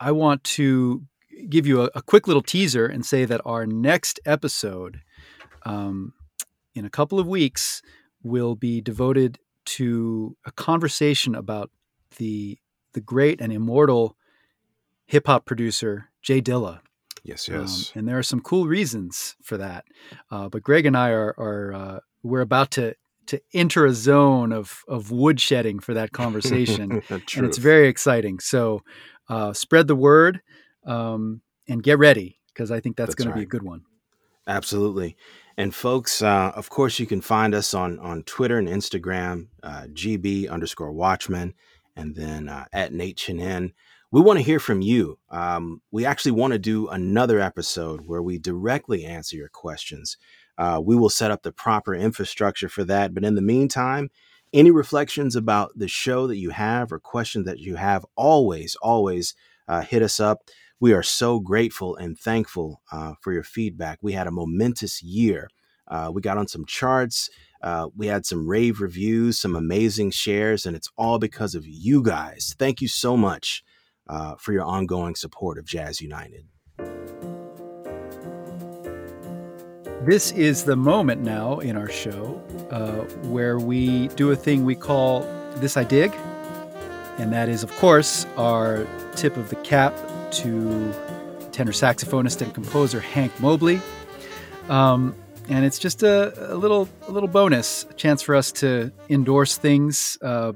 I 0.00 0.12
want 0.12 0.42
to 0.44 1.02
give 1.48 1.66
you 1.66 1.82
a, 1.82 1.90
a, 1.94 2.02
quick 2.02 2.26
little 2.26 2.42
teaser 2.42 2.86
and 2.86 3.04
say 3.04 3.24
that 3.24 3.40
our 3.44 3.66
next 3.66 4.20
episode, 4.24 5.00
um, 5.66 6.14
in 6.74 6.84
a 6.84 6.90
couple 6.90 7.18
of 7.18 7.26
weeks, 7.26 7.82
will 8.22 8.54
be 8.54 8.80
devoted 8.80 9.38
to 9.64 10.36
a 10.44 10.52
conversation 10.52 11.34
about 11.34 11.70
the 12.16 12.58
the 12.92 13.00
great 13.00 13.40
and 13.40 13.52
immortal 13.52 14.16
hip 15.06 15.26
hop 15.26 15.44
producer 15.44 16.10
J 16.22 16.40
Dilla. 16.40 16.80
Yes, 17.24 17.48
yes. 17.48 17.92
Um, 17.94 18.00
and 18.00 18.08
there 18.08 18.18
are 18.18 18.22
some 18.22 18.40
cool 18.40 18.66
reasons 18.66 19.34
for 19.42 19.56
that. 19.56 19.86
Uh, 20.30 20.48
but 20.50 20.62
Greg 20.62 20.86
and 20.86 20.96
I 20.96 21.10
are 21.10 21.34
are 21.38 21.72
uh, 21.72 22.00
we're 22.22 22.42
about 22.42 22.70
to 22.72 22.94
to 23.26 23.40
enter 23.54 23.86
a 23.86 23.94
zone 23.94 24.52
of 24.52 24.82
of 24.86 25.08
woodshedding 25.08 25.82
for 25.82 25.94
that 25.94 26.12
conversation, 26.12 27.02
and 27.08 27.46
it's 27.46 27.58
very 27.58 27.88
exciting. 27.88 28.40
So 28.40 28.82
uh, 29.28 29.54
spread 29.54 29.88
the 29.88 29.96
word 29.96 30.42
um, 30.86 31.40
and 31.66 31.82
get 31.82 31.98
ready 31.98 32.38
because 32.48 32.70
I 32.70 32.80
think 32.80 32.96
that's, 32.96 33.08
that's 33.08 33.14
going 33.14 33.28
right. 33.28 33.34
to 33.34 33.40
be 33.40 33.44
a 33.44 33.48
good 33.48 33.62
one. 33.62 33.82
Absolutely. 34.46 35.16
And 35.56 35.74
folks, 35.74 36.20
uh, 36.20 36.52
of 36.54 36.68
course, 36.68 36.98
you 36.98 37.06
can 37.06 37.22
find 37.22 37.54
us 37.54 37.72
on 37.72 37.98
on 38.00 38.22
Twitter 38.24 38.58
and 38.58 38.68
Instagram, 38.68 39.48
uh, 39.62 39.86
GB 39.92 40.50
underscore 40.50 40.92
Watchman, 40.92 41.54
and 41.96 42.14
then 42.14 42.48
uh, 42.48 42.66
at 42.72 42.92
Nate 42.92 43.16
Chinen. 43.16 43.72
We 44.14 44.20
want 44.20 44.38
to 44.38 44.44
hear 44.44 44.60
from 44.60 44.80
you. 44.80 45.18
Um, 45.28 45.82
we 45.90 46.06
actually 46.06 46.30
want 46.30 46.52
to 46.52 46.58
do 46.60 46.86
another 46.86 47.40
episode 47.40 48.02
where 48.06 48.22
we 48.22 48.38
directly 48.38 49.04
answer 49.04 49.34
your 49.34 49.48
questions. 49.48 50.18
Uh, 50.56 50.80
we 50.80 50.94
will 50.94 51.10
set 51.10 51.32
up 51.32 51.42
the 51.42 51.50
proper 51.50 51.96
infrastructure 51.96 52.68
for 52.68 52.84
that. 52.84 53.12
But 53.12 53.24
in 53.24 53.34
the 53.34 53.42
meantime, 53.42 54.10
any 54.52 54.70
reflections 54.70 55.34
about 55.34 55.72
the 55.76 55.88
show 55.88 56.28
that 56.28 56.36
you 56.36 56.50
have 56.50 56.92
or 56.92 57.00
questions 57.00 57.44
that 57.46 57.58
you 57.58 57.74
have, 57.74 58.06
always, 58.14 58.76
always 58.80 59.34
uh, 59.66 59.80
hit 59.80 60.00
us 60.00 60.20
up. 60.20 60.48
We 60.78 60.92
are 60.92 61.02
so 61.02 61.40
grateful 61.40 61.96
and 61.96 62.16
thankful 62.16 62.82
uh, 62.92 63.14
for 63.20 63.32
your 63.32 63.42
feedback. 63.42 63.98
We 64.00 64.12
had 64.12 64.28
a 64.28 64.30
momentous 64.30 65.02
year. 65.02 65.48
Uh, 65.88 66.12
we 66.14 66.22
got 66.22 66.38
on 66.38 66.46
some 66.46 66.66
charts. 66.66 67.30
Uh, 67.60 67.88
we 67.96 68.06
had 68.06 68.26
some 68.26 68.46
rave 68.46 68.80
reviews, 68.80 69.40
some 69.40 69.56
amazing 69.56 70.12
shares, 70.12 70.66
and 70.66 70.76
it's 70.76 70.90
all 70.96 71.18
because 71.18 71.56
of 71.56 71.66
you 71.66 72.00
guys. 72.00 72.54
Thank 72.56 72.80
you 72.80 72.86
so 72.86 73.16
much 73.16 73.64
uh, 74.08 74.34
for 74.36 74.52
your 74.52 74.64
ongoing 74.64 75.14
support 75.14 75.58
of 75.58 75.64
Jazz 75.64 76.00
United. 76.00 76.46
This 80.04 80.32
is 80.32 80.64
the 80.64 80.76
moment 80.76 81.22
now 81.22 81.60
in 81.60 81.78
our 81.78 81.88
show 81.88 82.42
uh, 82.70 83.04
where 83.28 83.58
we 83.58 84.08
do 84.08 84.32
a 84.32 84.36
thing 84.36 84.66
we 84.66 84.74
call 84.74 85.20
This 85.56 85.78
I 85.78 85.84
Dig. 85.84 86.14
And 87.16 87.32
that 87.32 87.48
is, 87.48 87.62
of 87.62 87.74
course, 87.76 88.26
our 88.36 88.86
tip 89.14 89.36
of 89.38 89.48
the 89.48 89.56
cap 89.56 89.96
to 90.32 90.92
tenor 91.52 91.72
saxophonist 91.72 92.42
and 92.42 92.52
composer 92.52 93.00
Hank 93.00 93.32
Mobley. 93.40 93.80
Um, 94.68 95.14
and 95.48 95.64
it's 95.64 95.78
just 95.78 96.02
a, 96.02 96.52
a, 96.52 96.56
little 96.56 96.88
a 97.08 97.10
little 97.10 97.28
bonus, 97.28 97.86
a 97.88 97.94
chance 97.94 98.20
for 98.20 98.34
us 98.34 98.52
to 98.52 98.92
endorse 99.08 99.56
things, 99.56 100.18
uh, 100.20 100.52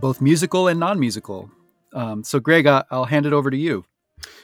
both 0.00 0.20
musical 0.20 0.68
and 0.68 0.78
non-musical. 0.78 1.50
Um, 1.92 2.24
so, 2.24 2.40
Greg, 2.40 2.66
I, 2.66 2.84
will 2.90 3.06
hand 3.06 3.26
it 3.26 3.32
over 3.32 3.50
to 3.50 3.56
you. 3.56 3.84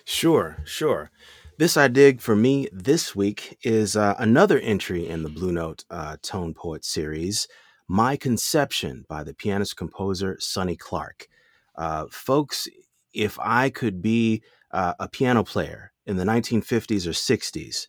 Sure, 0.05 0.59
sure. 0.65 1.11
This 1.59 1.77
I 1.77 1.89
dig 1.89 2.21
for 2.21 2.37
me 2.37 2.69
this 2.73 3.17
week 3.17 3.59
is 3.63 3.97
uh, 3.97 4.15
another 4.19 4.59
entry 4.59 5.09
in 5.09 5.23
the 5.23 5.31
Blue 5.31 5.53
Note 5.53 5.85
uh, 5.91 6.17
Tone 6.23 6.53
Poet 6.55 6.85
series, 6.85 7.49
"My 7.89 8.17
Conception" 8.17 9.07
by 9.09 9.25
the 9.25 9.35
pianist 9.35 9.77
composer 9.77 10.37
Sonny 10.39 10.77
Clark. 10.77 11.29
Uh, 11.75 12.07
folks, 12.11 12.69
if 13.15 13.39
I 13.41 13.71
could 13.71 14.03
be 14.03 14.43
uh, 14.71 14.95
a 15.01 15.09
piano 15.09 15.45
player 15.45 15.93
in 16.05 16.17
the 16.17 16.25
1950s 16.25 17.07
or 17.07 17.11
60s, 17.11 17.87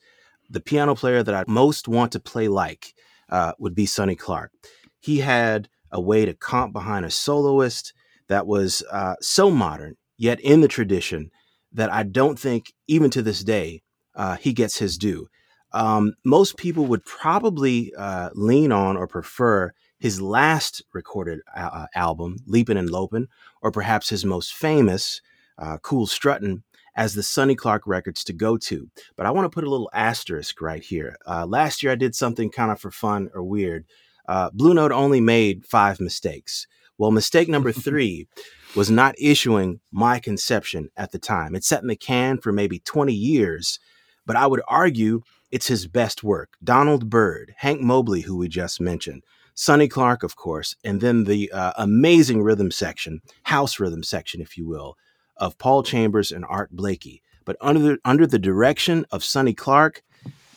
the 0.49 0.61
piano 0.61 0.95
player 0.95 1.23
that 1.23 1.35
I 1.35 1.43
most 1.47 1.87
want 1.87 2.13
to 2.13 2.19
play 2.19 2.47
like 2.47 2.93
uh, 3.29 3.51
would 3.59 3.75
be 3.75 3.85
Sonny 3.85 4.15
Clark. 4.15 4.51
He 4.99 5.19
had 5.19 5.67
a 5.91 5.99
way 5.99 6.25
to 6.25 6.33
comp 6.33 6.73
behind 6.73 7.05
a 7.05 7.11
soloist 7.11 7.93
that 8.29 8.47
was 8.47 8.83
uh, 8.91 9.15
so 9.21 9.49
modern, 9.49 9.95
yet 10.17 10.39
in 10.41 10.61
the 10.61 10.67
tradition, 10.67 11.31
that 11.73 11.91
I 11.91 12.03
don't 12.03 12.39
think, 12.39 12.73
even 12.87 13.09
to 13.11 13.21
this 13.21 13.43
day, 13.43 13.83
uh, 14.15 14.35
he 14.35 14.53
gets 14.53 14.77
his 14.77 14.97
due. 14.97 15.27
Um, 15.73 16.13
most 16.23 16.57
people 16.57 16.85
would 16.85 17.05
probably 17.05 17.93
uh, 17.97 18.29
lean 18.33 18.71
on 18.71 18.97
or 18.97 19.07
prefer 19.07 19.73
his 19.99 20.21
last 20.21 20.83
recorded 20.93 21.39
uh, 21.55 21.87
album, 21.95 22.37
Leapin' 22.45 22.77
and 22.77 22.89
Lopin', 22.89 23.27
or 23.61 23.71
perhaps 23.71 24.09
his 24.09 24.23
most 24.23 24.53
famous, 24.53 25.21
uh, 25.57 25.77
Cool 25.79 26.07
Struttin', 26.07 26.63
as 26.95 27.13
the 27.13 27.23
Sonny 27.23 27.55
Clark 27.55 27.83
records 27.85 28.23
to 28.23 28.33
go 28.33 28.57
to. 28.57 28.89
But 29.15 29.25
I 29.25 29.31
want 29.31 29.45
to 29.45 29.53
put 29.53 29.63
a 29.63 29.69
little 29.69 29.89
asterisk 29.93 30.61
right 30.61 30.81
here. 30.81 31.15
Uh, 31.27 31.45
last 31.45 31.83
year 31.83 31.91
I 31.91 31.95
did 31.95 32.15
something 32.15 32.49
kind 32.49 32.71
of 32.71 32.79
for 32.79 32.91
fun 32.91 33.29
or 33.33 33.43
weird. 33.43 33.85
Uh, 34.27 34.49
Blue 34.51 34.73
Note 34.73 34.91
only 34.91 35.21
made 35.21 35.65
five 35.65 35.99
mistakes. 35.99 36.67
Well, 36.97 37.11
mistake 37.11 37.49
number 37.49 37.71
three 37.73 38.27
was 38.75 38.91
not 38.91 39.15
issuing 39.17 39.79
My 39.91 40.19
Conception 40.19 40.89
at 40.97 41.11
the 41.11 41.19
time. 41.19 41.55
It's 41.55 41.67
set 41.67 41.81
in 41.81 41.87
the 41.87 41.95
can 41.95 42.37
for 42.37 42.51
maybe 42.51 42.79
20 42.79 43.13
years, 43.13 43.79
but 44.25 44.35
I 44.35 44.47
would 44.47 44.61
argue 44.67 45.21
it's 45.51 45.67
his 45.67 45.87
best 45.87 46.23
work. 46.23 46.53
Donald 46.63 47.09
Byrd, 47.09 47.53
Hank 47.57 47.81
Mobley, 47.81 48.21
who 48.21 48.37
we 48.37 48.47
just 48.47 48.81
mentioned, 48.81 49.23
Sonny 49.55 49.87
Clark, 49.87 50.21
of 50.21 50.35
course, 50.35 50.75
and 50.83 51.01
then 51.01 51.23
the 51.23 51.51
uh, 51.51 51.73
amazing 51.77 52.43
rhythm 52.43 52.69
section, 52.69 53.21
house 53.43 53.79
rhythm 53.79 54.03
section, 54.03 54.39
if 54.39 54.57
you 54.57 54.67
will, 54.67 54.95
of 55.37 55.57
Paul 55.57 55.81
Chambers 55.81 56.31
and 56.31 56.45
Art 56.45 56.71
Blakey. 56.71 57.23
But 57.43 57.57
under 57.61 57.79
the, 57.79 57.97
under 58.05 58.27
the 58.27 58.37
direction 58.37 59.05
of 59.11 59.23
Sonny 59.23 59.53
Clark, 59.53 60.03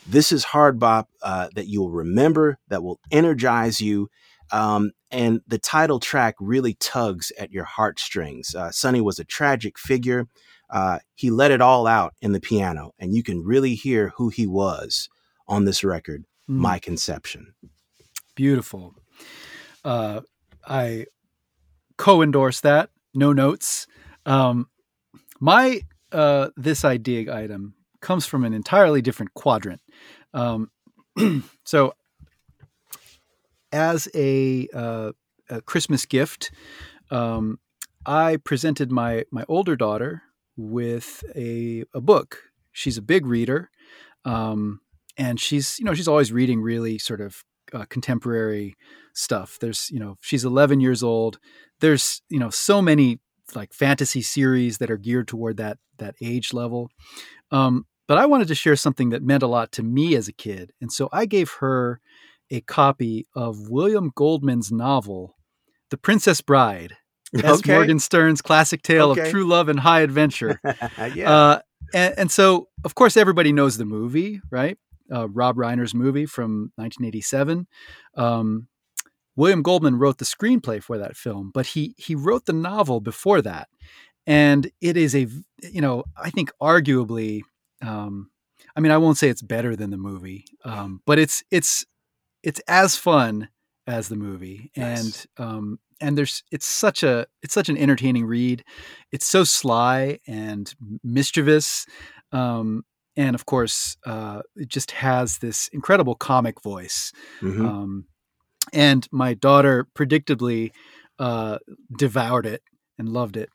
this 0.07 0.31
is 0.31 0.43
hard 0.43 0.77
bop 0.77 1.09
uh, 1.23 1.47
that 1.55 1.67
you'll 1.67 1.89
remember, 1.89 2.59
that 2.67 2.83
will 2.83 2.99
energize 3.11 3.81
you. 3.81 4.09
Um, 4.51 4.91
and 5.09 5.41
the 5.47 5.57
title 5.57 5.99
track 5.99 6.35
really 6.39 6.73
tugs 6.75 7.31
at 7.39 7.51
your 7.51 7.63
heartstrings. 7.63 8.55
Uh, 8.55 8.71
Sonny 8.71 9.01
was 9.01 9.19
a 9.19 9.23
tragic 9.23 9.77
figure. 9.77 10.27
Uh, 10.69 10.99
he 11.15 11.29
let 11.29 11.51
it 11.51 11.61
all 11.61 11.85
out 11.85 12.13
in 12.21 12.31
the 12.31 12.39
piano, 12.39 12.93
and 12.97 13.13
you 13.13 13.23
can 13.23 13.43
really 13.43 13.75
hear 13.75 14.13
who 14.15 14.29
he 14.29 14.47
was 14.47 15.09
on 15.47 15.65
this 15.65 15.83
record, 15.83 16.23
mm. 16.49 16.55
My 16.55 16.79
Conception. 16.79 17.53
Beautiful. 18.35 18.95
Uh, 19.83 20.21
I 20.65 21.07
co 21.97 22.21
endorse 22.21 22.61
that. 22.61 22.89
No 23.13 23.33
notes. 23.33 23.87
Um, 24.25 24.67
my 25.39 25.81
uh, 26.11 26.49
This 26.55 26.85
I 26.85 26.97
Dig 26.97 27.27
item 27.27 27.75
comes 27.99 28.25
from 28.25 28.45
an 28.45 28.53
entirely 28.53 29.01
different 29.01 29.33
quadrant. 29.33 29.81
Um, 30.33 30.71
so, 31.65 31.93
as 33.71 34.07
a, 34.13 34.67
uh, 34.73 35.11
a 35.49 35.61
Christmas 35.61 36.05
gift, 36.05 36.51
um, 37.09 37.59
I 38.05 38.37
presented 38.37 38.91
my 38.91 39.25
my 39.31 39.45
older 39.47 39.75
daughter 39.75 40.23
with 40.57 41.23
a 41.35 41.83
a 41.93 42.01
book. 42.01 42.43
She's 42.71 42.97
a 42.97 43.01
big 43.01 43.25
reader, 43.25 43.69
um, 44.25 44.79
and 45.17 45.39
she's 45.39 45.77
you 45.77 45.85
know 45.85 45.93
she's 45.93 46.07
always 46.07 46.31
reading 46.31 46.61
really 46.61 46.97
sort 46.97 47.21
of 47.21 47.43
uh, 47.73 47.85
contemporary 47.85 48.75
stuff. 49.13 49.57
There's 49.59 49.89
you 49.91 49.99
know 49.99 50.17
she's 50.21 50.45
11 50.45 50.79
years 50.79 51.03
old. 51.03 51.39
There's 51.79 52.21
you 52.29 52.39
know 52.39 52.49
so 52.49 52.81
many 52.81 53.19
like 53.53 53.73
fantasy 53.73 54.21
series 54.21 54.77
that 54.77 54.89
are 54.89 54.97
geared 54.97 55.27
toward 55.27 55.57
that 55.57 55.77
that 55.97 56.15
age 56.21 56.53
level. 56.53 56.89
Um, 57.51 57.85
but 58.07 58.17
I 58.17 58.25
wanted 58.25 58.47
to 58.47 58.55
share 58.55 58.75
something 58.75 59.09
that 59.09 59.23
meant 59.23 59.43
a 59.43 59.47
lot 59.47 59.71
to 59.73 59.83
me 59.83 60.15
as 60.15 60.27
a 60.27 60.33
kid, 60.33 60.71
and 60.81 60.91
so 60.91 61.07
I 61.11 61.25
gave 61.25 61.51
her 61.59 61.99
a 62.51 62.61
copy 62.61 63.27
of 63.35 63.69
William 63.69 64.11
Goldman's 64.13 64.71
novel, 64.71 65.35
The 65.89 65.97
Princess 65.97 66.41
Bride. 66.41 66.97
S. 67.35 67.59
Okay. 67.59 67.73
Morgenstern's 67.73 68.41
classic 68.41 68.81
tale 68.81 69.11
okay. 69.11 69.21
of 69.21 69.29
true 69.29 69.45
love 69.45 69.69
and 69.69 69.79
high 69.79 70.01
adventure. 70.01 70.59
yeah. 71.15 71.31
Uh, 71.31 71.59
and, 71.93 72.13
and, 72.17 72.31
so, 72.31 72.67
of 72.83 72.93
course, 72.93 73.15
everybody 73.15 73.53
knows 73.53 73.77
the 73.77 73.85
movie, 73.85 74.41
right? 74.51 74.77
Uh, 75.09 75.29
Rob 75.29 75.55
Reiner's 75.55 75.93
movie 75.93 76.25
from 76.25 76.73
1987. 76.75 77.67
Um, 78.15 78.67
William 79.35 79.61
Goldman 79.61 79.97
wrote 79.97 80.17
the 80.17 80.25
screenplay 80.25 80.83
for 80.83 80.97
that 80.97 81.15
film, 81.15 81.51
but 81.53 81.67
he 81.67 81.95
he 81.97 82.15
wrote 82.15 82.45
the 82.45 82.53
novel 82.53 82.99
before 82.99 83.41
that, 83.41 83.69
and 84.27 84.69
it 84.81 84.97
is 84.97 85.15
a 85.15 85.27
you 85.63 85.81
know 85.81 86.03
I 86.21 86.29
think 86.29 86.51
arguably, 86.61 87.41
um, 87.81 88.29
I 88.75 88.81
mean 88.81 88.91
I 88.91 88.97
won't 88.97 89.17
say 89.17 89.29
it's 89.29 89.41
better 89.41 89.75
than 89.75 89.89
the 89.89 89.97
movie, 89.97 90.45
um, 90.65 91.01
but 91.05 91.17
it's 91.17 91.43
it's 91.49 91.85
it's 92.43 92.61
as 92.67 92.95
fun 92.95 93.49
as 93.87 94.09
the 94.09 94.15
movie, 94.15 94.71
nice. 94.75 95.27
and 95.37 95.45
um, 95.45 95.79
and 95.99 96.17
there's 96.17 96.43
it's 96.51 96.65
such 96.65 97.03
a 97.03 97.27
it's 97.41 97.53
such 97.53 97.69
an 97.69 97.77
entertaining 97.77 98.25
read. 98.25 98.63
It's 99.11 99.27
so 99.27 99.43
sly 99.43 100.19
and 100.27 100.73
mischievous. 101.03 101.85
Um, 102.31 102.83
and 103.15 103.35
of 103.35 103.45
course, 103.45 103.97
uh, 104.05 104.41
it 104.55 104.69
just 104.69 104.91
has 104.91 105.39
this 105.39 105.67
incredible 105.73 106.15
comic 106.15 106.61
voice. 106.61 107.11
Mm-hmm. 107.41 107.65
Um, 107.65 108.05
and 108.73 109.07
my 109.11 109.33
daughter 109.33 109.87
predictably 109.95 110.71
uh, 111.19 111.59
devoured 111.97 112.45
it 112.45 112.63
and 112.97 113.09
loved 113.09 113.37
it, 113.37 113.49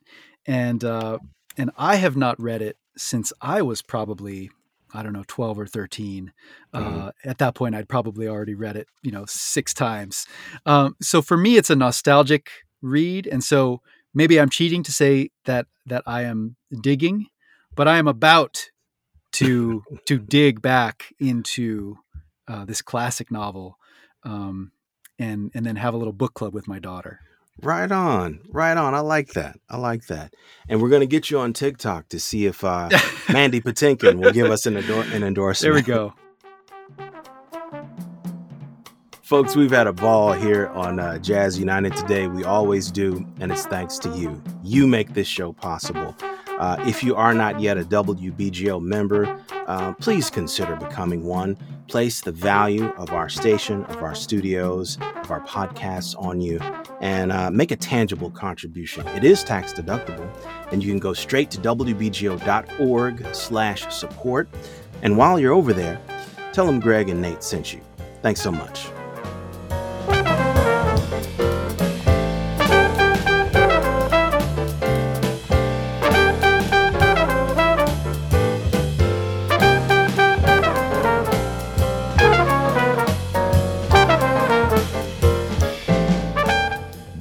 and 0.45 0.83
uh, 0.83 1.19
and 1.57 1.71
I 1.77 1.95
have 1.95 2.15
not 2.15 2.39
read 2.41 2.61
it 2.61 2.77
since 2.97 3.33
I 3.41 3.61
was 3.61 3.81
probably 3.81 4.51
I 4.93 5.03
don't 5.03 5.13
know, 5.13 5.23
12 5.27 5.59
or 5.59 5.67
13. 5.67 6.31
Mm-hmm. 6.73 6.99
Uh, 6.99 7.11
at 7.23 7.37
that 7.39 7.55
point, 7.55 7.75
I'd 7.75 7.89
probably 7.89 8.27
already 8.27 8.55
read 8.55 8.75
it, 8.75 8.87
you 9.01 9.11
know, 9.11 9.25
six 9.27 9.73
times. 9.73 10.25
Um, 10.65 10.95
so 11.01 11.21
for 11.21 11.37
me, 11.37 11.57
it's 11.57 11.69
a 11.69 11.75
nostalgic 11.75 12.49
read. 12.81 13.27
And 13.27 13.43
so 13.43 13.81
maybe 14.13 14.39
I'm 14.39 14.49
cheating 14.49 14.83
to 14.83 14.91
say 14.91 15.31
that, 15.45 15.67
that 15.85 16.03
I 16.05 16.23
am 16.23 16.55
digging, 16.81 17.27
but 17.75 17.87
I 17.87 17.97
am 17.97 18.07
about 18.07 18.69
to, 19.33 19.83
to 20.05 20.17
dig 20.17 20.61
back 20.61 21.13
into 21.19 21.97
uh, 22.47 22.65
this 22.65 22.81
classic 22.81 23.31
novel 23.31 23.77
um, 24.23 24.71
and, 25.19 25.51
and 25.53 25.65
then 25.65 25.75
have 25.75 25.93
a 25.93 25.97
little 25.97 26.13
book 26.13 26.33
club 26.33 26.53
with 26.53 26.67
my 26.67 26.79
daughter. 26.79 27.19
Right 27.61 27.91
on, 27.91 28.39
right 28.49 28.77
on. 28.77 28.93
I 28.93 28.99
like 28.99 29.33
that. 29.33 29.59
I 29.69 29.77
like 29.77 30.07
that. 30.07 30.33
And 30.69 30.81
we're 30.81 30.89
going 30.89 31.01
to 31.01 31.07
get 31.07 31.31
you 31.31 31.39
on 31.39 31.53
TikTok 31.53 32.09
to 32.09 32.19
see 32.19 32.45
if 32.45 32.63
uh, 32.63 32.89
Mandy 33.31 33.61
Patinkin 33.61 34.15
will 34.21 34.31
give 34.31 34.51
us 34.51 34.65
an, 34.65 34.77
ador- 34.77 35.05
an 35.11 35.23
endorsement. 35.23 35.61
There 35.61 35.73
we 35.73 35.81
go. 35.81 36.13
Folks, 39.23 39.55
we've 39.57 39.71
had 39.71 39.87
a 39.87 39.93
ball 39.93 40.31
here 40.31 40.67
on 40.67 40.99
uh, 41.01 41.17
Jazz 41.17 41.59
United 41.59 41.93
today. 41.97 42.27
We 42.27 42.45
always 42.45 42.89
do, 42.89 43.25
and 43.41 43.51
it's 43.51 43.65
thanks 43.65 43.97
to 43.99 44.09
you. 44.15 44.41
You 44.63 44.87
make 44.87 45.15
this 45.15 45.27
show 45.27 45.51
possible. 45.51 46.15
Uh, 46.59 46.81
if 46.87 47.03
you 47.03 47.13
are 47.15 47.33
not 47.33 47.59
yet 47.59 47.77
a 47.77 47.83
WBGO 47.83 48.81
member, 48.81 49.37
uh, 49.67 49.93
please 49.95 50.29
consider 50.29 50.75
becoming 50.77 51.25
one. 51.25 51.57
Place 51.87 52.21
the 52.21 52.31
value 52.31 52.85
of 52.97 53.13
our 53.13 53.29
station, 53.29 53.85
of 53.85 54.03
our 54.03 54.13
studios, 54.13 54.99
of 55.15 55.31
our 55.31 55.41
podcasts 55.41 56.21
on 56.21 56.39
you, 56.41 56.59
and 56.99 57.31
uh, 57.31 57.49
make 57.49 57.71
a 57.71 57.77
tangible 57.77 58.29
contribution. 58.29 59.07
It 59.09 59.23
is 59.23 59.43
tax 59.43 59.73
deductible, 59.73 60.29
and 60.71 60.83
you 60.83 60.91
can 60.91 60.99
go 60.99 61.13
straight 61.13 61.49
to 61.51 61.59
wbgo.org/support. 61.59 64.49
And 65.03 65.15
while 65.17 65.39
you're 65.39 65.53
over 65.53 65.73
there, 65.73 66.01
tell 66.51 66.65
them 66.65 66.79
Greg 66.79 67.09
and 67.09 67.21
Nate 67.21 67.43
sent 67.43 67.71
you. 67.73 67.81
Thanks 68.21 68.41
so 68.41 68.51
much. 68.51 68.87